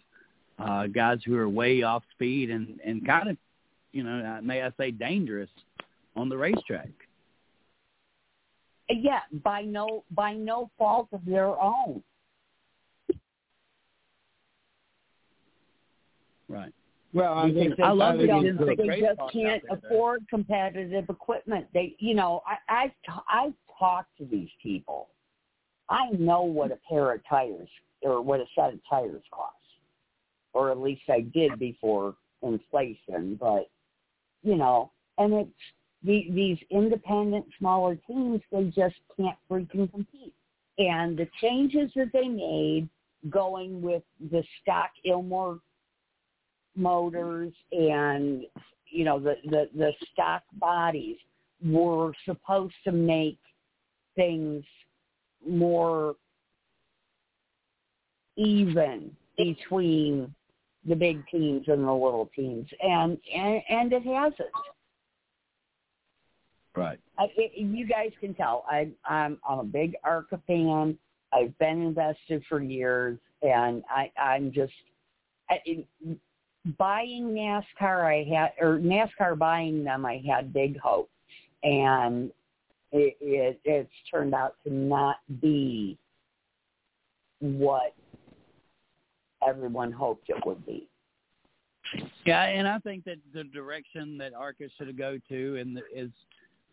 [0.59, 3.37] uh, guys who are way off speed and and kind of,
[3.91, 5.49] you know, may I say, dangerous
[6.15, 6.91] on the racetrack.
[8.87, 12.03] Yeah, by no by no fault of their own.
[16.49, 16.73] Right.
[17.13, 19.87] Well, I think I love they, the don't- they just can't out there, though.
[19.87, 21.67] afford competitive equipment.
[21.73, 25.09] They, you know, I, I've t- I've talked to these people.
[25.89, 27.69] I know what a pair of tires
[28.01, 29.55] or what a set of tires costs,
[30.53, 33.37] or at least I did before inflation.
[33.39, 33.69] But
[34.43, 35.49] you know, and it's
[36.03, 38.41] the, these independent smaller teams.
[38.51, 40.33] They just can't freaking compete.
[40.77, 42.87] And the changes that they made,
[43.29, 45.59] going with the stock Ilmor
[46.77, 48.43] motors and
[48.89, 51.17] you know the the the stock bodies
[51.65, 53.39] were supposed to make
[54.15, 54.63] things
[55.47, 56.15] more
[58.35, 60.33] even between
[60.85, 64.49] the big teams and the little teams and and, and it hasn't
[66.77, 66.99] Right.
[67.17, 70.95] I, it, you guys can tell I, I'm I'm a big ARCA fan.
[71.33, 74.73] I've been invested for years, and I I'm just
[75.49, 75.87] I, it,
[76.77, 78.05] buying NASCAR.
[78.05, 80.05] I had or NASCAR buying them.
[80.05, 81.11] I had big hopes,
[81.63, 82.31] and
[82.91, 85.97] it, it it's turned out to not be
[87.39, 87.93] what
[89.47, 90.87] everyone hoped it would be.
[92.25, 96.09] Yeah, and I think that the direction that ARCA should go to and is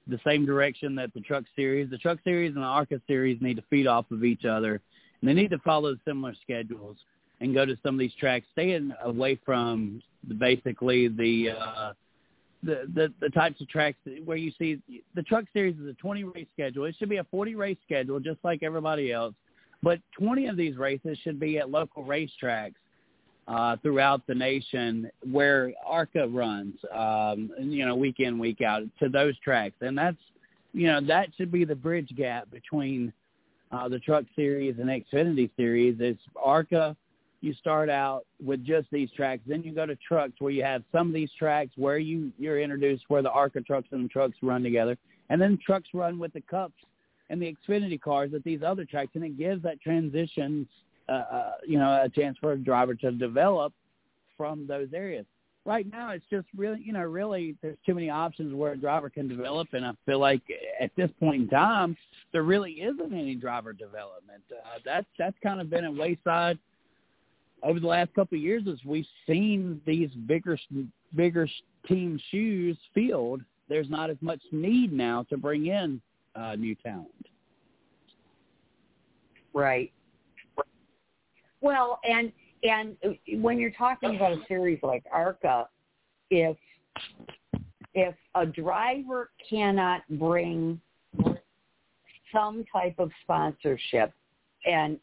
[0.07, 3.57] the same direction that the Truck Series, the Truck Series and the ARCA Series need
[3.57, 4.81] to feed off of each other,
[5.21, 6.97] and they need to follow similar schedules
[7.45, 10.03] and go to some of these tracks, staying away from
[10.39, 11.93] basically the uh,
[12.63, 14.81] the, the the types of tracks where you see
[15.15, 16.87] the Truck Series is a 20 race schedule.
[16.87, 19.35] It should be a 40 race schedule, just like everybody else.
[19.83, 22.73] But 20 of these races should be at local racetracks
[23.47, 29.11] uh, throughout the nation where ARCA runs, um, you know, week in, week out to
[29.11, 29.77] those tracks.
[29.83, 30.17] And that's,
[30.73, 33.13] you know, that should be the bridge gap between
[33.71, 36.01] uh, the Truck Series and Xfinity Series.
[36.01, 36.97] Is ARCA,
[37.45, 40.83] you start out with just these tracks, then you go to trucks where you have
[40.91, 44.37] some of these tracks where you, you're introduced where the ARCA trucks and the trucks
[44.43, 44.97] run together.
[45.31, 46.75] And then trucks run with the cups
[47.31, 50.67] and the Xfinity cars at these other tracks, and it gives that transition
[51.09, 53.73] uh, uh, you know, a chance for a driver to develop
[54.37, 55.27] from those areas.
[55.67, 59.09] Right now, it's just really, you know, really there's too many options where a driver
[59.11, 60.43] can develop, and I feel like
[60.81, 61.97] at this point in time,
[62.33, 64.43] there really isn't any driver development.
[64.51, 66.59] Uh, that's that's kind of been a wayside
[67.65, 70.59] over the last couple of years as we've seen these bigger
[71.17, 71.49] bigger
[71.89, 73.41] team shoes filled.
[73.69, 76.01] There's not as much need now to bring in
[76.37, 77.09] uh, new talent.
[79.55, 79.93] Right.
[81.61, 82.31] Well, and
[82.63, 82.97] and
[83.41, 85.69] when you're talking about a series like ARCA,
[86.31, 86.57] if
[87.95, 90.81] if a driver cannot bring
[92.33, 94.13] some type of sponsorship,
[94.67, 94.99] and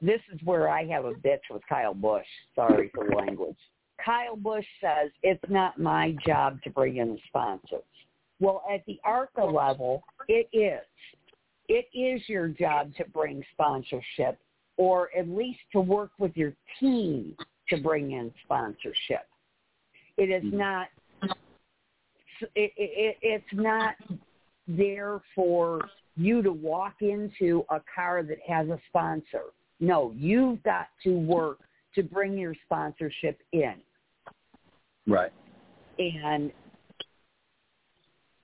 [0.00, 2.26] this is where I have a bitch with Kyle Busch.
[2.54, 3.56] Sorry for the language.
[4.04, 7.82] Kyle Busch says it's not my job to bring in sponsors.
[8.40, 10.86] Well, at the ARCA level, it is.
[11.68, 14.38] It is your job to bring sponsorship
[14.76, 17.36] or at least to work with your team
[17.68, 19.26] to bring in sponsorship.
[20.16, 20.58] It is mm-hmm.
[20.58, 20.88] not.
[22.54, 23.96] It, it, it's not
[24.68, 25.80] there for
[26.16, 29.42] you to walk into a car that has a sponsor.
[29.80, 31.58] No, you've got to work
[31.94, 33.74] to bring your sponsorship in.
[35.06, 35.32] Right.
[35.98, 36.52] And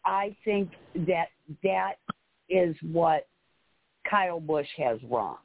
[0.05, 0.71] I think
[1.07, 1.29] that
[1.63, 1.95] that
[2.49, 3.27] is what
[4.09, 5.39] Kyle Busch has wrong.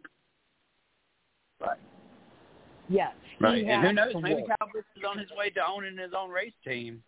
[1.59, 1.77] Right.
[2.87, 3.13] Yes.
[3.39, 3.63] Right.
[3.65, 4.13] And who knows?
[4.21, 4.47] Maybe work.
[4.59, 7.03] Kyle Busch is on his way to owning his own race team.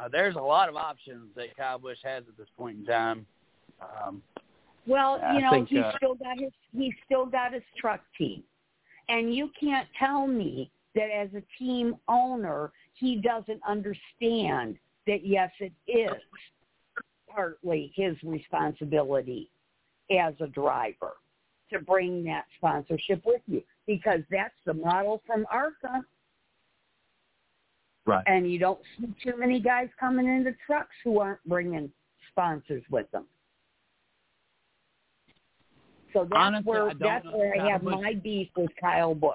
[0.00, 3.26] Uh, there's a lot of options that Kyle Busch has at this point in time.
[3.80, 4.22] Um,
[4.86, 8.00] Well, I you know, think, he's uh, still got his he's still got his truck
[8.18, 8.42] team.
[9.08, 14.76] And you can't tell me that as a team owner, he doesn't understand
[15.06, 16.10] that yes, it is
[17.28, 19.50] partly his responsibility
[20.10, 21.14] as a driver
[21.72, 26.04] to bring that sponsorship with you because that's the model from ARCA.
[28.04, 28.24] Right.
[28.26, 31.90] And you don't see too many guys coming into trucks who aren't bringing
[32.30, 33.26] sponsors with them.
[36.12, 39.34] So that's Honestly, where that's know where I have Busch- my beef with Kyle Busch.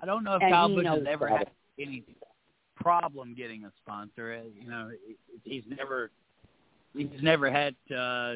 [0.00, 1.38] I don't know if And Kyle he Busch has ever that.
[1.38, 2.04] had any
[2.76, 4.40] problem getting a sponsor.
[4.40, 4.90] Uh, You know,
[5.44, 6.10] he's never
[6.96, 8.34] he's never had uh,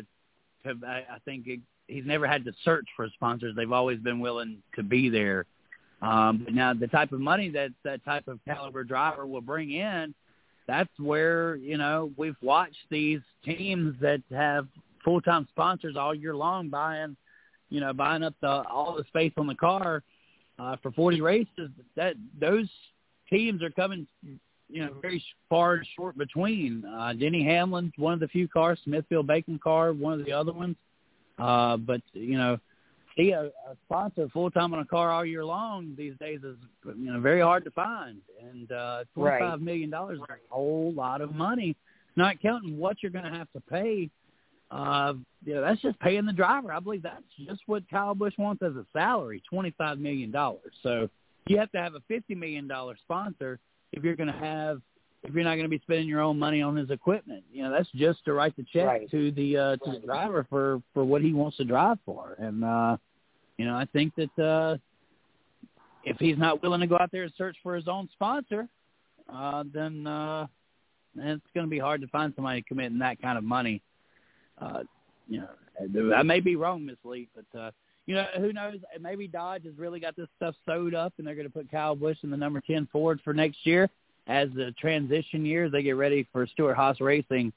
[0.64, 0.74] to.
[0.86, 3.54] I, I think it, he's never had to search for sponsors.
[3.56, 5.46] They've always been willing to be there.
[6.02, 9.70] Um, but now the type of money that that type of caliber driver will bring
[9.72, 10.14] in,
[10.66, 14.68] that's where you know we've watched these teams that have
[15.06, 17.16] full time sponsors all year long buying,
[17.70, 20.02] you know, buying up the all the space on the car
[20.58, 21.70] uh, for 40 races.
[21.94, 22.68] That those
[23.30, 24.06] teams are coming,
[24.68, 26.84] you know, very far and short between.
[26.84, 30.52] Uh, Denny Hamlin's one of the few cars, Smithfield Bacon car, one of the other
[30.52, 30.76] ones.
[31.38, 32.58] Uh, but you know,
[33.16, 36.56] see a, a sponsor full time on a car all year long these days is
[36.84, 38.18] you know very hard to find.
[38.42, 39.40] And uh, twenty Right.
[39.40, 41.76] five million dollars is a whole lot of money,
[42.16, 44.10] not counting what you're going to have to pay.
[44.70, 45.14] Uh,
[45.44, 46.72] you know, that's just paying the driver.
[46.72, 50.72] I believe that's just what Kyle Busch wants as a salary, twenty five million dollars.
[50.82, 51.08] So
[51.46, 53.60] you have to have a fifty million dollar sponsor
[53.92, 54.82] if you're going to have
[55.22, 57.44] if you're not going to be spending your own money on his equipment.
[57.52, 59.10] You know, that's just to write the check Right.
[59.10, 62.34] to the uh, to the driver for for what he wants to drive for.
[62.38, 62.96] And uh,
[63.58, 64.76] you know, I think that uh,
[66.04, 68.68] if he's not willing to go out there and search for his own sponsor,
[69.32, 70.46] uh, then uh,
[71.16, 73.80] it's going to be hard to find somebody committing that kind of money.
[74.60, 74.82] Uh,
[75.28, 77.70] you know, I may be wrong, Miss Lee, but uh,
[78.06, 78.76] you know, who knows?
[79.00, 81.96] Maybe Dodge has really got this stuff sewed up, and they're going to put Kyle
[81.96, 83.90] Busch in the number ten Ford for next year
[84.28, 85.68] as the transition year.
[85.68, 87.52] They get ready for Stewart-Haas Racing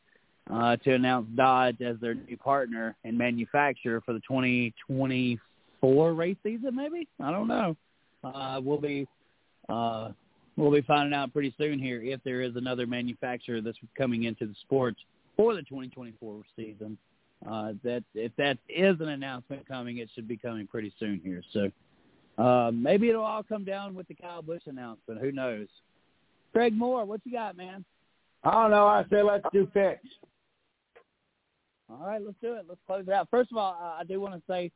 [0.52, 6.76] uh, to announce Dodge as their new partner and manufacturer for the 2024 race season.
[6.76, 7.76] Maybe I don't know.
[8.24, 9.08] Uh, we'll be
[9.70, 10.10] uh,
[10.58, 14.48] we'll be finding out pretty soon here if there is another manufacturer that's coming into
[14.48, 15.00] the sports
[15.40, 16.98] for the 2024 season.
[17.50, 21.42] Uh, that if that is an announcement coming, it should be coming pretty soon here.
[21.54, 25.22] So uh, maybe it'll all come down with the Kyle Busch announcement.
[25.22, 25.68] Who knows?
[26.52, 27.86] Craig Moore, what you got, man?
[28.44, 28.86] I don't know.
[28.86, 30.06] I say let's do picks.
[31.90, 32.66] All right, let's do it.
[32.68, 33.30] Let's close it out.
[33.32, 34.74] First of all, I I do want to say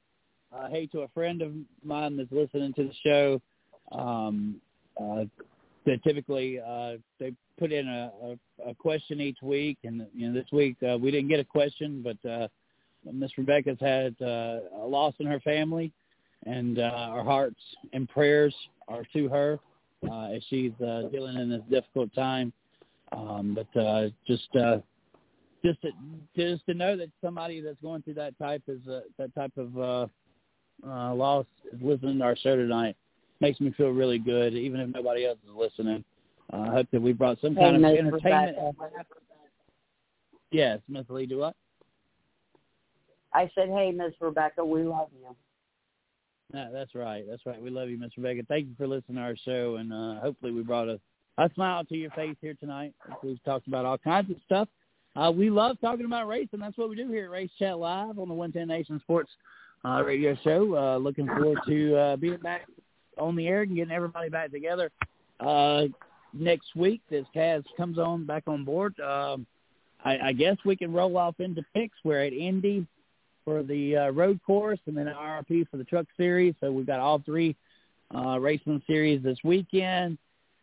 [0.56, 1.52] uh, hey to a friend of
[1.84, 3.42] mine that's listening to the show.
[3.92, 4.62] Um,
[4.98, 5.26] uh,
[5.86, 10.34] that typically uh, they put in a, a, a question each week, and you know
[10.34, 12.48] this week uh, we didn't get a question, but uh,
[13.12, 15.92] Miss Rebecca's had uh, a loss in her family,
[16.46, 17.60] and uh, our hearts
[17.94, 18.56] and prayers
[18.88, 19.60] are to her
[20.10, 22.52] uh, as she's uh, dealing in this difficult time.
[23.12, 24.78] Um, but uh, just uh,
[25.64, 25.92] just to,
[26.36, 29.78] just to know that somebody that's going through that type is uh, that type of
[29.78, 30.08] uh,
[30.88, 32.96] uh, loss is listening to our show tonight
[33.44, 36.04] makes me feel really good, even if nobody else is listening.
[36.52, 38.58] Uh, I hope that we brought some kind Hey, of entertainment.
[40.52, 41.56] Yes, Miss Lee, do what?
[43.34, 45.36] I said, hey, Miss Rebecca, we love you.
[46.54, 47.26] No, that's right.
[47.28, 47.62] That's right.
[47.62, 48.44] We love you, Miss Rebecca.
[48.48, 51.00] Thank you for listening to our show, and uh, hopefully we brought a,
[51.38, 52.94] a smile to your face here tonight.
[53.24, 54.70] We've talked about all kinds of stuff.
[55.16, 56.60] Uh, we love talking about racing.
[56.60, 59.32] That's what we do here at Race Chat Live on the 110 Nation Sports
[59.84, 60.76] uh, radio show.
[60.76, 62.68] Uh, looking forward to uh, being back
[63.18, 64.92] on the air and getting everybody back together
[65.40, 65.84] uh,
[66.34, 69.00] next week as Kaz comes on back on board.
[69.00, 69.46] Um,
[70.04, 71.98] I, I guess we can roll off into picks.
[72.04, 72.86] We're at Indy
[73.46, 76.56] for the uh, road course and then IRP for the truck series.
[76.62, 77.56] So we've got all three
[78.14, 80.18] uh, racing series this weekend.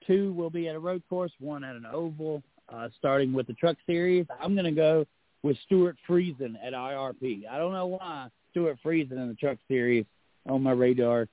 [0.06, 3.52] Two will be at a road course, one at an oval, uh, starting with the
[3.54, 4.26] truck series.
[4.40, 5.06] I'm going to go
[5.42, 7.48] with Stewart Friesen at IRP.
[7.50, 10.04] I don't know why Stewart Friesen in the truck series
[10.48, 11.28] on my radar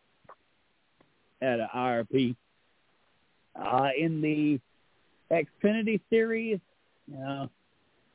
[1.41, 2.35] at a IRP.
[3.55, 4.59] Uh, in the
[5.31, 6.59] Xfinity series,
[7.07, 7.49] you know,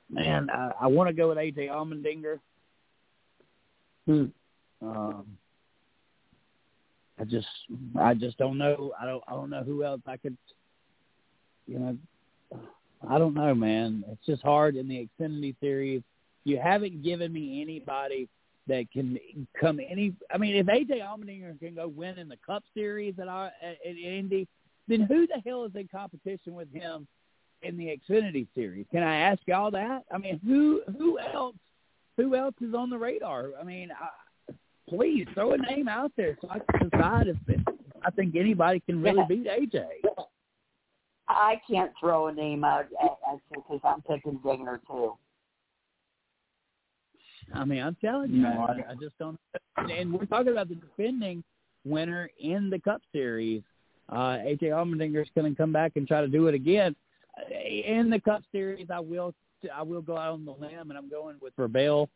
[0.08, 2.38] man, I, I want to go with AJ Allmendinger.
[4.06, 4.24] Hmm.
[4.80, 5.26] Um,
[7.20, 7.46] I just,
[7.98, 8.92] I just don't know.
[9.00, 10.36] I don't, I don't know who else I could,
[11.66, 11.96] you know,
[13.08, 14.04] I don't know, man.
[14.10, 16.02] It's just hard in the Xfinity series.
[16.44, 18.28] You haven't given me anybody
[18.68, 19.18] that can
[19.60, 20.12] come any.
[20.32, 23.76] I mean, if AJ Allmendinger can go win in the Cup Series at, our, at,
[23.86, 24.47] at Indy,
[24.89, 27.06] then who the hell is in competition with him
[27.62, 28.86] in the Xfinity Series?
[28.90, 30.02] Can I ask y'all that?
[30.12, 31.56] I mean, who who else
[32.16, 33.51] who else is on the radar?
[33.60, 34.52] I mean, I,
[34.89, 37.36] please throw a name out there so I can decide if
[38.05, 39.26] I think anybody can really Yeah.
[39.26, 39.86] beat AJ.
[41.28, 45.16] I can't throw a name out uh, because I'm picking Dinger too.
[47.54, 49.38] I mean, I'm telling you, No, I, I just don't.
[49.76, 51.42] And, we're talking about the defending
[51.84, 53.62] winner in the Cup Series.
[54.08, 56.94] Uh, AJ Allmendinger's going to come back and try to do it again
[57.38, 58.88] Uh, in the Cup Series.
[58.90, 59.34] I will,
[59.74, 62.08] I will go out on the limb, and I'm going with Rebel.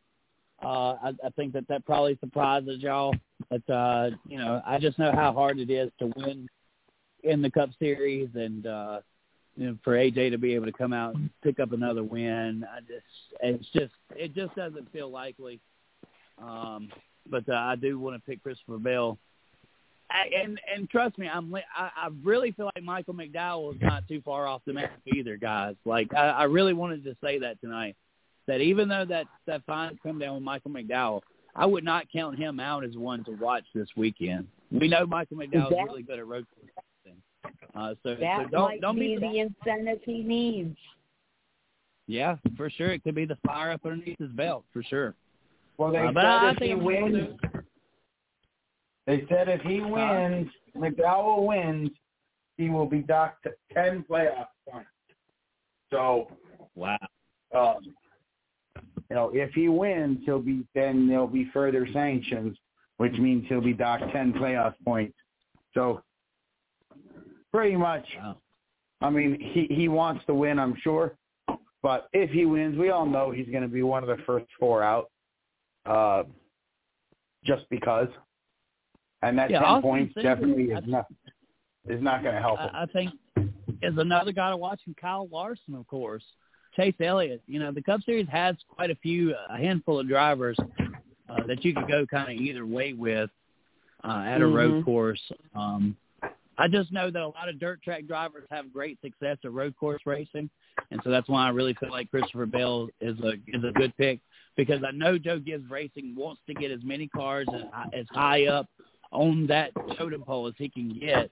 [0.63, 3.15] Uh, I, I think that that probably surprises y'all,
[3.51, 6.49] but uh, you know, I just know how hard it is to win
[7.25, 9.01] in the Cup Series, and uh,
[9.57, 12.65] you know, for AJ to be able to come out and pick up another win,
[12.71, 13.05] I just
[13.41, 15.61] it's just it just doesn't feel likely.
[16.39, 16.91] Um,
[17.29, 19.19] but uh, I do want to pick Christopher Bell.
[20.11, 24.07] I, and and trust me, I'm I, I really feel like Michael McDowell is not
[24.07, 25.75] too far off the map either, guys.
[25.85, 27.97] Like I, I really wanted to say that tonight.
[28.47, 31.23] That even though that that fine come down with Michael McDowell,
[31.57, 34.47] I would not count him out as one to watch this weekend.
[34.71, 36.47] We know Michael McDowell is That- really good at road.
[37.75, 40.77] Uh, so, That so don't might don't be be the incentive he needs.
[42.07, 42.93] Yeah, for sure.
[42.93, 45.15] It could be the fire up underneath his belt, for sure.
[45.79, 47.41] Well, they Uh, said but I if think he wins,
[49.07, 51.91] they said if he wins, McDowell wins,
[52.57, 54.89] he will be docked to ten playoff points.
[55.91, 56.29] So,
[56.75, 56.99] Wow.
[57.55, 57.95] um,
[59.11, 62.57] you know, if he wins, he'll be then there'll be further sanctions,
[62.97, 65.17] which means he'll be docked ten playoff points.
[65.75, 66.03] So,
[67.57, 68.37] pretty much, Wow.
[69.01, 71.17] I mean, he he wants to win, I'm sure.
[71.83, 74.47] But if he wins, we all know he's going to be one of the first
[74.59, 75.11] four out,
[75.85, 76.25] uh,
[77.45, 78.09] just because.
[79.23, 81.07] And that Yeah, ten Austin points Cinders, definitely is that's- not
[81.89, 82.71] is not going to help him.
[82.75, 83.11] I, I think
[83.83, 86.25] is another guy to watch, and Kyle Larson, of course.
[86.75, 87.43] Chase Elliott.
[87.47, 90.57] You know, the Cup Series has quite a few, a handful of drivers
[91.31, 93.31] uh, that you could go kind of either way with
[94.05, 94.85] uh, at a road Mhm.
[94.85, 95.23] course.
[95.55, 95.97] Um,
[96.59, 99.75] I just know that a lot of dirt track drivers have great success at road
[99.77, 100.49] course racing,
[100.91, 103.97] and so that's why I really feel like Christopher Bell is a is a good
[103.97, 104.21] pick
[104.57, 107.63] because I know Joe Gibbs Racing wants to get as many cars as,
[107.93, 108.67] as high up
[109.13, 111.31] on that totem pole as he can get.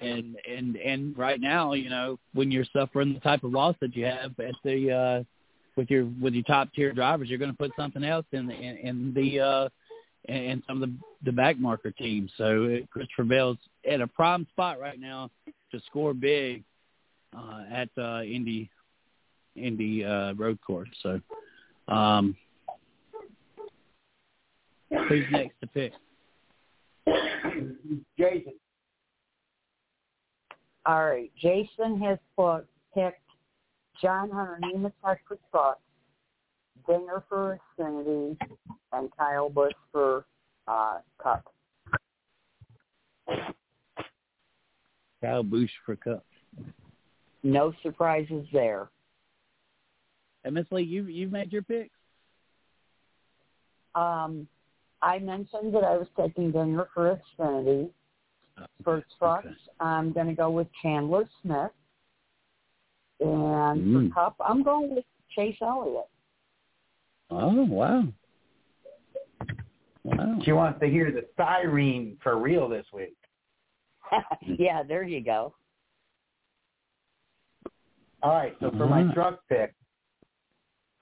[0.00, 3.94] And and and right now, you know, when you're suffering the type of loss that
[3.94, 5.24] you have at the uh
[5.76, 8.54] with your with your top tier drivers, you're going to put something else in the
[8.54, 9.68] in, in the uh
[10.26, 12.30] in, in some of the the back marker teams.
[12.36, 13.58] So uh, Christopher Bell's
[13.90, 15.30] at a prime spot right now
[15.70, 16.64] to score big
[17.36, 18.70] uh at uh Indy
[19.56, 20.88] Indy uh road course.
[21.02, 21.20] So
[21.88, 22.36] um
[25.08, 25.92] who's next to pick?
[28.18, 28.54] Jason,
[30.86, 31.30] All right.
[31.40, 33.20] Jason has put, picked
[34.00, 35.80] John Hunter Nemechek for trucks,
[36.86, 38.36] Dinger for Xfinity,
[38.92, 40.24] and Kyle Busch for
[40.68, 41.52] uh, Cup.
[45.22, 46.24] Kyle Busch for Cup.
[47.42, 48.88] No surprises there.
[50.44, 51.94] And Miss Lee, you you've made your picks.
[53.94, 54.46] Um,
[55.00, 57.90] I mentioned that I was taking Dinger for Xfinity.
[58.84, 59.56] For trucks, Okay.
[59.80, 61.72] I'm going to go with Chandler Smith.
[63.20, 64.08] And Mm.
[64.08, 66.08] for Cup, I'm going with Chase Elliott.
[67.30, 68.04] Oh wow.
[70.04, 70.38] Wow.
[70.44, 73.16] she wants to hear the siren for real this week.
[74.58, 75.54] yeah, there you go.
[78.22, 79.74] All right, so for my truck pick,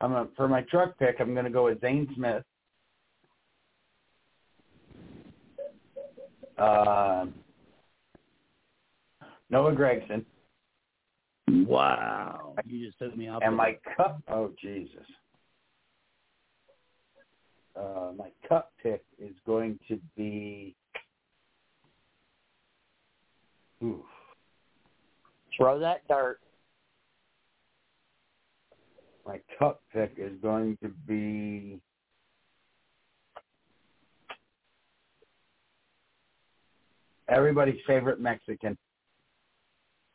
[0.01, 2.43] I'm a, for my truck pick, I'm going to go with Zane Smith.
[6.59, 7.27] Uh,
[9.51, 10.25] Noah Gragson
[11.49, 12.55] Wow.
[12.67, 13.43] You just took me off.
[13.45, 14.23] and my cup.
[14.29, 15.07] Oh Jesus!
[17.75, 20.75] Uh, my cup pick is going to be.
[23.83, 24.05] Oof.
[25.57, 26.41] Throw that dart.
[29.27, 31.81] My cup pick is going to be.
[37.29, 38.77] Everybody's favorite Mexican,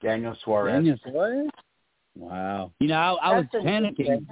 [0.03, 0.73] Daniel Suarez.
[0.73, 1.49] Daniel Suarez?
[2.15, 2.71] Wow.
[2.79, 4.25] You know, I, I was That's panicking.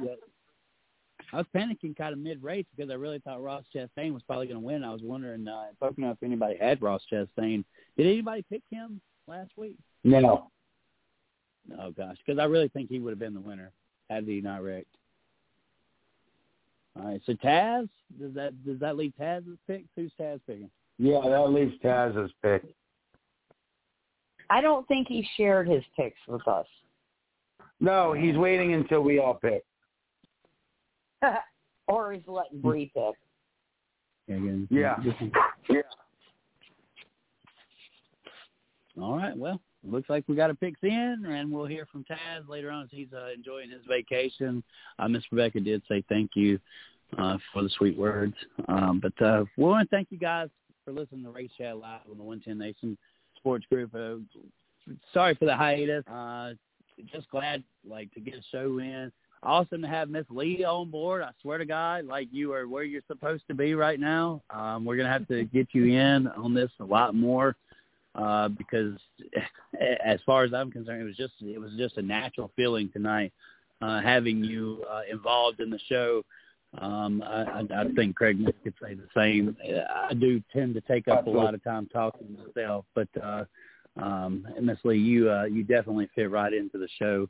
[1.34, 1.34] Interesting.
[1.34, 4.48] I was panicking kind of mid race because I really thought Ross Chastain was probably
[4.48, 4.84] going to win.
[4.84, 7.64] I was wondering, uh, if I don't know if anybody had Ross Chastain.
[7.98, 9.78] Did anybody pick him last week?
[10.04, 10.50] No.
[11.80, 13.72] Oh gosh, because I really think he would have been the winner
[14.10, 14.86] had he not wrecked.
[16.98, 17.90] All right, so Taz
[18.20, 19.86] does that does that leave Taz's pick?
[19.96, 20.70] Who's Taz picking?
[21.00, 22.64] Yeah, that leaves Taz's pick.
[24.50, 26.68] I don't think he shared his picks with us.
[27.80, 29.66] No, he's waiting until we all pick.
[31.88, 33.16] or he's letting Bree pick.
[34.28, 34.98] Again, Yeah.
[35.70, 35.82] Yeah.
[39.00, 39.38] All right.
[39.38, 42.84] Well, looks like we got a picks in, and we'll hear from Taz later on
[42.84, 44.64] as he's uh, enjoying his vacation.
[44.98, 46.60] Uh, Miss Rebecca did say thank you
[47.18, 48.36] uh, for the sweet words.
[48.68, 50.50] Um, but uh, we want to thank you guys
[50.84, 52.98] for listening to Race Chat Live on the 110 Nation
[53.38, 53.94] Sports Group.
[53.94, 54.16] Uh,
[55.14, 56.06] sorry for the hiatus.
[56.08, 56.54] Uh,
[57.12, 59.12] just glad like to get a show in.
[59.46, 61.22] Awesome to have Miss Lee on board.
[61.22, 64.42] I swear to God, like you are where you're supposed to be right now.
[64.50, 67.56] Um, we're gonna have to get you in on this a lot more
[68.16, 68.94] uh, because,
[69.80, 73.32] as far as I'm concerned, it was just it was just a natural feeling tonight
[73.84, 76.24] uh, having you uh, involved in the show.
[76.80, 79.56] Um, I, I think Craig could say the same.
[80.10, 83.46] I do tend to take up a lot of time talking myself, but uh,
[83.98, 87.30] um, Miss Lee, you uh, you definitely fit right into the show,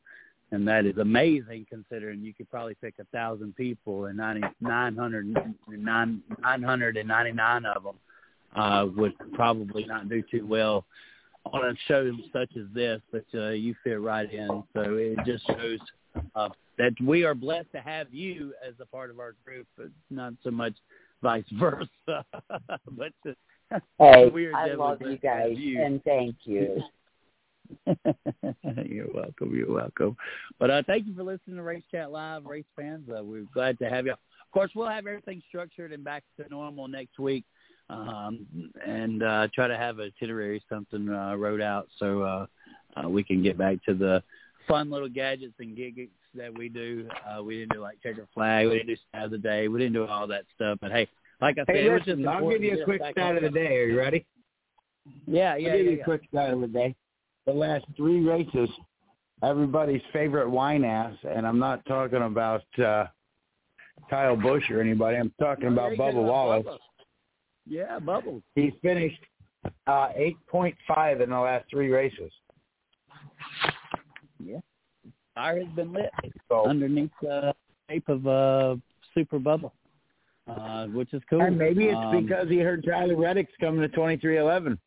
[0.51, 4.95] and that is amazing considering you could probably pick a thousand people and ninety nine
[4.95, 5.25] hundred
[5.67, 7.95] nine nine hundred and ninety nine of them
[8.55, 10.85] uh, would probably not do too well
[11.53, 14.63] on a show such as this, but uh, you fit right in.
[14.73, 15.79] So it just shows
[16.35, 19.87] uh, that we are blessed to have you as a part of our group, but
[20.09, 20.73] not so much
[21.21, 22.25] vice versa.
[22.91, 25.81] but uh, hey, we are I love you guys, you.
[25.81, 26.81] and thank you.
[28.85, 29.55] you're welcome.
[29.55, 30.15] You're welcome.
[30.59, 33.07] But uh, thank you for listening to Race Chat Live, race fans.
[33.09, 34.13] Uh, we're glad to have you.
[34.13, 37.43] Of course, we'll have everything structured and back to normal next week
[37.89, 38.45] um,
[38.85, 42.45] and uh, try to have a itinerary something uh, wrote out so uh,
[42.97, 44.23] uh, we can get back to the
[44.67, 47.07] fun little gadgets and gigs that we do.
[47.29, 49.79] Uh, we didn't do like checker flag, we didn't do stat of the day, we
[49.79, 50.79] didn't do all that stuff.
[50.81, 51.07] But hey,
[51.41, 53.43] like I said, hey, it was listen, just I'll give you a quick stat of
[53.43, 53.77] the day.
[53.77, 54.25] Are you ready?
[55.27, 56.01] Yeah, yeah, I'll give yeah, you yeah.
[56.01, 56.95] a quick stat of the day.
[57.45, 58.69] The last three races,
[59.43, 63.05] everybody's favorite wine ass, and I'm not talking about uh,
[64.09, 65.17] Kyle Busch or anybody.
[65.17, 66.65] I'm talking about Bubba Wallace.
[66.65, 66.77] Bubba.
[67.67, 68.41] Yeah, Bubbles.
[68.55, 69.19] He's finished
[69.87, 70.09] uh,
[70.53, 72.31] 8.5 in the last three races.
[74.43, 74.59] Yeah.
[75.35, 76.11] Fire has been lit
[76.49, 77.53] So, underneath the
[77.89, 78.75] shape of uh,
[79.13, 79.73] Super bubble,
[80.47, 81.41] uh, which is cool.
[81.41, 84.77] and maybe it's Um, because he heard Tyler Reddick's coming to 23XI.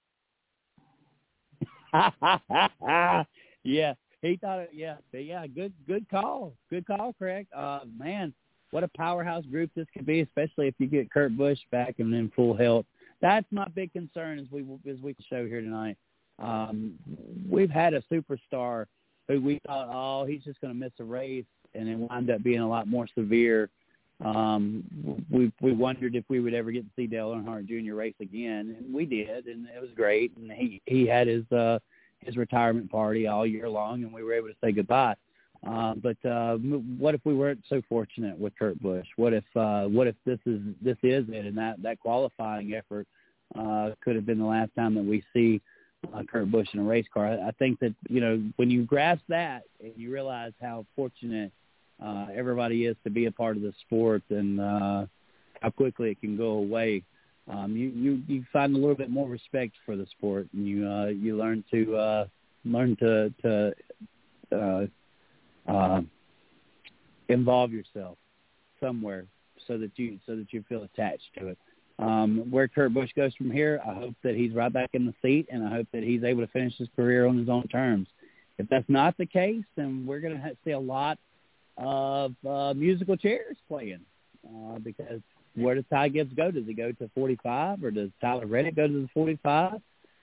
[3.64, 4.70] yeah, he thought it.
[4.72, 7.46] Yeah, but yeah, good, good call, good call, Craig.
[7.54, 8.32] Uh, man,
[8.70, 12.12] what a powerhouse group this could be, especially if you get Kurt Busch back and
[12.14, 12.86] in full health.
[13.20, 15.96] That's my big concern as we as we show here tonight.
[16.38, 16.94] Um,
[17.48, 18.86] we've had a superstar
[19.26, 21.44] who we thought, oh, he's just going to miss a race,
[21.74, 23.70] and it wound up being a lot more severe.
[24.24, 24.82] Um,
[25.30, 27.94] we we wondered if we would ever get to see Dale Earnhardt Jr.
[27.94, 30.36] race again, and we did, and it was great.
[30.36, 31.78] And he he had his uh,
[32.20, 35.14] his retirement party all year long, and we were able to say goodbye.
[35.66, 39.06] Uh, but uh, what if we weren't so fortunate with Kurt Busch?
[39.16, 43.06] What if uh, what if this is this is it, and that that qualifying effort
[43.56, 45.60] uh, could have been the last time that we see
[46.14, 47.26] uh, Kurt Busch in a race car?
[47.26, 51.52] I, I think that you know when you grasp that and you realize how fortunate
[52.04, 55.06] uh, everybody is to be a part of the sport and uh,
[55.60, 57.02] how quickly it can go away.
[57.50, 60.86] Um, you, you you find a little bit more respect for the sport, and you
[60.86, 62.26] uh, you learn to uh,
[62.64, 63.74] learn to to
[64.52, 64.86] uh,
[65.66, 66.00] uh,
[67.28, 68.18] involve yourself
[68.80, 69.24] somewhere
[69.66, 71.58] so that you so that you feel attached to it.
[71.98, 75.14] Um, where Kurt Busch goes from here, I hope that he's right back in the
[75.20, 78.06] seat, and I hope that he's able to finish his career on his own terms.
[78.58, 81.18] If that's not the case, then we're going to see a lot
[81.78, 84.00] of uh, musical chairs playing
[84.46, 85.20] uh, because
[85.54, 86.50] where does Ty Gibbs go?
[86.50, 89.80] Does he go to 45 or does Tyler Reddick go to the 45?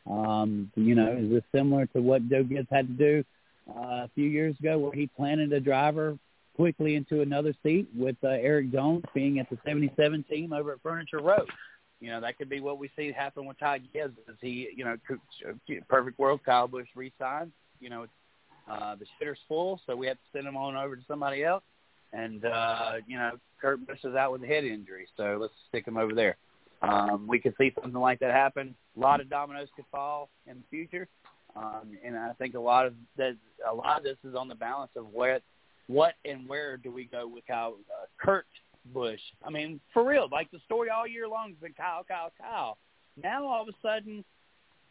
[0.09, 3.23] Um, you know, is this similar to what Joe Gibbs had to do
[3.69, 6.17] uh, a few years ago where he planted a driver
[6.55, 10.81] quickly into another seat with uh, Erik Jones being at the 77 team over at
[10.81, 11.45] Furniture Row?
[11.99, 14.85] You know, that could be what we see happen with Ty Gibbs as he, you
[14.85, 14.97] know,
[15.89, 17.51] perfect world, Kyle Busch re-signs.
[17.79, 18.05] You know,
[18.69, 21.63] uh, the shitter's full, so we have to send him on over to somebody else.
[22.13, 23.31] And, uh, you know,
[23.61, 26.37] Kurt Busch is out with a head injury, so let's stick him over there.
[26.81, 28.75] Um, we could see something like that happen.
[28.95, 31.07] A lot of dominoes could fall in the future.
[31.55, 33.37] Um, and I think a lot of that,
[33.69, 35.39] a lot of this is on the balance of where,
[35.87, 38.45] what and where do we go with how uh, Kurt
[38.93, 39.21] Busch.
[39.43, 42.77] I mean, for real, like the story all year long has been Kyle, Kyle, Kyle.
[43.21, 44.23] Now all of a sudden,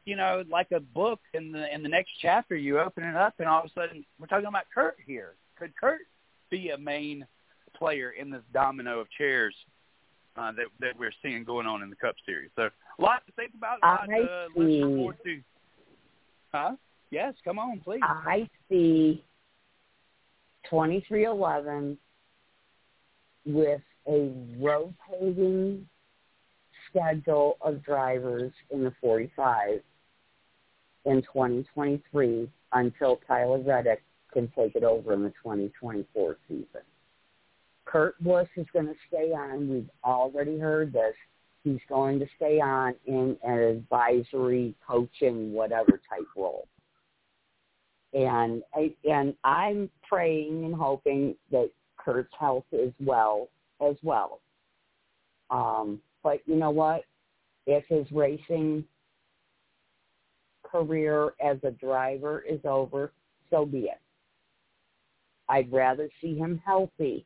[0.05, 3.35] you know, like a book in the in the next chapter, you open it up,
[3.39, 5.35] and all of a sudden we're talking about Kurt here.
[5.59, 6.01] Could Kurt
[6.51, 7.27] be a main
[7.77, 9.55] player in this domino of chairs
[10.37, 12.51] uh, that that we're seeing going on in the Cup Series?
[12.57, 12.69] So
[12.99, 13.79] a lot to think about.
[13.83, 14.81] A lot I to see.
[14.81, 15.41] forward to.
[16.53, 16.73] Huh?
[17.11, 18.01] Yes, come on, please.
[18.03, 19.25] I see
[20.71, 21.97] 23XI
[23.47, 25.87] with a rotating
[26.91, 29.81] schedule of drivers in the 45
[31.05, 34.03] in 2023 until Tyler Reddick
[34.33, 36.67] can take it over in the 2024 season.
[37.85, 39.69] Kurt Busch is going to stay on.
[39.69, 41.15] We've already heard this.
[41.63, 46.67] He's going to stay on in an advisory, coaching, whatever type role.
[48.13, 53.49] And I, and I'm praying and hoping that Kurt's health is well
[53.81, 54.41] as well.
[55.51, 57.03] Um, but you know what?
[57.67, 58.85] If his racing
[60.75, 63.13] career as a driver is over,
[63.49, 64.01] so be it.
[65.49, 67.25] I'd rather see him healthy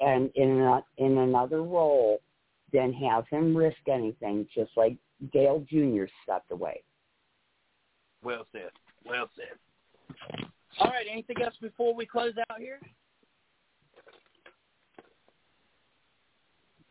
[0.00, 2.20] and in a, in another role
[2.72, 4.96] than have him risk anything, just like
[5.32, 6.04] Dale Jr.
[6.22, 6.82] stepped away.
[8.22, 8.70] Well said.
[9.04, 9.58] Well said.
[10.78, 11.06] All right.
[11.10, 12.78] Anything else before we close out here?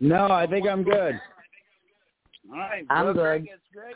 [0.02, 1.20] No, I think I'm good.
[2.52, 2.86] All right.
[2.90, 3.22] I'm well, good.
[3.22, 3.96] Greg, it's great.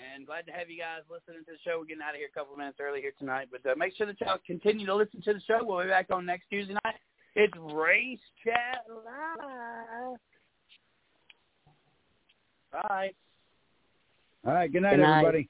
[0.00, 1.78] And glad to have you guys listening to the show.
[1.78, 3.48] We're getting out of here a couple of minutes early here tonight.
[3.50, 5.58] But uh, make sure that y'all continue to listen to the show.
[5.62, 6.96] We'll be back on next Tuesday night.
[7.36, 10.18] It's Race Chat Live.
[12.72, 13.10] Bye.
[14.46, 14.72] All right.
[14.72, 15.18] Good night, Good night.
[15.18, 15.48] everybody.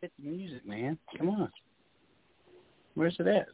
[0.00, 0.98] Hit the music, man.
[1.16, 1.50] Come on.
[2.94, 3.48] Where's it at?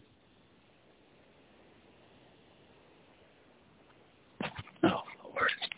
[4.85, 5.01] Oh,
[5.35, 5.73] Lord.